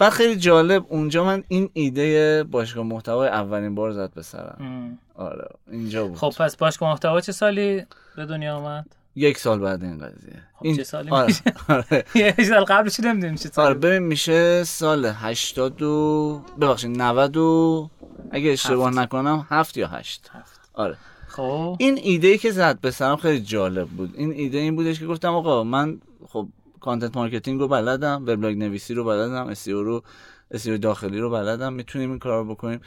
بعد 0.00 0.12
خیلی 0.12 0.36
جالب 0.36 0.86
اونجا 0.88 1.24
من 1.24 1.44
این 1.48 1.70
ایده 1.72 2.44
باشگاه 2.50 2.84
محتوای 2.84 3.28
اولین 3.28 3.74
بار 3.74 3.92
زد 3.92 4.12
به 4.14 4.22
سرم. 4.22 4.98
آره 5.14 5.48
اینجا 5.70 6.06
بود. 6.06 6.16
خب 6.16 6.32
پس 6.38 6.56
باشگاه 6.56 6.90
محتوا 6.90 7.20
چه 7.20 7.32
سالی 7.32 7.86
به 8.16 8.26
دنیا 8.26 8.56
آمد؟ 8.56 8.86
یک 9.16 9.38
سال 9.38 9.58
بعد 9.58 9.82
این 9.84 9.98
قضیه. 9.98 10.42
خب 10.54 10.76
چه 10.76 10.84
سالی 10.84 11.10
آره 11.10 11.26
میشه؟ 11.26 11.42
آره. 11.68 12.04
یه 12.14 12.34
سال 12.48 12.64
قبلش 12.64 13.00
نمی‌دونیم 13.00 13.36
چه 13.36 13.48
آره 13.48 13.54
سالی 13.54 13.78
ببین 13.78 13.98
میشه 14.02 14.64
سال 14.64 15.06
80 15.06 15.82
و 15.82 16.42
ببخشید 16.60 17.02
90 17.02 17.36
و 17.36 17.90
اگه 18.30 18.50
اشتباه. 18.50 18.94
نکنم 18.94 19.46
هفت 19.50 19.76
یا 19.76 19.88
هشت. 19.88 20.30
هفت. 20.32 20.60
آره. 20.74 20.96
خب. 21.28 21.76
این 21.78 21.98
ایده 22.02 22.28
ای 22.28 22.38
که 22.38 22.50
زد 22.50 22.80
به 22.80 22.90
سرم 22.90 23.16
خیلی 23.16 23.40
جالب 23.40 23.88
بود. 23.88 24.14
این 24.16 24.32
ایده 24.32 24.58
این 24.58 24.76
بودش 24.76 25.00
که 25.00 25.06
گفتم 25.06 25.34
آقا 25.34 25.64
من 25.64 26.00
خب 26.28 26.48
content 26.80 27.16
marketing 27.16 27.60
رو 27.60 27.68
بلدم 27.68 28.22
وبلاگ 28.26 28.58
نویسی 28.58 28.94
رو 28.94 29.04
بلدم 29.04 29.46
SEO 29.46 29.82
رو 29.82 30.02
SEO 30.50 30.78
داخلی 30.78 31.18
رو 31.18 31.30
بلدم 31.30 31.72
می‌تونیم 31.72 32.10
این 32.10 32.18
کار 32.18 32.44
رو 32.44 32.54
بکنیم. 32.54 32.80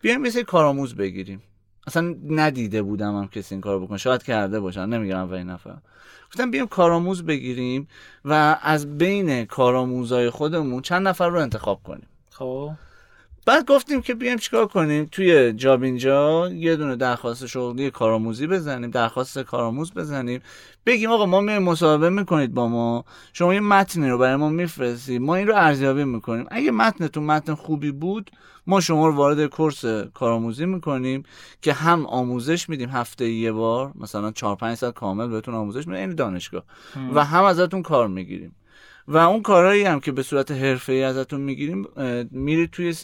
بیایم 0.00 0.20
مثل 0.20 0.42
کارآموز 0.42 0.94
بگیریم. 0.94 1.42
اصلا 1.86 2.14
ندیده 2.28 2.82
بودم 2.82 3.16
هم 3.16 3.28
کسی 3.28 3.54
این 3.54 3.60
کار 3.60 3.80
بکنه. 3.80 3.98
شاید 3.98 4.22
کرده 4.22 4.60
باشن 4.60 4.86
نمیگم 4.86 5.16
اولین 5.16 5.50
نفر. 5.50 5.76
گفتم 6.28 6.50
بیایم 6.50 6.66
کارآموز 6.66 7.26
بگیریم 7.26 7.88
و 8.24 8.58
از 8.62 8.98
بین 8.98 9.44
کارآموزای 9.44 10.30
خودمون 10.30 10.82
چند 10.82 11.08
نفر 11.08 11.28
رو 11.28 11.40
انتخاب 11.40 11.82
کنیم. 11.82 12.06
خب. 12.30 12.70
بعد 13.46 13.66
گفتیم 13.66 14.00
که 14.00 14.14
بیایم 14.14 14.38
چیکار 14.38 14.66
کنیم؟ 14.66 15.08
توی 15.12 15.52
جاب 15.52 15.82
اینجا 15.82 16.48
یه 16.48 16.76
دونه 16.76 16.96
درخواست 16.96 17.46
شغلی 17.46 17.90
کارآموزی 17.90 18.46
بزنیم 18.46 18.90
درخواست 18.90 19.38
کارآموز 19.38 19.94
بزنیم. 19.94 20.40
بگیم 20.86 21.10
آقا 21.10 21.26
ما 21.26 21.40
میایم 21.40 21.62
مصاحبه 21.62 22.10
می‌کنید 22.10 22.54
با 22.54 22.68
ما. 22.68 23.04
شما 23.32 23.54
یه 23.54 23.60
متنی 23.60 24.08
رو 24.08 24.18
برای 24.18 24.36
ما 24.36 24.48
میفرستید. 24.48 25.22
ما 25.22 25.34
این 25.34 25.46
رو 25.46 25.54
ارزیابی 25.56 26.04
می‌کنیم. 26.04 26.46
اگه 26.50 26.70
متنتون 26.70 27.24
متن 27.24 27.54
خوبی 27.54 27.90
بود 27.90 28.30
ما 28.66 28.80
شما 28.80 29.06
رو 29.06 29.14
وارد 29.14 29.46
کورس 29.46 29.84
کارآموزی 30.14 30.66
می‌کنیم 30.66 31.22
که 31.62 31.72
هم 31.72 32.06
آموزش 32.06 32.68
میدیم 32.68 32.88
هفته 32.88 33.28
یه 33.28 33.52
بار 33.52 33.92
مثلا 33.94 34.30
4 34.32 34.56
5 34.56 34.76
ساعت 34.76 34.94
کامل 34.94 35.26
بهتون 35.26 35.54
آموزش 35.54 35.86
میدیم 35.86 36.08
این 36.08 36.14
دانشگاه. 36.14 36.62
و 37.14 37.24
هم 37.24 37.44
ازتون 37.44 37.82
کار 37.82 38.08
می‌گیریم. 38.08 38.54
و 39.10 39.16
اون 39.16 39.42
کارهایی 39.42 39.84
هم 39.84 40.00
که 40.00 40.12
به 40.12 40.22
صورت 40.22 40.50
حرفه‌ای 40.50 41.02
ازتون 41.02 41.40
می‌گیریم 41.40 41.86
میرید 42.30 42.70
توی 42.70 42.94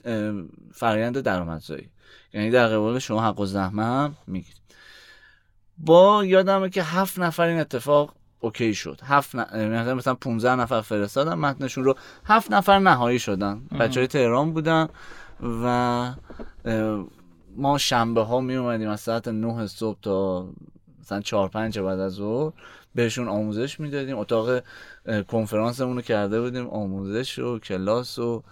فرآیند 0.72 1.20
درآمدزایی. 1.20 1.88
یعنی 2.32 2.50
در 2.50 2.68
قبال 2.68 2.98
شما 2.98 3.22
حق 3.22 3.40
و 3.40 3.46
زحمه 3.46 3.84
هم 3.84 4.16
می‌گیرید. 4.26 4.60
با 5.78 6.24
یادمه 6.24 6.70
که 6.70 6.82
هفت 6.82 7.18
نفر 7.18 7.46
این 7.46 7.60
اتفاق 7.60 8.14
اوکی 8.40 8.74
شد. 8.74 9.00
هفت 9.04 9.36
ن... 9.36 9.38
اه، 9.38 9.94
مثلا 9.94 10.14
15 10.14 10.54
نفر 10.54 10.80
فرستادن 10.80 11.34
متنشون 11.34 11.84
رو 11.84 11.94
هفت 12.24 12.52
نفر 12.52 12.78
نهایی 12.78 13.18
شدن. 13.18 13.62
بچه 13.80 14.00
های 14.00 14.06
تهران 14.06 14.52
بودن 14.52 14.88
و 15.62 16.14
ما 17.56 17.78
شنبه 17.78 18.22
ها 18.22 18.40
می 18.40 18.56
اومدیم 18.56 18.88
از 18.88 19.00
ساعت 19.00 19.28
9 19.28 19.66
صبح 19.66 19.98
تا 20.02 20.48
مثلا 21.00 21.20
4 21.20 21.48
5 21.48 21.78
بعد 21.78 22.00
از 22.00 22.12
ظهر. 22.12 22.52
بهشون 22.94 23.28
آموزش 23.28 23.80
می‌دادیم. 23.80 24.18
اتاق 24.18 24.62
کنفرانسمون 25.28 25.96
رو 25.96 26.02
کرده 26.02 26.40
بودیم 26.40 26.66
آموزش 26.66 27.38
و 27.38 27.58
کلاس 27.58 28.18
و 28.18 28.42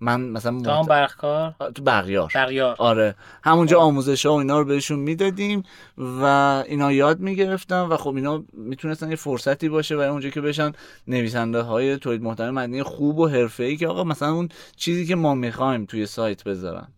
من 0.00 0.20
مثلا 0.20 0.52
هم 0.52 0.60
محت... 0.60 0.88
برقکار؟ 0.88 1.54
تو 1.74 1.82
بغیار. 1.82 2.32
بغیار. 2.34 2.76
آره. 2.78 3.14
همونجا 3.42 3.80
آموزش 3.80 4.26
ها 4.26 4.34
و 4.34 4.38
اینا 4.38 4.58
رو 4.58 4.64
بهشون 4.64 4.98
می‌دادیم 4.98 5.62
و 5.98 6.24
اینا 6.66 6.92
یاد 6.92 7.20
می‌گرفتن 7.20 7.80
و 7.80 7.96
خب 7.96 8.14
اینا 8.14 8.44
می‌تونستن 8.52 9.10
یه 9.10 9.16
فرصتی 9.16 9.68
باشه 9.68 9.96
برای 9.96 10.08
اونجا 10.08 10.28
که 10.30 10.40
بشن 10.40 10.72
نویسنده 11.06 11.60
های 11.60 11.96
تولید 11.96 12.22
محتوای 12.22 12.50
مدنی 12.50 12.82
خوب 12.82 13.18
و 13.18 13.28
حرفه‌ای 13.28 13.76
که 13.76 13.88
آقا 13.88 14.04
مثلا 14.04 14.32
اون 14.32 14.48
چیزی 14.76 15.06
که 15.06 15.14
ما 15.14 15.34
می‌خوایم 15.34 15.84
توی 15.84 16.06
سایت 16.06 16.44
بذارن. 16.44 16.88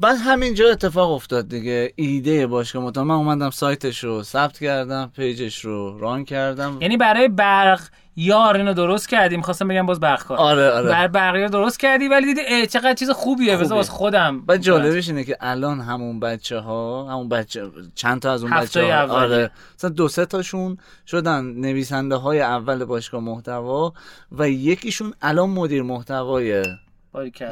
بعد 0.00 0.16
همینجا 0.24 0.70
اتفاق 0.70 1.10
افتاد 1.10 1.48
دیگه. 1.48 1.92
ایده 1.96 2.46
باشگاه 2.46 2.82
محتوا 2.84 3.04
من 3.04 3.14
اومدم 3.14 3.50
سایتش 3.50 4.04
رو 4.04 4.22
ثبت 4.22 4.58
کردم 4.58 5.12
پیجش 5.16 5.64
رو 5.64 5.98
ران 5.98 6.24
کردم. 6.24 6.78
یعنی 6.80 6.96
برای 6.96 7.28
برق 7.28 7.80
یار 8.16 8.56
اینو 8.56 8.74
درست 8.74 9.08
کردی؟ 9.08 9.36
می‌خواستم 9.36 9.68
بگم 9.68 9.86
باز 9.86 10.00
برقکار 10.00 10.38
آره 10.38 10.70
آره. 10.70 10.88
بر 10.88 11.08
بقیه 11.08 11.48
درست 11.48 11.80
کردی 11.80 12.08
ولی 12.08 12.34
دیدی 12.34 12.66
چقدر 12.66 12.94
چیز 12.94 13.10
خوبیه. 13.10 13.56
بذار. 13.56 13.78
واسه 13.78 13.92
خودم 13.92 14.40
بعد 14.40 14.60
جالبش 14.60 15.08
اینه 15.08 15.24
که 15.24 15.36
الان 15.40 15.80
همون 15.80 16.20
بچه 16.20 16.58
ها 16.58 17.10
همون 17.10 17.28
بچه 17.28 17.70
چند 17.94 18.20
تا 18.20 18.32
از 18.32 18.42
اون 18.42 18.52
بچه 18.52 18.82
ها 18.82 18.88
اولی. 18.88 19.14
آره. 19.14 19.50
مثلا 19.78 19.90
دو 19.90 20.08
سه 20.08 20.26
تاشون 20.26 20.76
شدن 21.06 21.44
نویسنده 21.44 22.16
های 22.16 22.40
اول 22.40 22.84
باشگاه 22.84 23.20
محتوا 23.20 23.92
و 24.32 24.48
یکیشون 24.48 25.14
الان 25.22 25.50
مدیر 25.50 25.82
محتوای. 25.82 26.64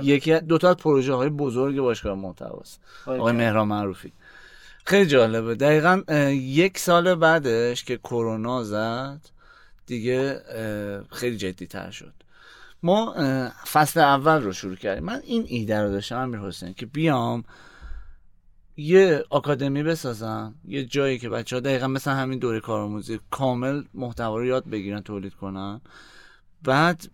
یکی 0.03 0.41
دو 0.41 0.59
تا 0.59 0.69
از 0.71 0.77
پروژه 0.77 1.15
های 1.15 1.29
بزرگ 1.29 1.81
باشگاه 1.81 2.15
محتواست 2.15 2.81
آقای 3.03 3.19
باریکلا. 3.19 3.45
مهران 3.45 3.69
معروفی. 3.69 4.13
خیلی 4.85 5.07
جالبه. 5.07 5.55
دقیقا 5.55 6.03
یک 6.33 6.79
سال 6.79 7.15
بعدش 7.15 7.85
که 7.85 7.97
کرونا 7.97 8.65
زد 8.65 9.21
دیگه 9.87 10.41
خیلی 11.13 11.37
جدی 11.37 11.67
تر 11.67 11.91
شد. 11.91 12.13
ما 12.83 13.15
فصل 13.73 14.01
اول 14.01 14.43
رو 14.43 14.53
شروع 14.53 14.77
کردیم. 14.77 15.05
من 15.05 15.21
این 15.25 15.45
ایده 15.49 15.83
رو 15.83 15.91
داشتم 15.91 16.19
امیر 16.19 16.41
حسین 16.41 16.75
که 16.75 16.87
بیام 16.87 17.45
یه 18.77 19.25
آکادمی 19.31 19.83
بسازم 19.83 20.55
یه 20.65 20.85
جایی 20.85 21.19
که 21.19 21.29
بچه 21.29 21.57
ها 21.57 21.61
دقیقا 21.61 21.87
مثل 21.87 22.11
همین 22.11 22.39
دوره 22.39 22.61
کارآموزی 22.61 23.21
کامل 23.31 23.83
محتوا 23.95 24.39
رو 24.39 24.47
یاد 24.47 24.65
بگیرن 24.69 25.01
تولید 25.01 25.35
کنن. 25.35 25.81
بعد 26.63 27.11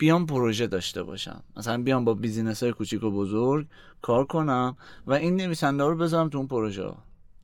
بیام 0.00 0.26
پروژه 0.26 0.66
داشته 0.66 1.02
باشم. 1.02 1.42
مثلا 1.56 1.82
بیام 1.82 2.04
با 2.04 2.14
بیزینس 2.14 2.62
های 2.62 2.72
کوچیک 2.72 3.04
و 3.04 3.10
بزرگ 3.10 3.66
کار 4.02 4.24
کنم 4.24 4.76
و 5.06 5.12
این 5.12 5.36
نویسنده 5.36 5.84
رو 5.84 5.96
بذارم 5.96 6.28
تو 6.28 6.38
اون 6.38 6.46
پروژه. 6.46 6.92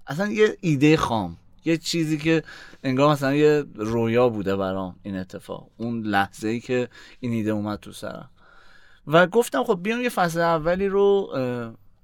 اصلا 0.07 0.33
یه 0.33 0.57
ایده 0.61 0.97
خام. 0.97 1.37
یه 1.65 1.77
چیزی 1.77 2.19
که 2.19 2.43
انگار 2.83 3.13
مثلا 3.13 3.35
یه 3.35 3.65
رویا 3.75 4.29
بوده 4.29 4.57
برام 4.57 4.97
این 5.03 5.17
اتفاق. 5.17 5.69
اون 5.77 6.03
لحظه 6.03 6.49
ای 6.49 6.61
که 6.61 6.89
این 7.21 7.33
ایده 7.33 7.51
اومد 7.51 7.79
تو 7.79 7.93
سرم. 7.93 8.31
و 9.07 9.27
گفتم 9.27 9.65
خب 9.65 9.81
بیام 9.83 10.01
یه 10.01 10.09
فصل 10.09 10.41
اولی 10.41 10.89
رو 10.89 11.31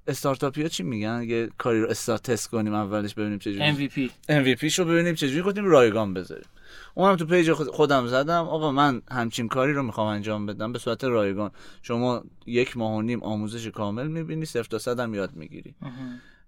استارتاپی 0.07 0.63
ها 0.63 0.69
چی 0.69 0.83
میگن؟ 0.83 1.23
یه 1.27 1.49
کاری 1.59 1.81
رو 1.81 1.89
استارت 1.89 2.23
تست 2.23 2.49
کنیم 2.49 2.75
اولش 2.75 3.15
ببینیم 3.15 3.39
چجوری. 3.39 3.89
MVP 3.89 4.11
MVP 4.31 4.75
رو 4.75 4.85
ببینیم 4.85 5.15
چجوری 5.15 5.43
گفتیم 5.43 5.65
رایگان 5.65 6.15
بذاریم. 6.15 6.47
اونم 6.95 7.17
تو 7.17 7.27
page 7.27 7.53
خودم 7.53 8.07
زدم. 8.07 8.45
آقا 8.45 8.73
من 8.73 9.03
همچین 9.11 9.49
کاری 9.49 9.73
رو 9.73 9.83
می‌خوام 9.83 10.07
انجام 10.07 10.47
بدم 10.47 10.73
به 10.73 10.79
صورت 10.79 11.05
رایگان. 11.05 11.51
شما 11.83 12.25
یک 12.47 12.77
ماه 12.77 12.97
و 12.97 13.03
نیم 13.03 13.23
آموزش 13.23 13.67
کامل 13.67 14.07
می‌بینی 14.07 14.45
صفر 14.45 14.69
تا 14.69 14.79
صد 14.79 15.01
هم 15.01 15.15
یاد 15.15 15.37
می‌گیری. 15.37 15.75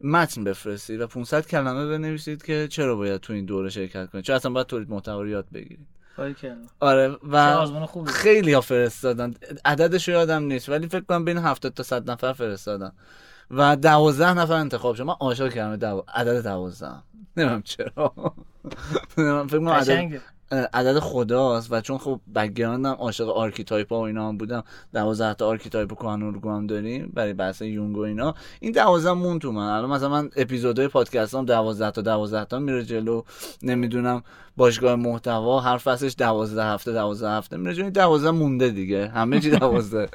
متن 0.01 0.45
بفرستید 0.45 1.01
و 1.01 1.07
500 1.07 1.47
کلمه 1.47 1.87
بنویسید 1.87 2.43
که 2.43 2.69
چرا 2.71 2.97
باید 2.97 3.21
تو 3.21 3.33
این 3.33 3.45
دوره 3.45 3.71
شرکت 3.71 4.11
کنید؟ 4.11 4.25
چرا 4.25 4.37
اصلا 4.37 4.51
باید 4.51 4.67
تولید 4.67 4.91
محتوا 4.91 5.27
یاد 5.27 5.47
بگیرید. 5.55 5.87
آره 6.81 7.17
و 7.31 7.67
خیلی 8.07 8.53
ها 8.53 8.61
فرستادن. 8.61 9.35
عددش 9.65 10.09
یادم 10.09 10.43
نیست 10.43 10.69
ولی 10.69 10.89
فکر 10.89 11.01
کنم 11.01 11.25
بین 11.25 11.39
70 11.39 11.75
تا 11.75 11.83
100 11.83 12.11
نفر 12.11 12.33
فرستادن. 12.33 12.93
و 13.51 13.77
دوازده 13.77 14.35
نفر 14.35 14.53
انتخاب 14.53 14.95
شد. 14.95 15.03
من 15.03 15.15
عاشق 15.21 15.53
کردم 15.53 15.77
دو... 15.77 16.05
عدد 16.15 16.43
دوازده. 16.43 16.93
نمی‌دونم 17.37 17.63
چرا. 17.63 18.13
فکر 19.49 19.59
کنم 19.59 19.69
عدد 19.69 20.21
عدد 20.75 20.99
خداست 20.99 21.73
و 21.73 21.81
چون 21.81 21.99
خب 21.99 22.21
background 22.35 22.87
م 22.87 22.93
عاشق 22.93 23.29
archetype 23.29 23.93
ها 23.93 23.99
و 23.99 24.03
اینا 24.03 24.29
هم 24.29 24.39
بودم. 24.39 24.65
دوازده 24.95 25.35
تا 25.35 25.47
archetype 25.47 25.93
و 25.93 25.95
کهن‌الگو 25.95 26.51
هم 26.51 26.67
داریم 26.67 27.13
برای 27.15 27.33
بحث 27.33 27.63
یونگ 27.63 27.97
و 27.97 28.01
اینا. 28.01 28.35
این 28.61 28.73
دوازده 28.73 29.13
مون 29.13 29.39
تو 29.39 29.53
من. 29.53 29.69
الان 29.69 29.91
مثلا 29.91 30.09
من 30.09 30.31
اپیزودهای 30.37 30.89
پادکست 30.89 31.35
هم 31.35 31.45
دوازده 31.45 31.91
تا 31.91 32.03
دوازده 32.03 32.45
تا 32.45 32.59
میره 32.59 32.85
جلو. 32.85 33.23
نمی‌دونم 33.63 34.23
باشگاه 34.57 34.95
محتوا 34.95 35.61
هر 35.61 35.79
فصلش 35.79 36.15
دوازده 36.19 36.65
هفته 36.65 36.93
دوازده 36.93 37.31
هفته 37.31 37.57
میره 37.57 37.75
جلو. 37.75 37.91
دوازده 37.91 38.31
مونده 38.31 38.69
دیگه. 38.71 39.09
همه 39.09 39.41
چی 39.41 39.51
دوازده. 39.59 40.09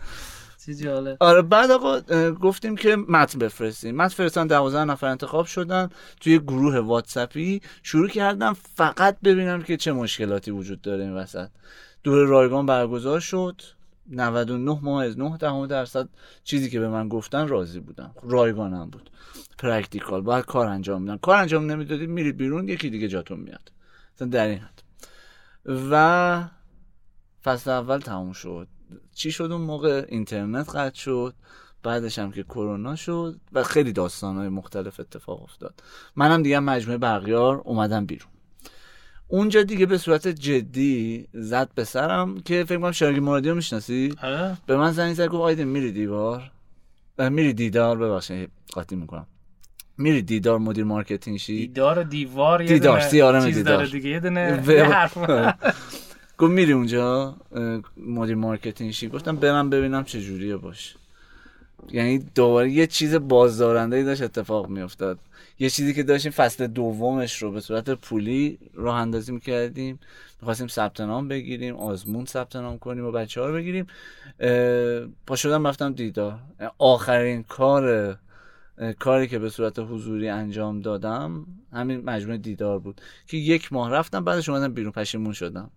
آره 1.20 1.42
بعد 1.42 1.72
آقا 1.72 2.02
گفتیم 2.32 2.76
که 2.76 2.96
متن 2.96 3.40
بفرستیم. 3.40 3.96
متن 3.96 4.16
فرستان 4.16 4.48
12 4.48 4.84
نفر 4.84 5.08
انتخاب 5.08 5.46
شدن 5.46 5.90
توی 6.22 6.40
گروه 6.40 6.78
واتسپی 6.78 7.62
شروع 7.84 8.10
کردم 8.10 8.54
فقط 8.54 9.18
ببینم 9.24 9.62
که 9.62 9.78
چه 9.78 9.92
مشکلاتی 9.92 10.52
وجود 10.52 10.82
داره 10.82 11.04
این 11.04 11.14
وسط. 11.14 11.50
دور 12.04 12.28
رایگان 12.28 12.66
برگزار 12.66 13.20
شد. 13.20 13.62
99 14.12 14.80
ماه 14.82 15.04
از 15.04 15.20
9 15.20 15.38
دهم 15.38 15.68
درصد 15.68 16.10
چیزی 16.44 16.70
که 16.70 16.80
به 16.80 16.90
من 16.90 17.08
گفتن 17.08 17.48
راضی 17.48 17.80
بودم. 17.80 18.12
رایگانم 18.24 18.90
بود. 18.90 19.10
practical 19.58 20.22
باید 20.22 20.46
کار 20.46 20.68
انجام 20.68 21.02
میدن 21.02 21.18
کار 21.18 21.38
انجام 21.38 21.72
نمی‌دادید 21.72 22.10
میرید 22.10 22.38
بیرون 22.38 22.68
یکی 22.68 22.90
دیگه 22.90 23.08
جاتون 23.08 23.40
میاد. 23.40 23.72
در 24.32 24.48
این 24.48 24.60
حد. 24.60 24.84
و 25.92 26.44
فصل 27.44 27.72
اول 27.72 28.00
تموم 28.00 28.32
شد. 28.32 28.68
چی 29.14 29.32
شد 29.32 29.52
اون 29.52 29.62
موقع؟ 29.62 30.06
اینترنت 30.10 30.70
قطع 30.76 31.00
شد 31.00 31.34
بعدش 31.84 32.20
هم 32.20 32.32
که 32.32 32.44
کرونا 32.44 32.96
شد 32.96 33.40
و 33.54 33.64
خیلی 33.64 33.94
های 34.22 34.50
مختلف 34.50 35.00
اتفاق 35.00 35.44
افتاد. 35.44 35.84
منم 36.16 36.44
دیگه 36.44 36.60
مجموعه 36.60 36.98
بغیار 36.98 37.62
اومدم 37.66 38.06
بیرون. 38.06 38.30
اونجا 39.28 39.64
دیگه 39.64 39.86
به 39.86 39.98
صورت 39.98 40.28
جدی 40.28 41.28
زد 41.34 41.70
به 41.76 41.84
سرم 41.84 42.40
که 42.40 42.64
فکر 42.64 42.80
کنم 42.80 42.92
شرگی 42.92 43.20
مرادی 43.20 43.50
رو 43.50 43.56
می‌شناسی؟ 43.56 44.16
آره. 44.24 44.58
به 44.66 44.78
من 44.78 44.92
زنگ 44.92 45.14
زد 45.14 45.28
گفت 45.28 45.42
آیدین 45.42 45.66
میری 45.66 45.92
دیوار؟ 45.92 46.52
میری 47.20 47.54
دیدار 47.54 47.98
ببخشید 47.98 48.52
قاطی 48.74 48.96
می‌کنم. 48.96 49.28
میری 49.98 50.22
دیدار 50.22 50.60
مدیر 50.60 50.84
marketing 50.84 51.38
شی؟ 51.38 51.58
دیدار 51.58 52.00
و 52.00 52.04
دیوار 52.04 52.64
دیدار 52.64 53.00
سیارم 53.00 53.50
دیدار. 53.50 53.86
دیگه 53.86 54.10
یه 54.10 54.20
دونه 54.20 54.64
گفت 56.40 56.52
میری 56.52 56.74
اونجا؟ 56.74 57.36
مدیر 57.98 58.36
marketing 58.36 58.92
شی 58.92 59.08
گفتم 59.08 59.36
برم 59.36 59.70
ببینم 59.70 60.04
چه 60.04 60.22
جوریه 60.22 60.58
باش. 60.58 60.96
یعنی 61.92 62.20
دوباره 62.36 62.72
یه 62.72 62.88
چیز 62.88 63.16
بازدارنده 63.16 63.96
ای 63.96 64.04
داشت 64.04 64.22
اتفاق 64.22 64.70
میافتاد. 64.70 65.20
یه 65.60 65.70
چیزی 65.70 65.94
که 65.94 66.04
داشتیم 66.04 66.32
فصل 66.32 66.68
دومش 66.68 67.44
رو 67.44 67.52
به 67.52 67.60
صورت 67.60 67.90
پولی 67.90 68.60
راه 68.74 68.96
اندازی 68.96 69.32
می‌کردیم. 69.32 70.00
می‌خواستیم 70.42 70.68
ثبت 70.68 71.02
نام 71.02 71.28
بگیریم 71.28 71.76
آزمون 71.76 72.26
ثبت 72.26 72.56
نام 72.56 72.80
کنیم 72.80 73.06
و 73.06 73.12
بچه 73.12 73.42
ها 73.42 73.48
رو 73.48 73.54
بگیریم. 73.54 73.88
پا 75.28 75.36
شدم 75.36 75.68
رفتم 75.68 75.94
دیدار. 75.94 76.40
آخرین 76.78 77.44
کار 77.44 78.16
کاری 79.00 79.28
که 79.28 79.40
به 79.40 79.50
صورت 79.50 79.80
حضوری 79.80 80.30
انجام 80.30 80.82
دادم 80.82 81.46
همین 81.74 82.06
مجموعه 82.06 82.38
دیدار 82.38 82.80
بود. 82.80 83.02
که 83.28 83.38
یک 83.38 83.74
ماه 83.74 83.92
رفتم 83.92 84.24
بعدش 84.24 84.50
اومدم 84.50 84.74
بیرون 84.74 84.92
پشیمون 84.92 85.34
شدم. 85.34 85.72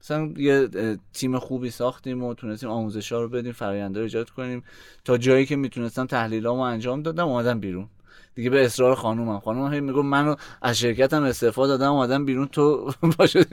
مثلا 0.00 0.32
یه 0.36 0.68
تیم 1.12 1.38
خوبی 1.38 1.70
ساختیم 1.70 2.24
و 2.24 2.34
تونستیم 2.34 2.70
آموزش 2.70 3.12
ها 3.12 3.20
رو 3.20 3.28
بدیم 3.28 3.52
فراینده 3.52 3.98
رو 3.98 4.04
ایجاد 4.04 4.30
کنیم. 4.30 4.64
تا 5.04 5.18
جایی 5.18 5.46
که 5.46 5.56
می‌تونستم 5.56 6.06
تحلیلامو 6.06 6.60
انجام 6.60 7.02
دادم 7.02 7.28
اومدم 7.28 7.60
بیرون. 7.60 7.88
دیگه 8.34 8.50
به 8.50 8.64
اصرار 8.64 8.94
خانومم. 8.94 9.40
خانومم 9.40 9.72
هی 9.72 9.80
میگم 9.80 10.06
منو 10.06 10.34
از 10.62 10.78
شرکتم 10.78 11.22
استعفا 11.22 11.66
دادم 11.66 11.92
اومدم 11.92 12.24
بیرون 12.24 12.46
تو 12.46 12.92
باشه 13.18 13.44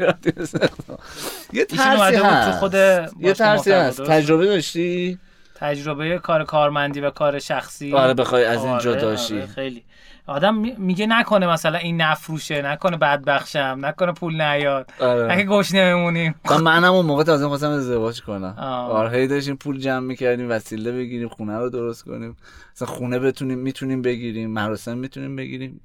یه 1.54 1.66
ترسی 1.66 2.16
هست. 2.16 2.60
خود 2.60 2.74
یه 2.74 3.34
ترسی 3.36 3.72
هست. 3.72 4.02
تجربه 4.04 4.46
داشتی؟ 4.46 5.20
تجربه 5.56 6.20
کار 6.20 6.44
کارمندی 6.44 7.00
و 7.00 7.10
کار 7.10 7.40
شخصی. 7.40 7.94
آره 7.94 8.14
بخوای 8.14 8.46
از 8.46 8.66
این 8.66 8.80
جداشی 8.80 9.36
آره 9.36 9.46
خیلی. 9.46 9.84
آدم 10.28 10.56
میگه 10.78 11.08
نکنه 11.08 11.48
مثلا 11.48 11.78
این 11.78 12.02
نفروشه 12.02 12.62
نکنه 12.62 12.98
بدبخشم 12.98 13.78
نکنه 13.82 14.12
پول 14.12 14.42
نیاد. 14.42 14.90
آره. 15.00 15.34
اگه 15.34 15.44
گوش 15.44 15.74
نمیمونیم. 15.74 16.36
خب 16.46 16.62
منم 16.62 16.94
اون 16.94 17.06
موقع 17.06 17.24
تازه 17.24 17.48
خواستم 17.48 17.70
ازدواج 17.70 18.22
کنم. 18.22 18.56
آره 18.58 19.18
هی 19.18 19.28
داشتیم 19.28 19.56
پول 19.56 19.80
جمع 19.80 20.00
می‌کردیم 20.00 20.50
وسیله 20.50 20.92
بگیریم 20.92 21.30
خونه 21.30 21.58
رو 21.58 21.70
درست 21.70 22.04
کنیم. 22.04 22.38
مثلا 22.76 22.88
خونه 22.88 23.20
بتونیم 23.20 23.60
می‌تونیم 23.60 24.02
بگیریم 24.02 24.50
مراسم 24.50 24.98
می‌تونیم 24.98 25.36
بگیریم. 25.36 25.82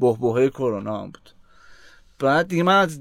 بهبهه 0.00 0.48
کرونا 0.48 1.02
هم 1.02 1.04
بود. 1.04 1.30
بعد 2.18 2.48
دیگه 2.48 2.62
من 2.62 2.80
از 2.80 3.00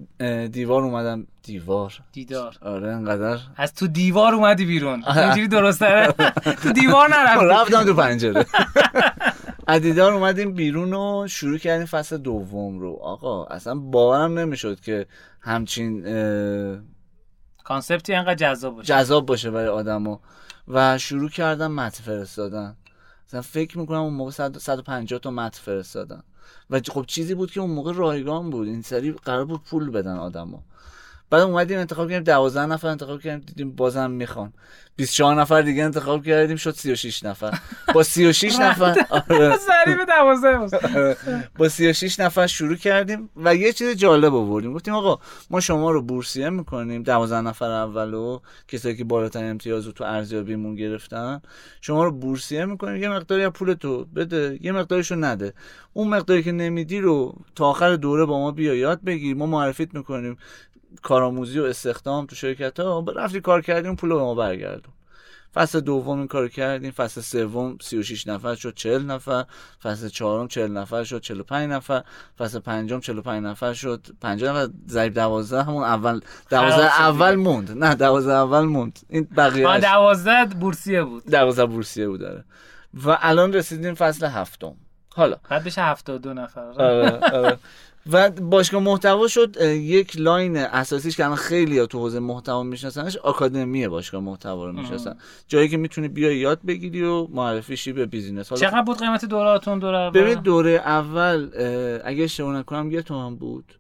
دیوار 0.52 0.84
اومدم. 0.84 1.28
دیوار. 1.44 1.94
دیدار. 2.12 2.56
آره 2.62 2.88
انقدر 2.88 3.40
از 3.58 3.74
تو 3.74 3.88
دیوار 3.88 4.34
اومدی 4.34 4.66
بیرون. 4.66 5.04
اینجوری 5.04 5.48
درسته؟ 5.48 6.14
تو 6.64 6.72
دیوار 6.72 7.10
نرفتی. 7.10 7.46
رفتم 7.46 7.84
تو 7.84 7.94
پنجره. 7.94 8.46
از 9.70 9.82
دیدار 9.82 10.14
اومدیم 10.14 10.54
بیرون 10.54 10.94
و 10.94 11.28
شروع 11.28 11.58
کردیم 11.58 11.86
فصل 11.86 12.18
دوم 12.18 12.80
رو. 12.80 12.94
آقا 13.02 13.46
اصلا 13.46 13.76
باورم 13.76 14.40
نمی‌شد 14.40 14.80
که 14.80 15.08
همچین 15.42 16.04
کانسپتی 17.64 18.14
انقدر 18.14 18.36
جذاب 18.36 18.76
باشه. 18.76 18.88
جذاب 18.88 19.26
باشه 19.26 19.52
برای 19.52 19.68
آدمو. 19.68 20.20
و 20.68 20.98
شروع 20.98 21.30
کردم 21.30 21.72
متن 21.72 22.04
فرستادن. 22.04 22.78
مثلا 23.28 23.42
فکر 23.42 23.78
می‌کنم 23.78 24.00
اون 24.00 24.14
موقع 24.14 24.32
150 24.32 25.20
تا 25.20 25.32
متن 25.32 25.60
فرستادن. 25.60 26.24
و 26.70 26.80
خب 26.90 27.06
چیزی 27.08 27.36
بود 27.36 27.52
که 27.52 27.60
اون 27.60 27.72
موقع 27.72 27.94
رایگان 27.94 28.50
بود. 28.50 28.68
این 28.68 28.82
سری 28.82 29.12
قرار 29.12 29.46
بود 29.46 29.64
پول 29.64 29.90
بدن 29.90 30.16
آدمو. 30.18 30.60
بعد 31.30 31.42
اومدیم 31.42 31.80
انتخاب 31.80 32.10
کردیم 32.10 32.24
12 32.24 32.66
نفر 32.66 32.88
انتخاب 32.88 33.22
کردیم 33.22 33.40
دیدیم 33.40 33.72
بازم 33.72 34.12
می‌خوان. 34.12 34.54
24 34.96 35.36
نفر 35.36 35.62
دیگه 35.62 35.84
انتخاب 35.84 36.26
کردیم 36.26 36.56
شد 36.58 36.72
36 36.72 37.24
نفر. 37.24 37.60
با 37.94 38.04
36 38.04 38.56
نفر 38.62 38.96
آره. 39.30 39.58
ضریب 39.58 40.06
12 40.08 40.48
آره. 40.98 41.18
با 41.58 41.70
36 41.70 42.20
نفر 42.20 42.48
شروع 42.48 42.76
کردیم 42.76 43.30
و 43.36 43.56
یه 43.56 43.74
چیز 43.74 43.98
جالب 43.98 44.36
آوردیم. 44.36 44.74
گفتیم 44.74 44.94
آقا 44.94 45.20
ما 45.50 45.60
شما 45.60 45.92
رو 45.92 46.02
بورسیه 46.02 46.50
می‌کنیم 46.50 47.04
12 47.04 47.42
نفر 47.42 47.70
اولو 47.72 48.40
کسایی 48.68 48.96
که 48.96 49.04
بالاترین 49.04 49.50
امتیاز 49.50 49.86
رو 49.86 49.92
تو 49.92 50.04
ارزیابیمون 50.04 50.76
گرفتن 50.76 51.42
شما 51.82 52.04
رو 52.04 52.12
بورسیه 52.12 52.66
می‌کنیم 52.66 53.04
یه 53.04 53.10
مقداری 53.10 53.44
از 53.44 53.52
پول 53.52 53.74
تو 53.74 54.06
بده 54.06 54.60
یه 54.62 54.72
مقداریشو 54.72 55.16
نده. 55.16 55.54
اون 55.94 56.08
مقداری 56.08 56.44
که 56.44 56.52
نمیدی 56.52 57.00
رو 57.00 57.36
تا 57.56 57.66
آخر 57.66 57.96
دوره 57.96 58.26
با 58.26 58.40
ما 58.40 58.52
بیا 58.52 58.76
یاد 58.76 59.04
بگیر 59.04 59.36
ما 59.36 59.46
معرفیت 59.46 59.94
می‌کنیم. 59.96 60.38
کارآموزی 61.02 61.60
و 61.60 61.64
استخدام 61.64 62.26
تو 62.26 62.36
شرکت 62.36 62.80
ها 62.80 63.06
رفتی 63.16 63.42
کار 63.42 63.62
کردیم 63.62 63.96
پول 63.96 64.10
به 64.10 64.16
ما 64.16 64.36
برگردون. 64.36 64.94
فصل 65.54 65.80
دوم 65.80 66.18
این 66.18 66.28
کار 66.28 66.48
کردیم 66.48 66.92
فصل 66.92 67.22
سوم 67.22 67.78
36 67.82 68.28
نفر 68.28 68.56
شد 68.56 68.74
40 68.76 69.06
نفر. 69.06 69.46
فصل 69.84 70.08
چهارم 70.08 70.48
40 70.48 70.72
نفر 70.72 71.04
شد 71.04 71.22
45 71.22 71.72
نفر. 71.72 72.04
فصل 72.38 72.60
پنجم 72.60 73.00
45 73.00 73.46
نفر 73.46 73.74
شد 73.74 74.08
50 74.22 74.58
نفر. 74.58 74.74
ضریب 74.90 75.14
12 75.14 75.64
همون 75.64 75.84
اول 75.84 76.22
12 76.50 77.02
اول 77.02 77.36
موند. 77.36 77.84
نه 77.84 77.96
12 77.96 78.34
اول 78.34 78.66
موند. 78.66 79.00
این 79.10 79.28
بقیه 79.38 79.80
12 79.80 80.56
بورسیه 80.56 81.04
بود. 81.04 81.24
12 81.32 81.66
بورسیه 81.66 82.08
بود 82.08 82.20
داره 82.20 82.44
و 82.94 83.18
الان 83.22 83.54
رسیدیم 83.54 83.94
فصل 83.94 84.26
هفتم. 84.26 84.76
حالا. 85.16 85.38
بعد 85.50 85.64
بشه 85.64 85.82
72 85.82 86.34
نفر. 86.34 86.62
آره 86.62 87.20
آره. 87.20 87.58
و 88.12 88.32
باشگاه 88.32 88.82
محتوا 88.82 89.28
شد 89.28 89.62
یک 89.62 90.20
لاین 90.20 90.58
اساسیش 90.58 91.18
که 91.18 91.26
الان 91.26 91.38
خیلی 91.38 91.80
ها 91.80 91.86
تو 91.86 92.00
حوزه 92.00 92.20
محتوا 92.20 92.64
میشناسنش 92.64 93.18
آکادمی 93.18 93.88
باشگاه 93.88 94.22
محتوا 94.22 94.66
رو 94.66 94.72
می‌شناسن. 94.72 95.18
جایی 95.48 95.70
که 95.70 95.78
می‌تونی 95.78 96.08
بیای 96.08 96.38
یاد 96.38 96.60
بگیری 96.68 97.04
و 97.04 97.28
معرفی 97.28 97.78
شی 97.78 97.94
به 97.94 98.06
بیزینس. 98.06 98.54
چقدر 98.54 98.82
بود 98.82 99.00
قیمت 99.00 99.26
دوراتون 99.26 99.80
دوره 99.80 99.98
اول؟ 99.98 100.22
ببین 100.22 100.42
دوره 100.42 100.72
اول 100.72 101.50
اگه 102.06 102.24
اشتباه 102.24 102.56
نکنم 102.56 102.92
یه 102.92 103.02
تومن 103.02 103.36
بود. 103.36 103.80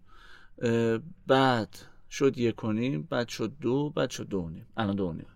بعد 1.28 1.70
شد 2.12 2.38
یک 2.38 2.56
کنیم 2.56 3.08
بعد 3.10 3.28
شد 3.28 3.52
دو 3.62 3.90
بعد 3.90 4.10
شد 4.10 4.28
دو 4.28 4.50
نیم. 4.50 4.66
الان 4.78 4.96
دو 4.96 5.14
نیم. 5.14 5.28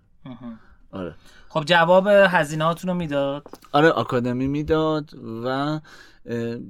آره. 0.92 1.16
خب 1.50 1.64
جواب 1.66 2.08
هزینه 2.08 2.64
هاتون 2.64 2.90
رو 2.90 2.96
می‌داد؟ 2.96 3.44
آره 3.72 3.90
آکادمی 3.90 4.48
می‌داد 4.48 5.10
و 5.46 5.80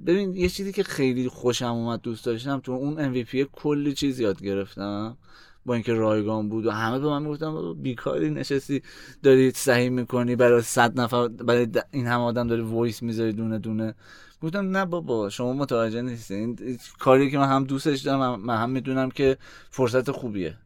ببین 0.05 0.35
یه 0.35 0.49
چیزی 0.49 0.71
که 0.71 0.83
خیلی 0.83 1.27
خوشم 1.29 1.65
اومد 1.65 2.01
دوست 2.01 2.25
داشتم 2.25 2.59
تو 2.59 2.71
اون 2.71 3.13
MVP 3.13 3.35
کلی 3.51 3.93
چیز 3.93 4.19
یاد 4.19 4.41
گرفتم. 4.41 5.17
با 5.65 5.73
اینکه 5.73 5.93
رایگان 5.93 6.49
بود 6.49 6.65
و 6.65 6.71
همه 6.71 6.99
به 6.99 7.07
من 7.07 7.23
می‌گفتن 7.23 7.73
بیکاری 7.73 8.29
نشستی 8.29 8.81
داری 9.23 9.51
صحیح 9.51 9.89
می‌کنی 9.89 10.35
برای 10.35 10.61
صد 10.61 10.99
نفر 10.99 11.27
برای 11.27 11.67
این 11.91 12.07
همه 12.07 12.23
آدم 12.23 12.47
داری 12.47 12.61
وایس 12.61 13.03
می‌ذاری 13.03 13.33
دونه 13.33 13.59
دونه. 13.59 13.95
گفتم 14.41 14.77
نه 14.77 14.85
بابا 14.85 15.29
شما 15.29 15.53
متوجه 15.53 16.01
نیستی. 16.01 16.33
این 16.33 16.77
کاری 16.99 17.31
که 17.31 17.37
من 17.37 17.47
هم 17.47 17.63
دوستش 17.63 18.01
دارم 18.01 18.41
من 18.41 18.57
هم 18.57 18.69
می‌دونم 18.69 19.11
که 19.11 19.37
فرصت 19.69 20.11
خوبیه. 20.11 20.57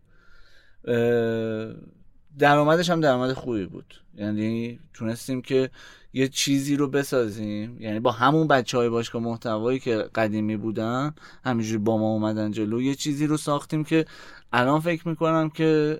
درآمدش 2.40 2.90
هم 2.90 3.02
درآمد 3.02 3.34
خوبی 3.34 3.66
بود. 3.66 3.94
یعنی 4.18 4.80
تونستیم 4.94 5.42
که 5.42 5.70
یه 6.14 6.28
چیزی 6.28 6.76
رو 6.76 6.88
بسازیم. 6.88 7.82
یعنی 7.82 8.00
با 8.00 8.12
همون 8.12 8.48
بچه 8.48 8.78
های 8.78 8.90
باشگاه 8.90 9.22
محتوایی 9.22 9.80
که 9.80 9.96
قدیمی 9.96 10.58
بودن 10.58 11.16
همینجوری 11.46 11.78
با 11.78 11.98
ما 11.98 12.08
اومدن 12.08 12.52
جلو 12.52 12.82
یه 12.82 12.96
چیزی 12.96 13.28
رو 13.28 13.38
ساختیم 13.38 13.84
که 13.84 14.06
الان 14.54 14.80
فکر 14.80 15.08
می‌کنم 15.08 15.50
که 15.50 16.00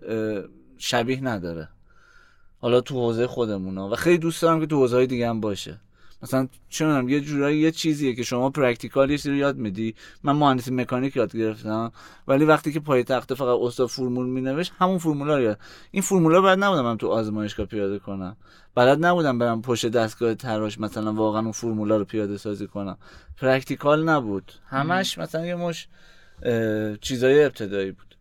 شبیه 0.78 1.24
نداره. 1.24 1.70
حالا 2.60 2.82
تو 2.82 2.96
حوزه 2.96 3.28
خودمون 3.28 3.78
و 3.78 3.96
خیلی 3.96 4.18
دوست 4.18 4.42
دارم 4.42 4.60
که 4.60 4.66
تو 4.66 4.76
حوزه 4.76 4.96
های 4.96 5.08
دیگه 5.08 5.30
هم 5.30 5.42
باشه. 5.42 5.80
مثلا 6.26 6.48
چون 6.70 7.10
یه 7.10 7.22
جورایی 7.22 7.60
یه 7.60 7.72
چیزیه 7.72 8.16
که 8.16 8.24
شما 8.24 8.50
practical 8.50 9.10
یه 9.10 9.18
رو 9.26 9.36
یاد 9.36 9.58
میدی. 9.58 9.96
من 10.24 10.34
مهندسی 10.34 10.72
مکانیک 10.72 11.16
یاد 11.16 11.38
گرفتم 11.38 11.92
ولی 12.28 12.46
وقتی 12.46 12.72
که 12.72 12.80
پای 12.80 13.04
تخت 13.04 13.34
فقط 13.34 13.60
استاد 13.62 13.88
فرمول 13.88 14.26
مینوشت 14.26 14.74
همون 14.80 14.98
فرمولا 14.98 15.38
رو 15.38 15.44
یاد 15.44 15.60
این 15.92 16.04
فرمولا 16.04 16.42
بعد 16.42 16.64
نبودم 16.64 16.84
من 16.84 16.98
تو 16.98 17.08
آزمایشگاه 17.08 17.66
پیاده 17.66 18.00
کنم. 18.00 18.38
بلد 18.76 19.06
نبودم 19.06 19.38
برم 19.38 19.62
پشت 19.62 19.86
دستگاه 19.86 20.36
تراش 20.36 20.80
مثلا 20.80 21.14
واقعا 21.14 21.42
اون 21.42 21.52
فرمولا 21.52 21.98
رو 21.98 22.06
پیاده 22.06 22.38
سازی 22.38 22.68
کنم. 22.68 22.98
practical 23.38 24.10
نبود. 24.10 24.52
همش 24.68 25.18
مثلا 25.18 25.46
یه 25.46 25.56
مشت 25.56 25.88
چیزای 27.02 27.44
ابتدایی 27.44 27.92
بود. 27.92 28.16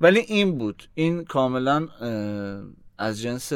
ولی 0.00 0.18
این 0.18 0.58
بود. 0.58 0.82
این 0.94 1.24
کاملا 1.24 1.88
از 2.98 3.22
جنس 3.22 3.52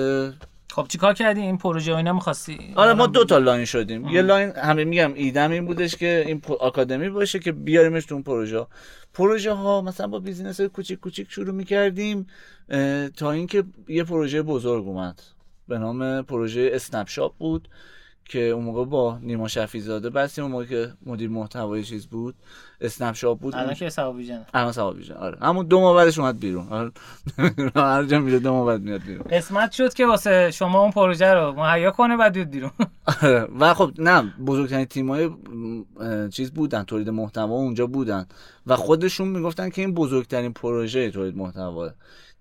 خب 0.70 0.86
چیکار 0.88 1.14
کردی؟ 1.14 1.40
این 1.40 1.58
پروژه 1.58 1.96
اینا 1.96 2.12
می‌خواستی؟ 2.12 2.72
آره 2.76 2.94
ما 2.94 3.06
دو 3.06 3.24
تا 3.24 3.38
لاین 3.38 3.64
شدیم. 3.64 4.04
آه. 4.04 4.12
یه 4.12 4.22
لاین 4.22 4.50
همه 4.50 4.84
میگم 4.84 5.14
ایدم 5.14 5.50
این 5.50 5.66
بودش 5.66 5.96
که 5.96 6.24
این 6.26 6.42
آکادمی 6.60 7.08
باشه 7.08 7.38
که 7.38 7.52
بیاریمش 7.52 8.04
تو 8.04 8.14
اون 8.14 8.22
پروژه 8.22 8.66
پروژه 9.14 9.52
ها 9.52 9.80
مثلا 9.80 10.06
با 10.06 10.18
business 10.18 10.60
های 10.60 10.68
کوچیک 10.68 11.00
کوچیک 11.00 11.26
شروع 11.30 11.54
می‌کردیم 11.54 12.26
تا 13.16 13.30
اینکه 13.30 13.64
یه 13.88 14.04
پروژه 14.04 14.42
بزرگ 14.42 14.86
اومد. 14.86 15.22
به 15.68 15.78
نام 15.78 16.22
پروژه 16.22 16.70
اسنپ 16.72 17.08
شاپ 17.08 17.36
بود. 17.38 17.68
که 18.28 18.48
اون 18.48 18.64
موقع 18.64 18.84
با 18.84 19.18
نیما 19.22 19.48
شفیع 19.48 19.80
زاده 19.80 20.10
بستیم 20.10 20.44
اون 20.44 20.52
موقع 20.52 20.64
که 20.64 20.92
مدیر 21.06 21.30
محتوای 21.30 21.84
چیز 21.84 22.06
بود 22.06 22.34
اسنپ 22.80 23.14
شاپ 23.14 23.38
بود 23.38 23.54
الان 23.54 23.74
که 23.74 23.88
صبا 23.90 24.12
ویژن 24.12 24.46
الان 24.54 24.72
صبا 24.72 24.92
ویژن 24.92 25.14
آره. 25.14 25.38
همون 25.40 25.66
دو 25.66 25.80
ماه 25.80 25.96
بعدش 25.96 26.18
اومد 26.18 26.40
بیرون. 26.40 26.68
آره. 26.68 26.90
هر 27.74 28.04
جا 28.04 28.18
میره 28.18 28.38
دو 28.38 28.52
ماه 28.52 28.66
بعد 28.66 28.82
میاد 28.82 29.02
بیرون. 29.02 29.22
قسمت 29.22 29.72
شد 29.72 29.94
که 29.94 30.06
واسه 30.06 30.50
شما 30.50 30.82
اون 30.82 30.90
پروژه 30.90 31.34
رو 31.34 31.52
مهیا 31.52 31.90
کنه 31.90 32.16
بعد 32.16 32.32
بیاد 32.32 32.50
بیرون. 32.50 32.70
آره. 33.22 33.48
و 33.60 33.74
خب 33.74 33.90
نه 33.98 34.22
بزرگترین 34.46 34.84
تیمای 34.84 35.30
چیز 36.30 36.52
بودن 36.52 36.82
تولید 36.82 37.10
محتوا 37.10 37.54
اونجا 37.54 37.86
بودن. 37.86 38.26
و 38.66 38.76
خودشون 38.76 39.28
می‌گفتن 39.28 39.68
که 39.68 39.82
این 39.82 39.94
بزرگترین 39.94 40.52
پروژه 40.52 41.10
تولید 41.10 41.36
محتوا. 41.36 41.90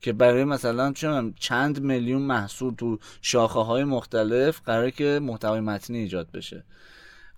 که 0.02 0.14
برای 0.14 0.44
مثلا 0.44 0.94
چند 1.40 1.82
میلیون 1.82 2.22
محصول 2.22 2.74
تو 2.74 3.00
شاخه 3.22 3.60
های 3.60 3.84
مختلف 3.84 4.62
قراره 4.66 4.92
که 4.92 5.20
محتوای 5.24 5.60
متنی 5.60 5.98
ایجاد 5.98 6.32
بشه. 6.32 6.64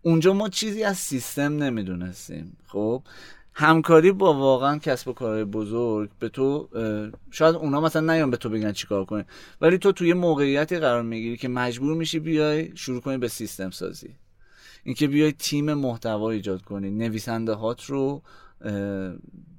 اونجا 0.01 0.33
ما 0.33 0.49
چیزی 0.49 0.83
از 0.83 0.97
سیستم 0.97 1.63
نمی‌دونستیم. 1.63 2.57
خب 2.67 3.03
همکاری 3.53 4.11
با 4.11 4.33
واقعا 4.33 4.77
کسب 4.77 5.07
و 5.07 5.13
کارهای 5.13 5.43
بزرگ 5.43 6.09
به 6.19 6.29
تو 6.29 6.69
شاید 7.31 7.55
اونا 7.55 7.81
مثلا 7.81 8.13
نیان 8.13 8.31
به 8.31 8.37
تو 8.37 8.49
بگن 8.49 8.71
چیکار 8.71 9.05
کنی 9.05 9.23
ولی 9.61 9.77
تو 9.77 9.91
توی 9.91 10.13
موقعیتی 10.13 10.79
قرار 10.79 11.01
می‌گیری 11.01 11.37
که 11.37 11.47
مجبور 11.47 11.95
میشی 11.95 12.19
بیای 12.19 12.77
شروع 12.77 13.01
کنی 13.01 13.17
به 13.17 13.27
سیستم 13.27 13.69
سازی. 13.69 14.15
اینکه 14.83 15.07
بیای 15.07 15.31
تیم 15.31 15.73
محتوا 15.73 16.29
ایجاد 16.29 16.61
کنی 16.61 16.89
نویسنده 16.89 17.53
هات 17.53 17.83
رو 17.83 18.21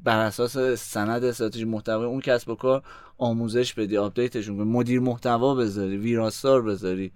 بر 0.04 0.18
اساس 0.18 0.58
سند 0.58 1.24
استراتژی 1.24 1.64
محتوا 1.64 2.04
اون 2.04 2.20
کسب 2.20 2.48
و 2.48 2.54
کار 2.54 2.82
آموزش 3.18 3.74
بدی 3.74 3.96
آپدیتشون 3.96 4.56
کنی. 4.56 4.70
مدیر 4.70 5.00
محتوا 5.00 5.54
بذاری 5.54 5.96
ویراستار 5.96 6.62
بذاری. 6.62 7.12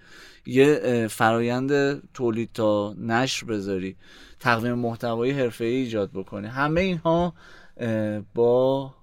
یه 0.47 1.07
فرایند 1.11 2.03
تولید 2.13 2.51
تا 2.55 2.95
نشر 2.99 3.47
بذاری. 3.47 3.97
تقویم 4.41 4.75
محتوایی 4.75 5.33
حرفه‌ای 5.33 5.75
ایجاد 5.75 6.11
بکنی. 6.15 6.47
همه 6.47 6.81
اینها 6.81 7.35
با 8.35 8.95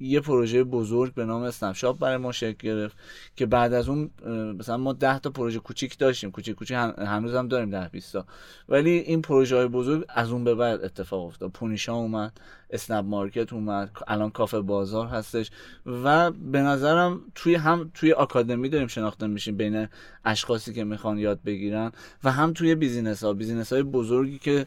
یه 0.00 0.20
پروژه 0.20 0.64
بزرگ 0.64 1.14
به 1.14 1.24
نام 1.24 1.42
اسنپ 1.42 1.98
برای 1.98 2.16
ما 2.16 2.32
شکل 2.32 2.68
گرفت 2.68 2.96
که 3.36 3.46
بعد 3.46 3.72
از 3.72 3.88
اون 3.88 4.10
مثلا 4.58 4.76
ما 4.76 4.92
10 4.92 5.18
تا 5.18 5.30
پروژه 5.30 5.58
کوچیک 5.58 5.98
داشتیم. 5.98 6.30
کوچیک 6.30 6.56
کوچیک 6.56 6.76
هنوز 6.98 7.34
هم 7.34 7.48
داریم 7.48 7.70
10 7.70 7.88
20 7.88 8.12
تا. 8.12 8.26
ولی 8.68 8.90
این 8.90 9.22
پروژه 9.22 9.56
های 9.56 9.66
بزرگ 9.66 10.04
از 10.08 10.30
اون 10.30 10.44
به 10.44 10.54
بعد 10.54 10.84
اتفاق 10.84 11.26
افتاد. 11.26 11.50
پونیشا 11.50 11.94
اومد. 11.94 12.40
اسنپ 12.70 13.04
مارکت 13.04 13.52
اومد 13.52 13.90
الان 14.08 14.30
کافه 14.30 14.60
بازار 14.60 15.06
هستش 15.06 15.50
و 15.86 16.30
به 16.30 16.60
نظرم 16.60 17.20
توی 17.34 17.54
هم 17.54 17.90
توی 17.94 18.12
آکادمی 18.12 18.68
داریم 18.68 18.86
شناخته 18.86 19.26
میشیم 19.26 19.56
بین 19.56 19.88
اشخاصی 20.24 20.74
که 20.74 20.84
می‌خوان 20.84 21.18
یاد 21.18 21.42
بگیرن 21.42 21.92
و 22.24 22.32
هم 22.32 22.52
توی 22.52 22.74
business 22.74 23.24
ها 23.24 23.32
business 23.32 23.72
های 23.72 23.82
بزرگی 23.82 24.38
که 24.38 24.66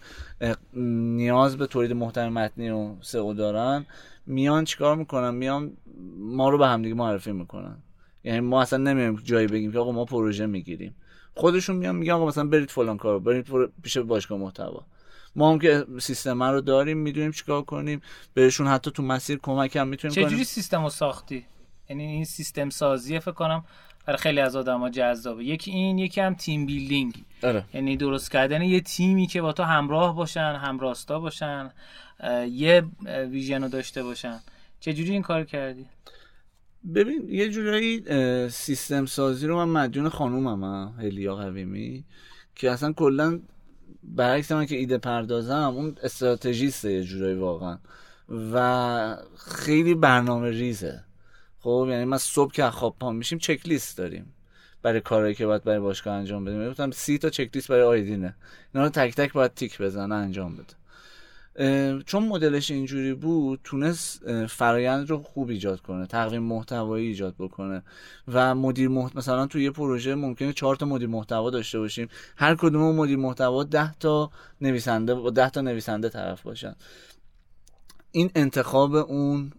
نیاز 0.73 1.57
به 1.57 1.67
تولید 1.67 1.93
محتوای 1.93 2.29
متنی 2.29 2.69
و 2.69 2.95
SEO 3.01 3.34
دارن 3.33 3.85
میان 4.25 4.63
چیکار 4.63 4.95
می‌کنن؟ 4.95 5.35
میان 5.35 5.71
ما 6.17 6.49
رو 6.49 6.57
به 6.57 6.67
همدیگه 6.67 6.95
معرفی 6.95 7.31
می‌کنن. 7.31 7.77
یعنی 8.23 8.39
ما 8.39 8.61
اصلا 8.61 8.79
نمیایم 8.79 9.15
جایی 9.23 9.47
بگیم 9.47 9.71
که 9.71 9.79
آقا 9.79 9.91
ما 9.91 10.05
پروژه 10.05 10.45
می‌گیریم. 10.45 10.95
خودشون 11.33 11.75
میان 11.75 11.95
میگن 11.95 12.13
آقا 12.13 12.25
مثلا 12.25 12.43
برید 12.43 12.69
فلان 12.69 12.97
کارو 12.97 13.19
برید 13.19 13.47
پیش 13.83 13.97
باشگاه 13.97 14.39
محتوا. 14.39 14.85
ما 15.38 15.51
هم 15.51 15.59
که 15.59 15.85
سیستم 15.99 16.43
رو 16.43 16.61
داریم 16.61 16.97
می‌دونیم 16.97 17.31
چیکار 17.31 17.61
کنیم. 17.61 18.01
بهشون 18.33 18.67
حتی 18.67 18.91
تو 18.91 19.03
مسیر 19.03 19.39
کمک 19.43 19.75
هم 19.75 19.88
می‌تونیم 19.88 20.15
کنیم. 20.15 20.27
چجوری 20.27 20.43
سیستم 20.43 20.83
رو 20.83 20.89
ساختی؟ 20.89 21.45
یعنی 21.89 22.03
این 22.03 22.25
سیستم 22.25 22.69
سازی 22.69 23.19
فکر 23.19 23.31
کنم 23.31 23.65
برای 24.05 24.17
خیلی 24.17 24.39
از 24.39 24.55
آدما 24.55 24.89
جذابه. 24.89 25.45
یکی 25.45 25.71
این 25.71 25.97
یکی 25.97 26.21
هم 26.21 26.33
تیم 26.33 26.65
بیلدینگ. 26.65 27.23
آره. 27.43 27.65
یعنی 27.73 27.97
درست 27.97 28.31
کردن 28.31 28.61
یه 28.61 28.81
تیمی 28.81 29.27
که 29.27 29.41
با 29.41 29.53
تو 29.53 29.63
همراه 29.63 30.15
باشن 30.15 30.59
همراستا 30.61 31.19
باشن 31.19 31.71
یه 32.49 32.83
ویژن 33.31 33.63
رو 33.63 33.69
داشته 33.69 34.03
باشن. 34.03 34.39
چجوری 34.79 35.11
این 35.11 35.21
کار 35.21 35.43
کردی؟ 35.43 35.85
ببین 36.95 37.29
یه 37.29 37.49
جورایی 37.49 38.03
سیستم 38.49 39.05
سازی 39.05 39.47
رو 39.47 39.65
من 39.65 39.81
مدیون 39.83 40.09
خانومم 40.09 40.93
هلیا 40.99 41.35
قویمی 41.35 42.03
که 42.55 42.71
اصلا 42.71 42.93
کلا 42.93 43.39
برعکس 44.08 44.51
من 44.51 44.66
که 44.66 44.76
ایده 44.76 44.97
پردازم 44.97 45.74
اون 45.76 45.95
استراتژیسته 46.03 46.91
یه 46.91 47.03
جورایی 47.03 47.36
واقعا. 47.36 47.78
و 48.53 49.18
خیلی 49.38 49.95
برنامه 49.95 50.49
ریزه. 50.49 51.03
خب 51.60 51.88
یعنی 51.89 52.05
ما 52.05 52.18
صبح 52.18 52.51
که 52.51 52.70
خواب 52.70 52.95
پا 52.99 53.12
میشیم 53.12 53.38
چک 53.38 53.68
لیست 53.68 53.97
داریم 53.97 54.34
برای 54.82 55.01
کارهایی 55.01 55.36
که 55.36 55.45
باید 55.45 55.64
برای 55.64 55.80
باشگاه 55.80 56.14
انجام 56.14 56.45
بدیم. 56.45 56.70
گفتم 56.70 56.91
سی 56.91 57.18
تا 57.18 57.30
چک 57.30 57.49
لیست 57.53 57.68
برای 57.68 57.84
آیدینه. 57.84 58.36
اینا 58.74 58.86
رو 58.86 58.89
تک 58.89 59.16
تک 59.16 59.34
باید 59.34 59.53
تیک 59.53 59.82
بزنه 59.82 60.16
انجام 60.16 60.55
بده. 60.55 60.74
چون 62.05 62.28
مدلش 62.28 62.72
اینجوری 62.72 63.14
بود 63.14 63.60
تونست 63.64 64.22
فرایند 64.47 65.10
رو 65.10 65.18
خوب 65.24 65.49
ایجاد 65.49 65.82
کنه 65.82 66.05
تقویم 66.05 66.43
محتوایی 66.43 67.08
ایجاد 67.08 67.36
بکنه 67.39 67.84
و 68.28 68.55
مدیر 68.55 68.88
محت... 68.88 69.16
مثلا 69.16 69.47
توی 69.47 69.64
یه 69.64 69.72
پروژه 69.72 70.16
ممکنه 70.16 70.53
چهار 70.53 70.76
تا 70.76 70.86
مدیر 70.86 71.08
محتوا 71.08 71.49
داشته 71.49 71.80
باشیم. 71.80 72.08
هر 72.36 72.55
کدوم 72.55 72.95
مدیر 72.95 73.18
محتوا 73.18 73.64
ده 73.64 73.93
تا 73.93 74.32
نویسنده 74.62 75.14
و 75.14 75.30
ده 75.30 75.49
تا 75.49 75.62
نویسنده 75.62 76.10
طرف 76.10 76.41
باشن. 76.41 76.76
این 78.18 78.32
انتخاب 78.36 78.95
اون 78.95 79.51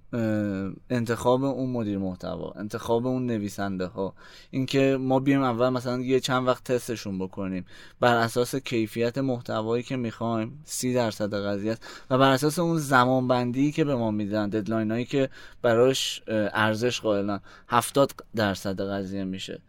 انتخاب 0.91 1.45
اون 1.45 1.71
مدیر 1.71 1.99
محتوا 1.99 2.51
انتخاب 2.51 3.07
اون 3.07 3.27
نویسنده 3.27 3.87
ها 3.87 4.15
اینکه 4.51 4.97
ما 5.01 5.21
بیایم 5.21 5.43
اول 5.43 5.69
مثلا 5.69 6.01
یه 6.01 6.21
چند 6.21 6.47
وقت 6.47 6.65
تستشون 6.65 7.19
بکنیم. 7.19 7.67
بر 8.01 8.17
اساس 8.17 8.57
کیفیت 8.57 9.19
محتوایی 9.19 9.83
که 9.83 9.97
می‌خوایم 9.97 10.63
سی 10.65 10.95
درصد 10.95 11.35
قضیه 11.35 11.77
و 12.11 12.19
بر 12.19 12.31
اساس 12.31 12.59
اون 12.59 12.79
زمان 12.79 13.29
بندی 13.29 13.73
که 13.73 13.85
به 13.85 13.95
ما 13.95 14.11
میدن 14.11 14.49
ددلاین 14.49 14.91
هایی 14.91 15.05
که 15.05 15.31
براش 15.63 16.23
ارزش 16.53 17.01
قائلن 17.01 17.41
هفتاد 17.69 18.13
درصد 18.37 18.81
قضیه 18.81 19.25
میشه. 19.25 19.61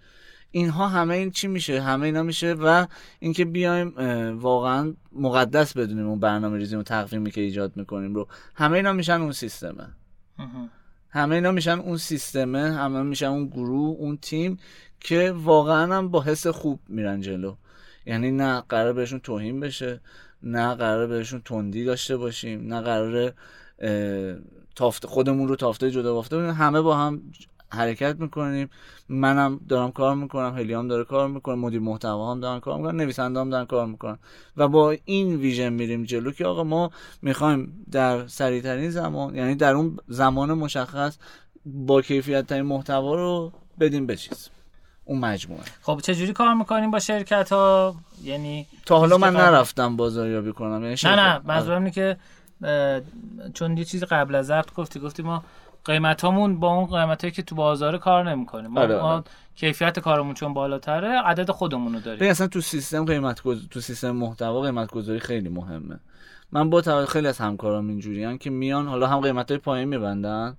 اینها 0.52 0.88
همه 0.88 1.16
این 1.16 1.32
چی 1.32 1.47
میشه؟ 1.47 1.82
همه 1.82 2.06
اینا 2.06 2.24
میشه 2.24 2.54
و 2.54 2.88
اینکه 3.20 3.45
بیایم 3.45 3.93
واقعا 4.39 4.93
مقدس 5.12 5.78
بدونیم 5.78 6.08
اون 6.08 6.20
برنامه 6.20 6.58
ریزی 6.58 6.76
و 6.76 6.84
تقویمی 6.84 7.32
که 7.32 7.41
ایجاد 7.41 7.78
می‌کنیم 7.78 8.16
رو. 8.16 8.28
همه 8.56 8.78
اینا 8.78 8.93
میشن 8.93 9.22
اون 9.22 9.32
سیستمه. 9.32 9.88
همه 11.10 11.36
اینا 11.36 11.52
میشن 11.52 11.80
اون 11.80 11.97
سیستمه 11.97 12.74
همه 12.74 13.02
میشن 13.02 13.26
اون 13.26 13.47
گروه 13.47 13.97
اون 13.97 14.18
تیم 14.22 14.60
که 15.00 15.32
واقعا 15.32 15.95
هم 15.95 16.10
با 16.10 16.22
حس 16.22 16.47
خوب 16.47 16.80
میرن 16.88 17.22
جلو. 17.22 17.56
یعنی 18.06 18.32
نه 18.32 18.62
قرار 18.70 18.93
بهشون 18.93 19.20
توهین 19.20 19.60
بشه 19.60 20.02
نه 20.43 20.76
قرار 20.76 21.08
بهشون 21.08 21.41
تندی 21.45 21.84
داشته 21.84 22.18
باشیم 22.18 22.74
نه 22.74 22.82
قرار 22.82 23.34
تافت 24.76 25.06
خودمون 25.06 25.47
رو 25.47 25.56
تافته 25.56 25.91
جدا 25.91 26.14
بافته 26.14 26.54
همه 26.54 26.82
با 26.82 26.97
هم 26.97 27.22
حرکت 27.72 28.15
می‌کنیم. 28.20 28.70
منم 29.09 29.59
دارم 29.70 29.91
کار 29.91 30.15
می‌کنم 30.15 30.53
هلیام 30.57 30.88
داره 30.88 31.03
کار 31.03 31.28
می‌کنه 31.28 31.55
مدیر 31.55 31.80
محتوا 31.80 32.32
هم 32.32 32.39
دارن 32.39 32.59
کار 32.59 32.78
می‌کنن 32.78 33.01
نویسنده 33.01 33.39
هم 33.39 33.49
دارن 33.49 33.65
کار 33.65 33.86
می‌کنن. 33.86 34.17
و 34.57 34.67
با 34.67 34.95
این 35.05 35.36
ویژن 35.36 35.70
میریم 35.70 36.03
جلو 36.03 36.32
که 36.32 36.45
آقا 36.45 36.63
ما 36.63 36.91
می‌خوایم 37.22 37.86
در 37.91 38.28
سریعترین 38.28 38.89
زمان 38.89 39.36
یعنی 39.36 39.55
در 39.55 39.74
اون 39.74 39.97
زمان 40.07 40.53
مشخص 40.53 41.17
با 41.65 42.01
کیفیت 42.01 42.47
ترین 42.47 42.61
محتوا 42.61 43.15
رو 43.15 43.51
بدیم 43.80 44.05
به 44.05 44.15
چیز. 44.15 44.49
اون 45.05 45.20
مجموعه. 45.20 45.63
خب 45.82 45.99
چه 46.03 46.15
جوری 46.15 46.34
کار 46.34 46.53
می‌کنیم 46.53 46.91
با 46.91 46.99
شرکت 46.99 47.51
ها 47.51 47.95
یعنی 48.24 48.67
تا 48.86 48.99
حالا 48.99 49.17
من 49.17 49.36
نرفتم 49.36 49.95
بازاریابی 49.95 50.53
کنم. 50.53 50.84
یعنی 50.84 50.95
نه 51.03 51.15
نه 51.15 51.41
منظورم 51.45 51.78
اینه 51.78 51.91
که 51.91 52.17
چون 53.53 53.78
یه 53.78 53.86
چیز 53.86 54.03
قبل 54.03 54.36
از 54.36 54.45
ضبط 54.45 54.74
گفتی 54.74 54.99
گفتی 54.99 55.24
ما 55.24 55.43
قیمت 55.86 56.24
همون 56.24 56.60
با 56.60 56.74
اون 56.74 56.86
قیمت 56.86 57.34
که 57.34 57.42
تو 57.42 57.56
بازار 57.56 57.98
کار 57.98 58.30
نمی‌کنیم 58.30 58.72
ما, 58.72 58.82
آره, 58.82 58.96
آره. 58.98 59.24
کیفیت 59.56 60.00
کارمون 60.00 60.34
چون 60.34 60.54
بالاتره 60.54 61.22
عدد 61.22 61.52
خودمون 61.52 61.94
رو 61.94 62.00
داریم 62.00 62.30
اصلا 62.30 62.48
تو 62.48 62.62
سیستم 62.62 63.06
قیمت 63.06 63.42
تو 63.72 63.80
سیستم 63.80 64.12
محتوا 64.12 64.62
قیمت 64.62 64.92
گذاری 64.92 65.20
خیلی 65.20 65.50
مهمه. 65.50 66.00
من 66.52 66.70
با 66.70 67.06
خیلی 67.06 67.28
از 67.28 67.38
همکارام 67.38 67.88
اینجوریان 67.88 68.38
که 68.38 68.50
میان 68.50 68.88
حالا 68.88 69.08
هم 69.08 69.20
قیمت 69.20 69.52
های 69.52 69.58
پایین 69.58 69.90
میبندن. 69.90 70.58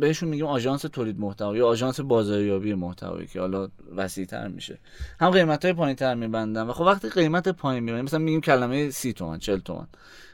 بهشون 0.00 0.28
میگیم 0.28 0.46
آژانس 0.46 0.82
تولید 0.82 1.20
محتوا 1.20 1.56
یا 1.56 1.66
آژانس 1.66 2.00
بازاریابی 2.00 2.74
محتوایی 2.74 3.26
که 3.26 3.40
حالا 3.40 3.68
وسیع‌تر 3.96 4.48
میشه. 4.48 4.78
هم 5.20 5.30
قیمت 5.30 5.64
های 5.64 5.74
پایین 5.74 5.96
تر 5.96 6.14
میبندن 6.14 6.62
و 6.62 6.72
خب 6.72 6.80
وقتی 6.80 7.08
قیمت 7.08 7.48
پایین 7.48 7.84
میبندن 7.84 8.04
مثلا 8.04 8.18
میگیم 8.18 8.40
کلمه 8.40 8.90
30 8.90 9.12
تومن 9.12 9.38
40 9.38 9.58
تومن. 9.58 9.86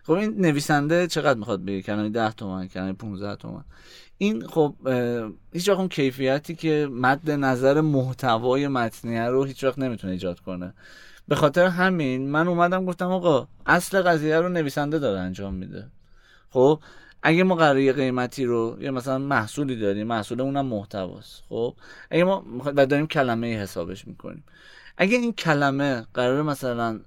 خب 0.03 0.12
این 0.12 0.41
نویسنده 0.41 1.07
چقدر 1.07 1.39
می‌خواد 1.39 1.64
بگه؟ 1.64 1.82
کلمه 1.82 2.09
10 2.09 2.32
تومن 2.32 2.68
کلمه 2.68 2.93
15 2.93 3.37
تومن. 3.37 3.64
این 4.18 4.47
خب 4.47 4.74
هیچ 5.53 5.68
وقت 5.68 5.78
اون 5.78 5.89
کیفیتی 5.89 6.55
که 6.55 6.89
مد 6.93 7.30
نظر 7.30 7.80
محتوای 7.80 8.68
متنیه 8.68 9.24
رو 9.24 9.45
هیچ 9.45 9.64
وقت 9.64 9.78
نمی‌تونه 9.78 10.12
ایجاد 10.12 10.41
کنه. 10.41 10.74
به 11.28 11.35
خاطر 11.35 11.66
همین 11.66 12.30
من 12.30 12.49
اومدم 12.49 12.85
گفتم 12.85 13.11
آقا 13.11 13.49
اصل 13.66 14.03
قضیه 14.03 14.41
رو 14.41 14.49
نویسنده 14.49 14.99
داره 14.99 15.20
انجام 15.20 15.55
میده. 15.55 15.87
خب 16.51 16.80
اگه 17.27 17.45
ما 17.45 17.55
قراره 17.55 17.85
یه 17.85 17.93
قیمتی 17.93 18.45
رو 18.45 18.77
یا 18.81 18.93
مثلا 18.93 19.18
محصولی 19.18 19.77
داریم 19.77 20.07
محصول 20.07 20.41
اونم 20.41 20.66
محتواست 20.66 21.43
خب؟ 21.49 21.77
اگه 22.11 22.25
ما 22.25 22.45
و 22.64 22.87
داریم 22.87 23.07
کلمه 23.07 23.57
حسابش 23.57 24.07
می‌کنیم. 24.09 24.45
اگه 24.97 25.16
این 25.16 25.33
کلمه 25.33 26.07
قراره 26.14 26.43
مثلا 26.43 27.01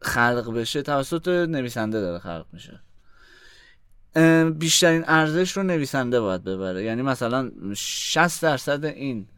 خلق 0.00 0.52
بشه 0.54 0.82
توسط 0.82 1.28
نویسنده 1.28 2.00
داره 2.00 2.18
خلق 2.18 2.46
میشه. 2.52 2.80
بیشترین 4.50 5.04
ارزش 5.06 5.56
رو 5.56 5.62
نویسنده 5.62 6.20
باید 6.20 6.44
ببره. 6.44 6.84
یعنی 6.84 7.02
مثلا 7.02 7.50
60 7.74 8.42
درصد 8.42 8.84
این 8.84 9.28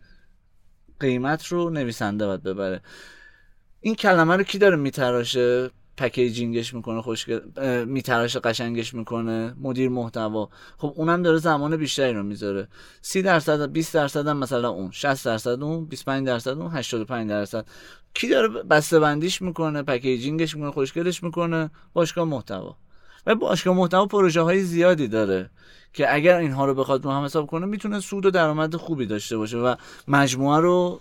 قیمت 1.01 1.47
رو 1.47 1.71
نویسنده 1.71 2.27
باید 2.27 2.43
ببره. 2.43 2.81
این 3.81 3.95
کلمه 3.95 4.37
رو 4.37 4.43
کی 4.43 4.59
داره 4.59 4.77
میتراشه؟ 4.77 5.71
پکیجینگش 6.01 6.75
می‌کنه 6.75 7.03
خوشگل 7.03 7.41
میتراشه 7.85 8.41
قشنگش 8.41 8.95
می‌کنه 8.95 9.55
مدیر 9.61 9.89
محتوا. 9.89 10.49
خب 10.79 10.93
اونم 10.97 11.23
داره 11.23 11.39
زمان 11.39 11.77
بیشتری 11.77 12.13
رو 12.13 12.23
می‌ذاره. 12.23 12.69
30 13.03 13.23
درصد 13.23 13.73
20 13.73 13.95
درصد 13.95 14.27
هم 14.27 14.37
مثلا 14.37 14.69
اون 14.69 14.91
60 14.91 15.25
درصد 15.25 15.63
اون 15.63 15.85
25 15.85 16.27
درصد 16.27 16.51
اون 16.51 16.71
85 16.71 17.29
درصد. 17.29 17.67
کی 18.15 18.29
داره 18.29 18.49
بسته 18.49 19.01
بندیش 19.01 19.43
می‌کنه 19.43 19.83
پکیجینگش 19.83 20.55
می‌کنه 20.55 20.71
خوشگلش 20.71 21.23
می‌کنه؟ 21.23 21.71
باشگاه 21.93 22.25
محتوا. 22.25 22.77
و 23.27 23.35
باشگاه 23.35 23.77
محتوا 23.77 24.07
پروژه 24.07 24.41
های 24.41 24.61
زیادی 24.61 25.09
داره 25.09 25.51
که 25.93 26.15
اگر 26.15 26.37
اینها 26.37 26.67
رو 26.67 26.75
بخواد 26.75 27.05
رو 27.05 27.11
هم 27.11 27.25
حساب 27.25 27.47
کنه 27.47 27.67
می‌تونه 27.67 28.01
سود 28.01 28.27
و 28.27 28.31
درآمد 28.31 28.77
خوبی 28.77 29.07
داشته 29.07 29.37
باشه 29.37 29.59
و 29.59 29.75
مجموعه 30.09 30.61
رو 30.61 31.01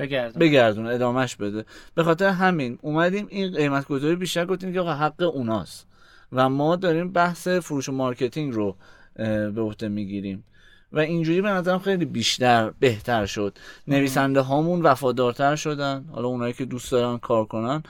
بگردون. 0.00 0.40
بگردون 0.40 0.86
ادامش 0.86 1.36
بده. 1.36 1.64
به 1.94 2.04
خاطر 2.04 2.28
همین 2.28 2.78
اومدیم 2.82 3.26
این 3.30 3.54
قیمت 3.56 3.86
گذاری 3.86 4.16
بیشتر 4.16 4.46
گفتیم 4.46 4.72
که 4.72 4.80
حق 4.80 5.22
اوناست. 5.34 5.86
و 6.32 6.48
ما 6.48 6.76
داریم 6.76 7.12
بحث 7.12 7.48
فروش 7.48 7.88
و 7.88 7.92
marketing 7.92 8.54
رو 8.54 8.76
به 9.16 9.60
عهده 9.60 9.88
می‌گیریم. 9.88 10.44
و 10.92 10.98
اینجوری 10.98 11.42
به 11.42 11.48
نظرم 11.48 11.78
خیلی 11.78 12.04
بیشتر 12.04 12.70
بهتر 12.80 13.26
شد. 13.26 13.58
نویسنده 13.88 14.40
هامون 14.40 14.82
وفادارتر 14.82 15.56
شدن. 15.56 16.04
حالا 16.12 16.28
اونایی 16.28 16.52
که 16.52 16.64
دوست 16.64 16.92
دارن 16.92 17.18
کار 17.18 17.44
کنن 17.44 17.82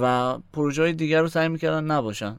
و 0.00 0.38
پروژه 0.52 0.82
های 0.82 0.92
دیگر 0.92 1.20
رو 1.20 1.28
سعی 1.28 1.48
می‌کردن 1.48 1.84
نباشن. 1.84 2.36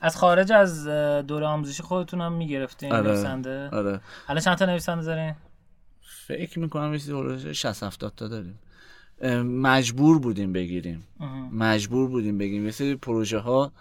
از 0.00 0.16
خارج 0.16 0.52
از 0.52 0.86
دوره 1.26 1.46
آموزشی 1.46 1.82
خودتون 1.82 2.20
هم 2.20 2.32
می‌گرفتین 2.32 2.92
آره. 2.92 3.10
نویسنده؟ 3.10 3.68
آره. 3.72 4.00
الان 4.28 4.40
چند 4.40 4.56
تا 4.58 4.66
نویسنده 4.66 5.04
دارین؟ 5.04 5.34
فکر 6.26 6.58
می‌کنم 6.58 6.92
یه 6.92 6.98
چیزی 6.98 7.54
60 7.54 7.82
70 7.82 8.12
تا 8.16 8.28
داریم. 8.28 8.58
مجبور 9.44 10.18
بودیم 10.18 10.52
بگیریم. 10.52 11.06
مجبور 11.52 12.08
بودیم 12.08 12.38
بگیریم. 12.38 12.64
یه 12.64 12.70
سری 12.70 12.96
پروژه 12.96 13.38
ها 13.38 13.72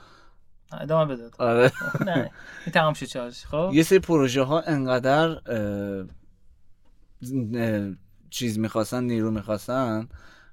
ادامه 0.81 1.15
بده. 1.15 1.29
آره. 1.37 1.71
نه 2.07 2.31
تمام 2.73 2.93
شد 2.93 3.29
خب؟ 3.29 3.71
یه 3.73 3.83
سری 3.83 3.99
پروژه 3.99 4.41
ها 4.41 4.61
انقدر 4.61 5.41
چیز 8.29 8.59
می‌خواستن 8.59 9.03
نیرو 9.03 9.31
می‌خواستن 9.31 10.07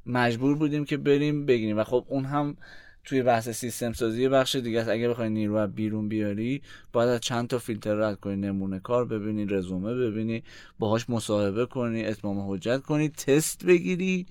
مجبور 0.07 0.57
بودیم 0.57 0.85
که 0.85 0.97
بریم 0.97 1.47
بگیریم. 1.47 1.79
و 1.79 1.85
خب 1.85 2.05
اون 2.09 2.25
هم 2.25 2.57
توی 3.11 3.23
بحث 3.23 3.49
سیستم 3.49 3.93
سازی 3.93 4.29
بخش 4.29 4.57
دیگه 4.57 4.81
است. 4.81 4.89
اگه 4.89 5.09
بخوای 5.09 5.31
نیرو 5.31 5.67
بیرون 5.67 6.09
بیاری 6.09 6.63
باید 6.93 7.09
از 7.09 7.21
چند 7.21 7.49
تا 7.49 7.59
فیلتر 7.59 7.95
رد 7.95 8.21
کنی. 8.21 8.37
نمونه 8.37 8.79
کار 8.79 9.05
ببینی 9.05 9.47
رزومه 9.47 9.95
ببینی 9.95 10.43
باهاش 10.79 11.11
مصاحبه 11.11 11.67
کنی 11.67 12.05
اتمام 12.05 12.53
حجت 12.53 12.83
کنی 12.83 13.09
تست 13.09 13.65
بگیری 13.65 14.27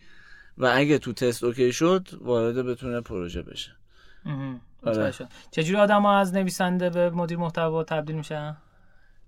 و 0.58 0.72
اگه 0.74 0.98
تو 0.98 1.14
تست 1.14 1.44
اوکی 1.44 1.72
شد 1.72 2.08
وارد 2.22 2.66
بتونه 2.66 3.02
پروژه 3.02 3.42
بشه. 3.42 3.72
آره. 4.84 5.14
چجوری 5.52 5.80
آدم 5.80 6.02
ها 6.02 6.20
از 6.20 6.34
نویسنده 6.34 6.90
به 6.90 7.10
مدیر 7.10 7.38
محتوا 7.38 7.84
تبدیل 7.84 8.16
میشن؟ 8.16 8.58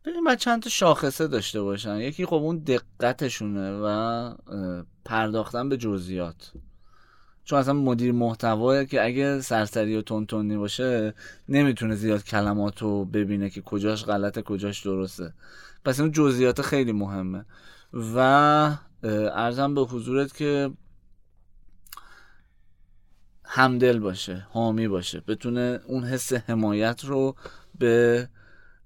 ببین 0.06 0.24
باید 0.24 0.40
چند 0.40 0.62
تا 0.62 0.70
شاخصه 0.70 1.28
داشته 1.28 1.62
باشن. 1.62 1.98
یکی 1.98 2.26
خب 2.26 2.34
اون 2.34 2.58
دقتشونه 2.58 3.72
و 3.72 4.34
پرداختن 5.06 5.70
به 5.70 5.78
جزئیات. 5.78 6.52
چون 7.52 7.60
اصلا 7.60 7.74
مدیر 7.74 8.12
محتوا 8.12 8.84
که 8.84 9.06
اگه 9.06 9.42
سرسری 9.42 9.96
و 9.96 10.02
تونتونی 10.02 10.58
باشه 10.58 11.14
نمی‌تونه 11.50 11.96
زیاد 11.96 12.24
کلمات 12.24 12.82
رو 12.82 13.06
ببینه 13.06 13.50
که 13.50 13.62
کجاش 13.62 14.06
غلطه 14.06 14.42
کجاش 14.42 14.86
درسته. 14.86 15.34
پس 15.86 16.00
این 16.00 16.12
جزئیات 16.12 16.62
خیلی 16.62 16.92
مهمه. 16.92 17.46
و 17.94 18.18
ارزم 19.34 19.76
به 19.76 19.82
حضورت 19.82 20.36
که 20.38 20.72
همدل 23.46 24.00
باشه 24.00 24.48
حامی 24.50 24.88
باشه 24.88 25.22
بتونه 25.28 25.80
اون 25.88 26.04
حس 26.04 26.34
حمایت 26.34 27.06
رو 27.06 27.36
به 27.80 28.28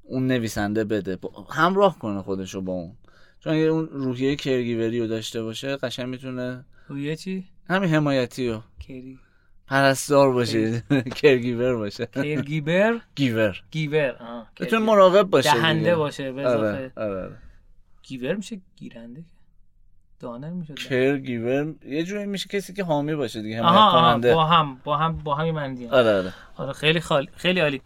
اون 0.03 0.27
نویسنده 0.27 0.83
بده. 0.83 1.17
همراه 1.49 1.99
کنه 1.99 2.21
خودشو 2.21 2.61
با 2.61 2.73
اون. 2.73 2.97
چون 3.39 3.53
اگه 3.53 3.61
اون 3.61 3.87
روحیه 3.91 4.35
کرگیوری 4.35 4.99
رو 4.99 5.07
داشته 5.07 5.43
باشه 5.43 5.75
قشنگ 5.75 6.07
می‌تونه 6.07 6.65
روحیه 6.87 7.15
چی؟ 7.15 7.54
همین 7.69 7.89
حمایتی 7.89 8.59
کری. 8.87 9.19
پرستار 9.67 10.31
باشه 10.33 10.83
کرگیور 11.21 11.75
باشه. 11.75 12.05
کرگیبر 12.05 12.99
گیور. 13.15 13.61
گیور 13.71 14.15
کرگیبر. 14.55 14.77
مراقب 14.79 15.23
باشه. 15.23 15.53
دهنده 15.53 15.95
باشه 15.95 16.31
به 16.31 16.41
اضافه. 16.41 16.57
آره 16.67 16.91
آره. 16.95 17.21
آره. 17.23 17.37
گیور 18.03 18.35
میشه 18.35 18.61
گیرنده 18.75 19.23
دانر 20.19 20.49
میشه 20.49 20.73
کرگیور 20.73 21.73
یه 21.85 22.03
جوری 22.03 22.25
میشه 22.25 22.49
کسی 22.49 22.73
که 22.73 22.83
حامی 22.83 23.15
باشه 23.15 23.41
دیگه 23.41 23.63
حمایت 23.63 23.91
کننده. 23.91 24.33
با 24.33 24.45
هم 24.45 24.81
با 24.83 24.97
هم 24.97 25.17
با 25.17 25.35
هم 25.35 25.57
آره 25.57 26.17
آره. 26.17 26.33
آره 26.55 26.73
خیلی 26.73 26.99
خالی 26.99 27.29
خیلی 27.35 27.59
عالی. 27.59 27.81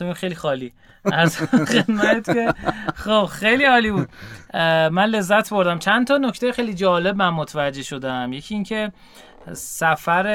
بگم 0.00 0.12
خیلی 0.12 0.34
خالی. 0.34 0.72
از 1.12 1.36
خدمت 1.38 2.24
که 2.24 2.54
خب 2.94 3.24
خیلی 3.24 3.64
عالی 3.64 3.90
بود. 3.90 4.08
من 4.92 5.04
لذت 5.04 5.50
بردم. 5.50 5.78
چند 5.78 6.06
تا 6.06 6.16
نکته 6.16 6.52
خیلی 6.52 6.74
جالب 6.74 7.16
من 7.16 7.30
متوجه 7.30 7.82
شدم. 7.82 8.32
یکی 8.32 8.54
اینکه 8.54 8.92
سفر 9.52 10.26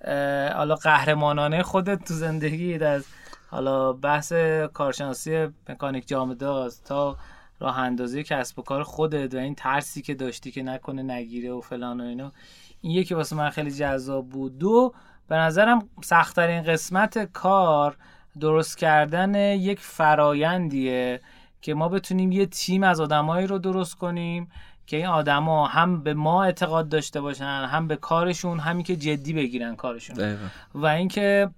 اه، 0.00 0.52
حالا 0.52 0.74
قهرمانانه 0.74 1.62
خودت 1.62 2.04
تو 2.04 2.14
زندگی 2.14 2.78
از 2.78 3.06
حالا 3.50 3.92
بحث 3.92 4.32
کارشناسی 4.72 5.48
مکانیک 5.68 6.08
جامداز 6.08 6.82
تا 6.82 7.16
راه 7.60 7.78
اندازی 7.78 8.22
کسب 8.22 8.58
و 8.58 8.62
کار 8.62 8.82
خودت 8.82 9.34
و 9.34 9.38
این 9.38 9.54
ترسی 9.54 10.02
که 10.02 10.14
داشتی 10.14 10.50
که 10.50 10.62
نکنه 10.62 11.02
نگیره 11.02 11.52
و 11.52 11.60
فلان 11.60 12.00
و 12.00 12.04
اینا. 12.04 12.32
این 12.80 12.92
یکی 12.92 13.14
واسه 13.14 13.36
من 13.36 13.50
خیلی 13.50 13.70
جذاب 13.70 14.28
بود. 14.28 14.58
دو 14.58 14.94
به 15.28 15.36
نظرم 15.36 15.88
سختترین 16.02 16.62
قسمت 16.62 17.32
کار 17.32 17.96
درست 18.40 18.78
کردن 18.78 19.34
یک 19.54 19.80
فرایندیه 19.80 21.20
که 21.60 21.74
ما 21.74 21.88
بتونیم 21.88 22.32
یه 22.32 22.46
تیم 22.46 22.82
از 22.82 23.00
آدمایی 23.00 23.46
رو 23.46 23.58
درست 23.58 23.94
کنیم 23.94 24.48
که 24.86 24.96
این 24.96 25.06
آدما 25.06 25.66
هم 25.66 26.02
به 26.02 26.14
ما 26.14 26.44
اعتقاد 26.44 26.88
داشته 26.88 27.20
باشن 27.20 27.44
هم 27.44 27.88
به 27.88 27.96
کارشون 27.96 28.58
همین 28.58 28.82
که 28.82 28.96
جدی 28.96 29.32
بگیرن 29.32 29.76
کارشون. 29.76 30.16
دقیقاً. 30.16 30.46
و 30.74 30.86
اینکه 30.86 31.50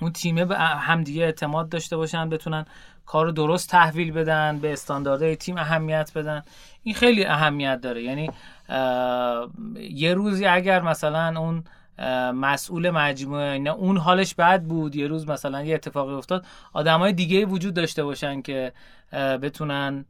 اون 0.00 0.12
تیمه 0.12 0.44
به 0.44 0.58
همدیگه 0.58 1.22
اعتماد 1.22 1.68
داشته 1.68 1.96
باشن 1.96 2.28
بتونن 2.28 2.64
کار 3.06 3.26
رو 3.26 3.32
درست 3.32 3.70
تحویل 3.70 4.12
بدن 4.12 4.58
به 4.58 4.72
استانداردهای 4.72 5.36
تیم 5.36 5.56
اهمیت 5.56 6.10
بدن. 6.14 6.42
این 6.82 6.94
خیلی 6.94 7.24
اهمیت 7.24 7.80
داره. 7.80 8.02
یعنی 8.02 8.30
اه، 8.68 9.48
یه 9.90 10.14
روزی 10.14 10.46
اگر 10.46 10.80
مثلا 10.80 11.40
اون 11.40 11.64
مسئول 12.34 12.90
مجموعه 12.90 13.52
اینا 13.52 13.72
اون 13.72 13.96
حالش 13.96 14.34
بد 14.34 14.62
بود. 14.62 14.96
یه 14.96 15.06
روز 15.06 15.28
مثلا 15.28 15.62
یه 15.62 15.74
اتفاقی 15.74 16.14
افتاد 16.14 16.46
آدمای 16.72 17.12
دیگه 17.12 17.44
وجود 17.46 17.74
داشته 17.74 18.04
باشن 18.04 18.42
که 18.42 18.72
بتونن 19.12 20.04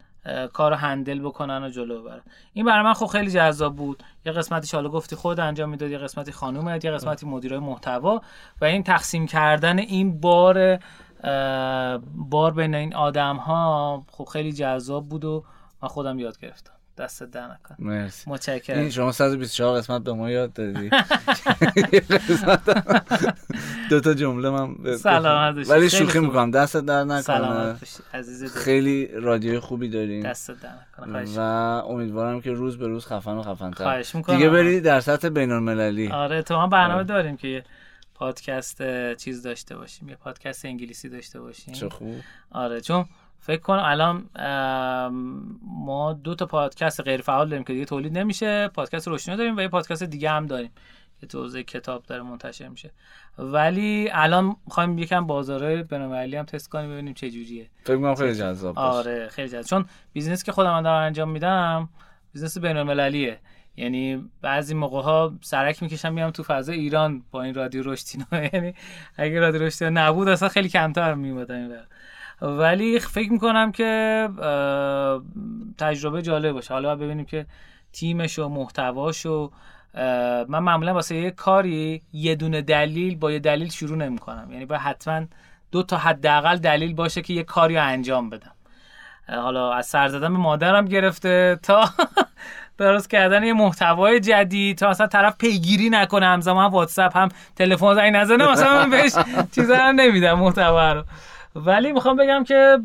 کار 0.52 0.72
هندل 0.72 1.20
بکنن 1.20 1.62
و 1.62 1.70
جلو 1.70 2.02
ببرن. 2.02 2.20
این 2.52 2.64
برای 2.64 2.82
من 2.82 2.92
خب 2.92 3.06
خیلی 3.06 3.30
جذاب 3.30 3.76
بود. 3.76 4.02
یه 4.26 4.32
قسمتیش 4.32 4.74
حالا 4.74 4.88
گفتی 4.88 5.16
خود 5.16 5.40
انجام 5.40 5.70
می‌داد 5.70 5.90
یه 5.90 5.98
قسمتی 5.98 6.32
خانومت 6.32 6.84
یه 6.84 6.90
قسمتی 6.90 7.26
مدیرای 7.26 7.58
محتوا. 7.58 8.22
و 8.60 8.64
این 8.64 8.82
تقسیم 8.82 9.26
کردن 9.26 9.78
این 9.78 10.20
بار 10.20 10.78
بار 12.14 12.52
بین 12.52 12.74
این 12.74 12.94
آدم 12.94 13.36
ها 13.36 14.04
خب 14.10 14.24
خیلی 14.24 14.52
جذاب 14.52 15.08
بود 15.08 15.24
و 15.24 15.44
من 15.82 15.88
خودم 15.88 16.18
یاد 16.18 16.38
گرفتم. 16.38 16.72
دست 16.98 17.22
در 17.22 17.46
نکن 17.46 17.74
مرسی. 17.78 18.30
متشکرم. 18.30 18.78
این 18.78 18.90
شما 18.90 19.12
124 19.12 19.76
قسمت 19.76 20.02
به 20.02 20.12
ما 20.12 20.30
یاد 20.30 20.52
دادی. 20.52 20.90
دو 23.90 24.00
تا 24.00 24.14
جمله 24.14 24.50
من 24.50 24.96
سلامت 24.96 25.56
گفتم. 25.56 25.70
باشی. 25.70 25.70
ولی 25.70 25.90
شوخی. 25.90 26.18
می‌کنم. 26.18 26.50
دست 26.50 26.76
در 26.76 27.04
نکنه 27.04 27.20
سلامت 27.22 27.80
باشی 27.80 27.98
عزیز. 28.14 28.56
خیلی 28.56 29.06
رادیوی 29.06 29.58
خوبی 29.58 29.88
داریم. 29.88 30.22
دست 30.22 30.50
در 30.50 30.70
نکنه 30.98 31.24
و 31.36 31.40
امیدوارم 31.86 32.40
که 32.40 32.52
روز 32.52 32.78
به 32.78 32.86
روز 32.88 33.06
خفن 33.06 33.32
و 33.32 33.42
خواهش 33.76 34.14
می‌کنم. 34.14 34.36
دیگه 34.36 34.50
بری 34.50 34.80
در 34.80 35.00
سطح 35.00 35.28
بین 35.28 35.52
المللی 35.52 36.08
آره 36.08 36.42
تو 36.42 36.56
هم 36.56 36.70
برنامه 36.70 37.04
داریم 37.04 37.36
که 37.36 37.48
یه 37.48 37.64
پادکست 38.14 38.82
چیز 39.14 39.42
داشته 39.42 39.76
باشیم. 39.76 40.08
یه 40.08 40.14
پادکست 40.16 40.64
انگلیسی 40.64 41.08
داشته 41.08 41.40
باشیم. 41.40 41.74
چه 41.74 41.88
خوب. 41.88 42.14
آره 42.50 42.80
چون 42.80 43.04
فکر 43.44 43.60
کنم 43.60 43.82
الان 43.84 44.28
ما 45.62 46.12
دو 46.12 46.34
تا 46.34 46.46
پادکست 46.46 47.00
غیر 47.00 47.20
فعال 47.20 47.48
داریم 47.48 47.64
که 47.64 47.72
دیگه 47.72 47.84
تولید 47.84 48.18
نمیشه. 48.18 48.68
پادکست 48.68 49.08
روشنی 49.08 49.36
داریم 49.36 49.56
و 49.56 49.60
یه 49.60 49.68
پادکست 49.68 50.02
دیگه 50.02 50.30
هم 50.30 50.46
داریم 50.46 50.70
که 51.20 51.26
تو 51.26 51.40
حوزه 51.40 51.62
کتاب 51.62 52.02
داره 52.02 52.22
منتشر 52.22 52.68
میشه. 52.68 52.90
ولی 53.38 54.08
الان 54.12 54.56
می‌خوایم 54.66 54.98
یکم 54.98 55.26
بازارهای 55.26 55.82
بین‌المللی 55.82 56.36
هم 56.36 56.44
تست 56.44 56.68
کنیم 56.68 56.90
ببینیم 56.90 57.14
چه 57.14 57.30
جوریه. 57.30 57.70
فکر 57.84 57.96
می‌کنم 57.96 58.14
خیلی 58.14 58.34
جذاب 58.34 58.74
باشه. 58.74 58.98
آره 58.98 59.28
خیلی 59.28 59.48
جذاب. 59.48 59.62
چون 59.62 59.84
business 60.12 60.44
که 60.44 60.52
خودم 60.52 60.82
دارم 60.82 61.02
انجام 61.02 61.30
میدم 61.30 61.88
business 62.32 62.58
بین‌المللیه. 62.58 63.38
یعنی 63.76 64.30
بعضی 64.40 64.74
موقع 64.74 65.02
ها 65.02 65.34
سرک 65.40 65.82
می‌کشم 65.82 66.12
میام 66.12 66.30
تو 66.30 66.42
فضا 66.42 66.72
ایران 66.72 67.22
با 67.30 67.42
این 67.42 67.54
رادیو 67.54 67.82
رشتینا 67.82 68.26
یعنی 68.52 68.74
اگه 69.16 69.40
رادیو 69.40 69.62
رشتینا 69.62 69.90
نبود 69.90 70.28
اصلا 70.28 70.48
خیلی 70.48 70.68
کمتر 70.68 71.14
میومدم 71.14 71.54
این. 71.54 71.76
ولی 72.42 72.98
فکر 72.98 73.32
می‌کنم 73.32 73.72
که 73.72 74.28
تجربه 75.78 76.22
جالب 76.22 76.52
باشه. 76.52 76.74
حالا 76.74 76.96
ببینیم 76.96 77.24
که 77.24 77.46
تیمش 77.92 78.38
و 78.38 78.48
محتواش 78.48 79.26
و 79.26 79.50
من 80.48 80.58
معمولا 80.58 80.94
واسه 80.94 81.16
یه 81.16 81.30
کاری 81.30 82.02
یه 82.12 82.34
دونه 82.34 82.62
دلیل 82.62 83.16
با 83.16 83.32
یه 83.32 83.38
دلیل 83.38 83.70
شروع 83.70 83.96
نمی‌کنم. 83.96 84.48
یعنی 84.52 84.66
باید 84.66 84.80
حتما 84.80 85.26
دو 85.72 85.82
تا 85.82 85.96
حداقل 85.96 86.56
دلیل 86.56 86.94
باشه 86.94 87.22
که 87.22 87.34
یه 87.34 87.42
کاری 87.42 87.78
انجام 87.78 88.30
بدم. 88.30 88.52
حالا 89.28 89.72
از 89.72 89.86
سر 89.86 90.08
زدن 90.08 90.32
به 90.32 90.38
مادرم 90.38 90.84
گرفته 90.84 91.58
تا 91.62 91.84
درست 92.78 93.10
کردن 93.10 93.44
یه 93.44 93.52
محتوای 93.52 94.20
جدید 94.20 94.78
تا 94.78 94.90
مثلا 94.90 95.06
طرف 95.06 95.36
پیگیری 95.36 95.90
نکنه. 95.90 96.26
همزمان 96.26 96.64
هم 96.64 96.70
واتساپ 96.70 97.16
هم 97.16 97.28
تلفن 97.56 97.94
زنگ 97.94 98.16
نزنه 98.16 98.52
مثلا 98.52 98.74
من 98.74 98.90
بهش 98.90 99.12
چیزا 99.54 99.76
هم 99.76 100.00
نمیدم 100.00 100.34
محتوا 100.34 100.92
رو. 100.92 101.04
ولی 101.54 101.92
می‌خوام 101.92 102.16
بگم 102.16 102.44
که 102.44 102.78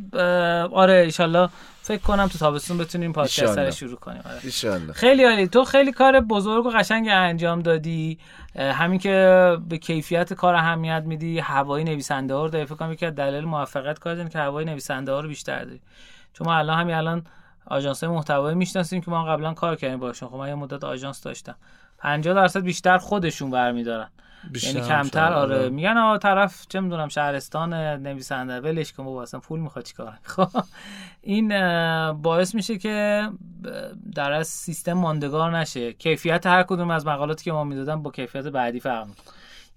آره 0.73 0.93
ایشالله 0.93 1.49
فکر 1.81 2.01
کنم 2.01 2.27
تو 2.27 2.37
تابستون 2.37 2.77
بتونیم 2.77 3.13
پادکست. 3.13 3.57
رو 3.57 3.71
شروع 3.71 3.95
کنیم. 3.95 4.21
آره. 4.25 4.93
خیلی 4.93 5.25
عالی. 5.25 5.47
تو 5.47 5.63
خیلی 5.63 5.91
کار 5.91 6.19
بزرگ 6.19 6.65
و 6.65 6.69
قشنگ 6.69 7.07
انجام 7.11 7.61
دادی. 7.61 8.19
همین 8.55 8.99
که 8.99 9.57
به 9.69 9.77
کیفیت 9.77 10.33
کار 10.33 10.55
اهمیت 10.55 11.03
میدی. 11.05 11.39
هوای 11.39 11.83
نویسنده 11.83 12.33
ها 12.33 12.43
رو 12.43 12.49
داری 12.49 12.65
فکر 12.65 12.75
کنم 12.75 12.91
یکی 12.91 13.05
از 13.05 13.15
دلایل 13.15 13.45
موفقیت 13.45 13.99
کار 13.99 14.29
که 14.29 14.39
هوای 14.39 14.65
نویسنده 14.65 15.11
ها 15.11 15.19
رو 15.19 15.27
بیشتر 15.27 15.63
داری. 15.63 15.81
چون 16.33 16.47
ما 16.47 16.55
الان 16.55 16.79
همین 16.79 16.95
الان 16.95 17.23
آژانس 17.65 18.03
محتوایی 18.03 18.55
می‌شناسیم 18.55 19.01
که 19.01 19.11
ما 19.11 19.25
قبلا 19.25 19.53
کار 19.53 19.75
کردیم 19.75 19.99
باشون. 19.99 20.29
خب 20.29 20.35
من 20.35 20.47
یه 20.47 20.55
مدت 20.55 20.83
آژانس 20.83 21.21
داشتم. 21.21 21.55
50 21.97 22.33
درصد 22.33 22.59
بیشتر 22.59 22.97
خودشون 22.97 23.51
برمیدارن. 23.51 24.09
یعنی 24.63 24.87
کمتر 24.87 25.29
شاید، 25.29 25.33
آره. 25.33 25.69
میگن 25.69 25.97
آقا 25.97 26.17
طرف 26.17 26.65
چه 26.69 26.79
می‌دونم 26.79 27.07
شهرستان 27.07 27.73
نویسنده. 27.73 28.59
ولش 28.59 28.93
کن 28.93 29.05
بابا 29.05 29.21
اصلا 29.23 29.39
پول 29.39 29.59
می‌خواد 29.59 29.85
چیکار؟ 29.85 30.13
خب. 30.35 30.49
این 31.21 31.47
باعث 32.13 32.55
میشه 32.55 32.77
که 32.77 33.27
در 34.15 34.31
از 34.31 34.47
سیستم 34.47 34.93
ماندگار 34.93 35.57
نشه. 35.57 35.93
کیفیت 35.93 36.45
هر 36.45 36.63
کدوم 36.63 36.91
از 36.91 37.07
مقالاتی 37.07 37.43
که 37.45 37.51
ما 37.51 37.63
می‌دادن 37.63 38.03
با 38.03 38.11
کیفیت 38.11 38.47
بعدی 38.47 38.79
فرق 38.79 39.07
می‌کنه. 39.07 39.25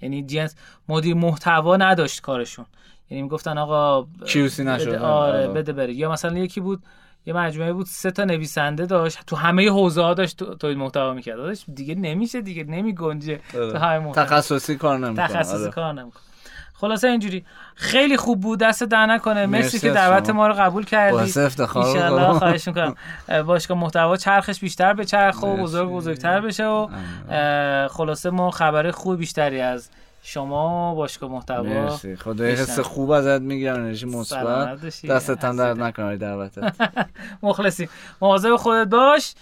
یعنی 0.01 0.23
جنس 0.23 0.57
مدیر 0.89 1.15
محتوا 1.15 1.77
نداشت 1.77 2.21
کارشون. 2.21 2.67
یعنی 3.11 3.23
می‌گفتن 3.23 3.59
آقا 3.59 4.09
نشدن. 4.63 4.75
بده 4.75 4.99
آره 4.99 5.39
آره. 5.39 5.49
بده 5.49 5.73
بره. 5.73 5.93
یا 5.93 6.13
مثلا 6.13 6.39
یکی 6.39 6.61
بود 6.61 6.83
یه 7.31 7.37
مجموعه 7.37 7.73
بود 7.73 7.87
سه 7.87 8.11
تا 8.11 8.25
نویسنده 8.25 8.87
داشت. 8.87 9.19
تو 9.27 9.37
همه 9.37 9.69
حوزه 9.71 10.03
ها 10.03 10.15
داشت 10.15 10.37
تو- 10.37 10.55
تولید 10.55 10.79
محتوا 10.79 11.15
می‌کرد. 11.15 11.37
داشت 11.37 11.65
دیگه 11.75 11.95
نمیشه 11.95 12.41
دیگه 12.41 12.65
نمی 12.65 12.95
گنجه 12.95 13.41
آره. 13.55 13.73
تو 13.73 13.79
همه 13.79 14.13
تخصصی 14.13 14.77
کار 14.77 14.99
نمی‌کنه. 14.99 15.29
تخصصی 15.29 15.71
کار 15.71 15.93
نمی‌کنه. 15.93 16.23
خلاصه 16.75 17.09
اینجوری. 17.09 17.45
خیلی 17.75 18.17
خوب 18.17 18.41
بود. 18.41 18.59
دست 18.59 18.83
در 18.83 19.07
نکنه. 19.07 19.47
مرسی, 19.47 19.79
که 19.79 19.91
دعوت. 19.91 20.31
ما 20.31 20.47
رو 20.47 20.55
قبول 20.55 20.85
کردی. 20.85 21.17
ایشالله 21.17 22.39
خواهش 22.39 22.69
می‌کنم. 22.69 22.95
باشگاه 23.47 23.79
محتوا 23.79 24.17
چرخش 24.17 24.61
بیشتر 24.61 24.93
به 24.93 25.05
چرخ 25.05 25.43
و. 25.43 25.57
بزرگ 25.57 25.91
بزرگتر 25.91 26.41
بشه 26.41 26.67
و 26.67 26.89
خلاصه 27.89 28.31
ما 28.31 28.51
خبر 28.51 28.91
خوب 28.91 29.19
بیشتری 29.19 29.61
از 29.61 29.91
شما 30.23 30.95
باشگاه 30.95 31.31
محتوا 31.31 31.63
مرسی. 31.63 32.17
خدای 32.17 32.53
حس. 32.53 32.79
خوب 32.79 33.11
ازت 33.11 33.41
می‌گیرم 33.41 33.75
انرژی 33.75 34.07
مثبت. 34.07 34.25
سلامت 34.27 34.83
باشی. 34.83 35.09
دستت 35.09 35.45
هم 35.45 35.57
درد. 35.57 35.83
نکنه 35.83 36.17
دعوتت 36.17 36.77
مخلصیم. 37.43 37.89
مواظب 38.21 38.57
خودت 38.57 38.89
باش. 38.89 39.35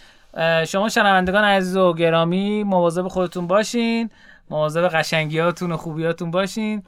شما 0.66 0.89
شنوندگان 0.89 1.45
عزیز 1.45 1.76
و 1.76 1.95
گرامی 1.95 2.64
مواظب 2.64 3.09
خودتون 3.09 3.47
باشین. 3.47 4.11
مواظب 4.51 4.89
قشنگیاتون 4.89 5.72
و 5.72 5.76
خوبیاتون 5.76 6.31
باشین. 6.31 6.83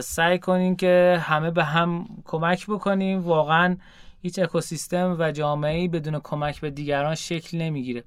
سعی 0.00 0.38
کنین 0.38 0.76
که 0.76 1.22
همه 1.22 1.50
به 1.50 1.64
هم 1.64 2.06
کمک 2.24 2.66
بکنیم 2.66 3.20
واقعا 3.20 3.76
هیچ 4.22 4.38
اکوسیستم 4.38 5.16
و 5.18 5.32
جامعه 5.32 5.88
بدون 5.88 6.20
کمک 6.24 6.60
به 6.60 6.70
دیگران 6.70 7.14
شکل 7.14 7.58
نمی‌گیره. 7.58 8.04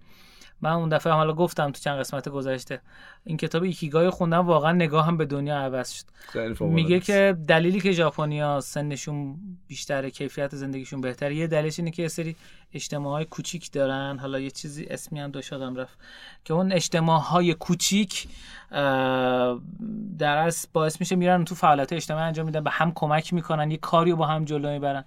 من 0.61 0.71
اون 0.71 0.89
دفعه 0.89 1.13
حالا 1.13 1.33
گفتم 1.33 1.71
تو 1.71 1.81
چند 1.81 1.99
قسمت 1.99 2.29
گذشته 2.29 2.81
این 3.23 3.37
کتاب 3.37 3.63
ایکیگای 3.63 4.09
خوندم 4.09 4.47
واقعا 4.47 4.71
نگاهم 4.71 5.17
به 5.17 5.25
دنیا 5.25 5.57
عوض 5.57 5.91
شد 5.91 6.05
میگه. 6.61 6.99
که 6.99 7.37
دلیلی 7.47 7.79
که 7.79 7.91
ژاپنیا 7.91 8.61
سنشون 8.61 9.37
بیشتره 9.67 10.11
کیفیت 10.11 10.55
زندگیشون 10.55 11.01
بهتره 11.01 11.35
یه 11.35 11.47
دلیلش 11.47 11.79
اینه 11.79 11.91
که 11.91 12.01
یه 12.01 12.07
سری 12.07 12.35
اجتماع 12.73 13.13
های 13.13 13.25
کوچیک 13.25 13.71
دارن. 13.71 14.17
حالا 14.19 14.39
یه 14.39 14.51
چیزی 14.51 14.85
اسمی 14.85 15.19
هم 15.19 15.31
داشت 15.31 15.53
آدم 15.53 15.75
رفت 15.75 15.97
که 16.45 16.53
اون 16.53 16.71
اجتماع 16.71 17.19
های 17.21 17.53
کوچیک 17.53 18.27
در 20.19 20.37
از 20.37 20.67
باعث 20.73 20.99
میشه 20.99 21.15
میرن 21.15 21.45
تو 21.45 21.55
فعالیت 21.55 21.93
اجتماعی 21.93 22.25
انجام 22.25 22.45
میدن 22.45 22.63
به 22.63 22.69
هم 22.69 22.91
کمک 22.95 23.33
می‌کنن 23.33 23.71
یه 23.71 23.77
کاری 23.77 24.11
رو 24.11 24.17
با 24.17 24.25
هم 24.25 24.45
جلو 24.45 24.69
می‌برن. 24.69 25.03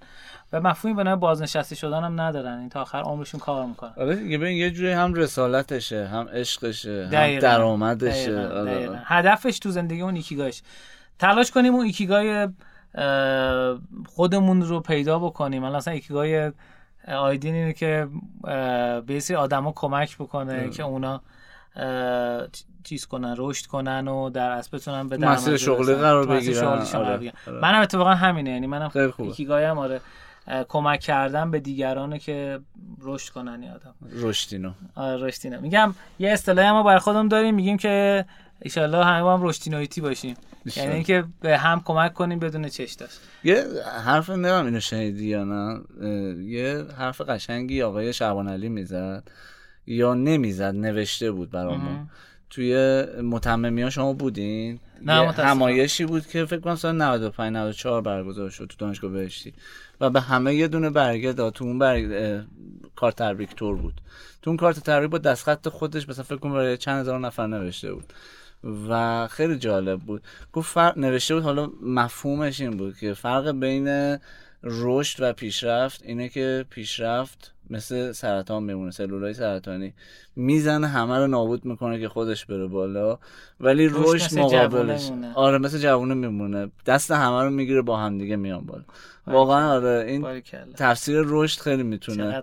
و 0.52 0.60
مفهومی 0.60 1.04
به 1.04 1.16
بازنشسته 1.16 1.74
شدن 1.74 2.04
هم 2.04 2.20
ندارن. 2.20 2.58
این 2.58 2.68
تا 2.68 2.82
آخر 2.82 2.98
عمرشون 2.98 3.40
کار 3.40 3.66
می‌کنن. 3.66 3.92
آره 3.96 4.16
دیگه 4.16 4.38
ببین 4.38 4.56
یه 4.56 4.70
جوری 4.70 4.92
هم 4.92 5.14
رسالتشه 5.14 6.06
هم 6.06 6.28
عشقشه 6.28 7.08
هم 7.12 7.38
درآمدشه. 7.38 8.48
آره. 8.48 9.00
هدفش 9.04 9.58
تو 9.58 9.70
زندگی 9.70 10.00
اون 10.00 10.14
ایکیگایش 10.14 10.62
تلاش 11.18 11.50
کنیم 11.50 11.74
اون 11.74 11.86
ایکیگای 11.86 12.48
خودمون 14.06 14.62
رو 14.62 14.80
پیدا 14.80 15.18
بکنیم. 15.18 15.64
الان 15.64 15.76
اصلا 15.76 15.94
ایکیگای 15.94 16.52
آیدین 17.08 17.54
اینه 17.54 17.72
که 17.72 18.08
یه 19.06 19.20
سری 19.20 19.36
آدما 19.36 19.72
کمک 19.76 20.18
بکنه 20.18 20.70
که 20.70 20.82
اونا 20.82 21.20
چیز 22.84 23.06
کنن 23.06 23.34
رشد 23.38 23.66
کنن 23.66 24.08
و 24.08 24.30
در 24.30 24.50
اصل 24.50 24.76
بتونن 24.76 25.08
به 25.08 25.16
مسیر 25.16 25.56
شغلی 25.56 25.94
قرار 25.94 26.26
بگیرن. 26.26 26.64
آره. 26.64 26.96
آره. 26.96 27.32
منم 27.62 27.80
اتفاقا 27.80 28.14
همینه 28.14 28.50
یعنی 28.50 28.66
منم 28.66 28.90
ایکیگای 29.18 29.64
هم 29.64 29.78
آره. 29.78 30.00
کمک 30.68 31.00
کردن 31.00 31.50
به 31.50 31.60
دیگرانه 31.60 32.18
که 32.18 32.60
رشد 33.00 33.32
کنن 33.32 33.64
آدم 33.74 33.94
رشدینو 34.12 34.72
آره 34.94 35.26
رشدینو 35.26 35.60
میگم 35.60 35.94
یه 36.18 36.30
اصطلاحی 36.30 36.70
ما 36.70 36.82
برای 36.82 36.98
خودم 36.98 37.28
داریم. 37.28 37.54
میگیم 37.54 37.76
که 37.76 38.24
ایشالله 38.62 39.04
همه 39.04 39.32
هم 39.32 39.42
رشدینویتی 39.42 40.00
باشیم. 40.00 40.36
یعنی 40.76 40.94
اینکه 40.94 41.24
به 41.40 41.58
هم 41.58 41.82
کمک 41.84 42.14
کنیم 42.14 42.38
بدون 42.38 42.68
چش 42.68 42.92
داشت 42.92 43.20
یه 43.44 43.64
حرف 44.04 44.30
نمیم 44.30 44.64
اینو 44.64 44.80
شنیدی 44.80 45.26
یا 45.26 45.44
نه. 45.44 45.80
یه 46.44 46.84
حرف 46.98 47.20
قشنگی 47.20 47.82
آقای 47.82 48.12
شعبان 48.12 48.48
علی 48.48 48.68
می‌زد 48.68 49.28
یا 49.86 50.14
نمی‌زد 50.14 50.74
نوشته 50.74 51.30
بود 51.30 51.50
برامون. 51.50 52.10
توی 52.50 53.02
متممی 53.22 53.82
ها 53.82 53.90
شما 53.90 54.12
بودین؟ 54.12 54.80
نه 55.02 55.32
همایشی 55.32 56.04
بود 56.04 56.26
که 56.26 56.44
فکر 56.44 56.60
کنم 56.60 56.74
سال 56.74 56.94
95 56.96 57.52
94 57.52 58.02
برگزار 58.02 58.50
شد 58.50 58.66
تو 58.66 58.76
دانشگاه 58.78 59.10
بهشتی. 59.10 59.54
و 60.00 60.10
به 60.10 60.20
همه 60.20 60.54
یه 60.54 60.68
دونه 60.68 60.90
برگه 60.90 61.32
داد. 61.32 61.52
تو 61.52 61.64
اون 61.64 61.78
برگ 61.78 62.42
کارت 62.96 63.16
تبریک 63.16 63.54
تور 63.54 63.76
بود. 63.76 64.00
تو 64.42 64.50
اون 64.50 64.56
کارت 64.56 64.80
تبریک 64.80 65.10
با 65.10 65.18
دستخط 65.18 65.68
خودش 65.68 66.08
مثلا 66.08 66.24
فکر 66.24 66.36
کنم 66.36 66.52
برای 66.52 66.76
چند 66.76 67.00
هزار 67.00 67.20
نفر 67.20 67.46
نوشته 67.46 67.92
بود. 67.92 68.12
و 68.88 69.26
خیلی 69.28 69.58
جالب 69.58 70.00
بود. 70.00 70.22
گفت 70.52 70.72
فرق 70.72 70.98
نوشته 70.98 71.34
بود 71.34 71.44
حالا 71.44 71.70
مفهومش 71.82 72.60
این 72.60 72.76
بود 72.76 72.96
که 72.96 73.14
فرق 73.14 73.50
بین 73.50 74.18
رشد 74.62 75.22
و 75.22 75.32
پیشرفت 75.32 76.02
اینه 76.04 76.28
که 76.28 76.64
پیشرفت 76.70 77.54
مثل 77.70 78.12
سرطان 78.12 78.62
میمونه 78.62 78.90
سلولای 78.90 79.34
سرطانی. 79.34 79.94
می‌زنه 80.36 80.86
همه 80.86 81.18
رو 81.18 81.26
نابود 81.26 81.64
می‌کنه 81.64 82.00
که 82.00 82.08
خودش 82.08 82.46
بره 82.46 82.66
بالا. 82.66 83.18
ولی 83.60 83.88
رشد 83.92 84.38
مقابلش. 84.38 85.10
آره 85.34 85.58
مثل 85.58 85.78
جوونه 85.78 86.14
میمونه. 86.14 86.70
دست 86.86 87.10
همه 87.10 87.42
رو 87.42 87.50
می‌گیره 87.50 87.82
با 87.82 87.96
هم 87.96 88.18
دیگه 88.18 88.36
میان 88.36 88.64
بالا. 88.64 88.84
واقعا 89.26 89.72
آره 89.72 90.04
این 90.08 90.42
تفسیر 90.76 91.22
رشد 91.26 91.60
خیلی 91.60 91.82
می‌تونه 91.82 92.42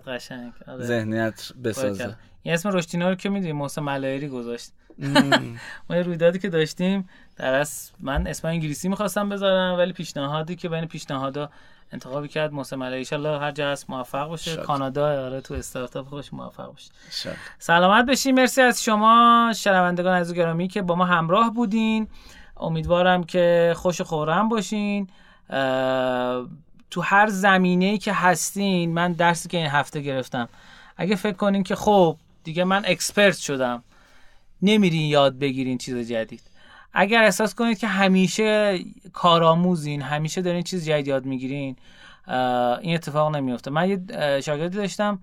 آره. 0.66 0.84
ذهنیت 0.84 1.52
بسازه. 1.64 2.16
این 2.42 2.54
اسم 2.54 2.68
رشدینا 2.68 3.08
رو 3.08 3.14
که 3.14 3.28
می‌دونی 3.28 3.52
محسن 3.52 3.82
ملایری 3.82 4.28
گذاشت. 4.28 4.72
ما 5.90 5.96
یه 5.96 6.02
رویدادی 6.02 6.38
که 6.38 6.48
داشتیم 6.48 7.08
در 7.36 7.54
از 7.54 7.90
من 8.00 8.26
اسم 8.26 8.48
انگلیسی 8.48 8.88
می‌خواستم 8.88 9.28
بذارم 9.28 9.78
ولی 9.78 9.92
پیشنهادی 9.92 10.56
که 10.56 10.68
بین 10.68 10.84
پیشنهادا 10.84 11.50
انتخابی 11.92 12.28
کرد 12.28 12.52
محسن 12.52 12.76
ملایی 12.76 13.06
ان 13.12 13.26
هر 13.26 13.50
جا 13.50 13.70
هست 13.70 13.90
موفق 13.90 14.28
باشه. 14.28 14.56
کانادا 14.56 15.24
آره 15.24 15.40
تو 15.40 15.54
استارتاپ 15.54 16.08
خوش 16.08 16.32
موفق 16.32 16.66
باشه. 16.66 16.90
سلامت 17.58 18.06
بشین. 18.06 18.34
مرسی 18.34 18.62
از 18.62 18.82
شما. 18.82 19.52
شنوندگان 19.56 20.20
عزیز 20.20 20.34
گرامی 20.34 20.68
که 20.68 20.82
با 20.82 20.94
ما 20.94 21.04
همراه 21.04 21.54
بودین. 21.54 22.08
امیدوارم 22.56 23.24
که 23.24 23.74
خوش 23.76 24.00
خورم 24.00 24.48
باشین. 24.48 25.08
تو 26.90 27.00
هر 27.00 27.26
زمینه‌ای 27.28 27.98
که 27.98 28.12
هستین 28.12 28.94
من 28.94 29.12
درسی 29.12 29.48
که 29.48 29.56
این 29.56 29.66
هفته 29.66 30.00
گرفتم. 30.00 30.48
اگه 30.96 31.16
فکر 31.16 31.36
کنین 31.36 31.62
که 31.62 31.74
خب 31.74 32.16
دیگه 32.44 32.64
من 32.64 32.82
اکسپرت 32.86 33.36
شدم. 33.36 33.84
نمیرین 34.62 35.06
یاد 35.06 35.38
بگیرین 35.38 35.78
چیز 35.78 36.08
جدید. 36.08 36.42
اگر 36.92 37.22
احساس 37.22 37.54
کنید 37.54 37.78
که 37.78 37.86
همیشه 37.86 38.78
کارآموزین 39.12 40.02
همیشه 40.02 40.42
دارین 40.42 40.62
چیز 40.62 40.84
جدید 40.84 41.08
یاد 41.08 41.24
می‌گیرین 41.24 41.76
این 42.80 42.94
اتفاق 42.94 43.36
نمیفته 43.36 43.70
من 43.70 43.88
یه 43.90 44.00
شاگردی 44.40 44.76
داشتم 44.76 45.18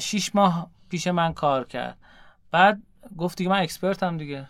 شیش 0.00 0.34
ماه 0.34 0.70
پیش 0.88 1.06
من 1.06 1.32
کار 1.32 1.64
کرد. 1.66 1.96
بعد 2.50 2.82
گفت 3.18 3.38
دیگه 3.38 3.50
من 3.50 3.62
اکسپرتم 3.62 4.16
دیگه. 4.16 4.48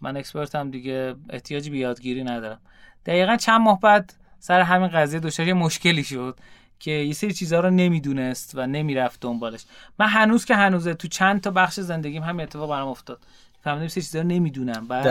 من 0.00 0.16
اکسپرتم 0.16 0.70
دیگه 0.70 1.14
احتیاجی 1.30 1.70
به 1.70 1.78
یادگیری 1.78 2.24
ندارم. 2.24 2.60
دقیقا 3.06 3.36
چند 3.36 3.60
ماه 3.60 3.80
بعد 3.80 4.14
سر 4.38 4.60
همین 4.60 4.88
قضیه 4.88 5.20
دچار 5.20 5.46
یه 5.46 5.54
مشکلی 5.54 6.04
شد. 6.04 6.38
که 6.80 6.90
یه 6.90 7.12
سری 7.12 7.32
چیزها 7.32 7.60
رو 7.60 7.70
نمی‌دونست 7.70 8.52
و 8.54 8.66
نمی‌رفت 8.66 9.20
دنبالش. 9.20 9.64
من 9.98 10.06
هنوز 10.06 10.44
که 10.44 10.54
هنوزه 10.54 10.94
تو 10.94 11.08
چند 11.08 11.40
تا 11.40 11.50
بخش 11.50 11.80
زندگیم 11.80 12.22
همین 12.22 12.40
اتفاق 12.40 12.70
برام 12.70 12.88
افتاد. 12.88 13.18
فهمیدم 13.64 13.88
سه 13.88 14.00
چیزا 14.00 14.20
رو 14.20 14.26
نمی‌دونم. 14.26 14.86
بعد 14.88 15.08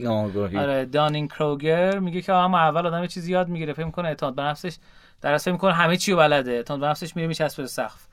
ناگاهی 0.00 0.58
آره 0.58 0.84
دانینگ 0.84 1.28
کروگر 1.28 1.98
میگه 1.98 2.22
که 2.22 2.32
اما 2.32 2.58
اول 2.58 2.86
آدم 2.86 3.06
چیزی 3.06 3.32
یاد 3.32 3.48
می‌گیره 3.48 3.72
فکر 3.72 3.84
می‌کنه 3.84 4.08
اعتماد 4.08 4.34
به 4.34 4.42
نفسش 4.42 4.76
در 5.20 5.32
اصل 5.32 5.52
می‌کنه 5.52 5.72
همه 5.72 5.96
چی 5.96 6.12
رو 6.12 6.18
بلده. 6.18 6.50
اعتماد 6.50 6.80
به 6.80 6.86
نفسش 6.86 7.16
میره 7.16 7.28
میچسبه 7.28 7.66
سقف. 7.66 8.06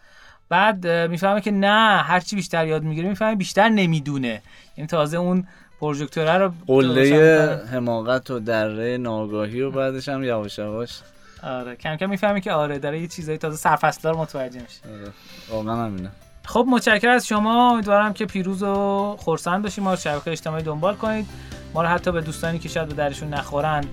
بعد 0.50 0.88
می‌فهمه 0.88 1.42
که 1.42 1.52
نه 1.52 2.02
هر 2.02 2.20
چی 2.20 2.36
بیشتر 2.36 2.68
یاد 2.68 2.84
می‌گیره 2.84 3.10
می‌فهمه 3.10 3.36
بیشتر 3.36 3.70
نمی‌دونه. 3.70 4.42
این 4.76 4.88
تازه 4.88 5.18
اون 5.18 5.48
پروژکتور 5.80 6.38
رو 6.38 6.54
قله 6.68 7.62
حماقت 7.72 8.32
و 8.32 8.40
دره 8.40 8.98
ناگاهی 8.98 9.62
و 9.62 9.72
بعدش 9.72 10.10
هم 10.10 10.24
یواش 10.24 10.58
یواش 10.58 11.00
آره 11.44 11.76
کم 11.76 11.96
کم 11.96 12.10
می‌فهمی 12.10 12.42
که 12.42 12.52
آره 12.52 12.80
داره 12.80 13.02
یه 13.02 13.08
چیزایی 13.08 13.38
تازه 13.38 13.58
سرفصلار 13.58 14.16
متوجه 14.16 14.62
میشه. 14.62 14.80
آره 14.94 15.12
واقعا 15.50 15.86
همینه. 15.86 16.12
خب 16.46 16.66
متشکرم 16.70 17.16
از 17.16 17.28
شما. 17.28 17.72
امیدوارم 17.72 18.14
که 18.14 18.26
پیروز 18.26 18.64
و 18.64 19.16
خورسند 19.20 19.64
باشیم 19.64 19.84
ما 19.84 19.92
رو 19.92 20.00
شبکه 20.00 20.32
اجتماعی 20.32 20.64
دنبال 20.64 20.96
کنید. 20.96 21.28
ما 21.74 21.82
رو 21.82 21.88
حتی 21.88 22.12
به 22.12 22.22
دوستانی 22.22 22.60
که 22.60 22.70
شاید 22.70 22.88
به 22.88 22.94
درشون 22.94 23.34
نخورن 23.34 23.84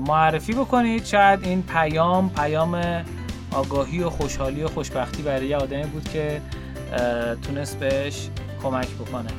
معرفی 0.00 0.52
بکنید. 0.52 1.04
شاید 1.04 1.44
این 1.44 1.62
پیام 1.62 2.30
پیام 2.30 3.04
آگاهی 3.50 4.02
و 4.02 4.10
خوشحالی 4.10 4.62
و 4.62 4.68
خوشبختی 4.68 5.22
برای 5.22 5.46
یه 5.46 5.56
آدمی 5.56 5.86
بود 5.86 6.08
که 6.08 6.40
تونست 7.42 7.78
بهش 7.78 8.28
کمک 8.62 8.88
بکنه. 8.88 9.30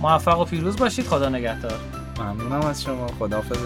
موفق 0.00 0.40
و 0.40 0.44
پیروز 0.44 0.76
باشید. 0.76 1.06
خدا 1.06 1.28
نگهدار. 1.28 1.78
ممنونم 2.18 2.66
از 2.66 2.82
شما. 2.82 3.06
خداحافظ 3.06 3.58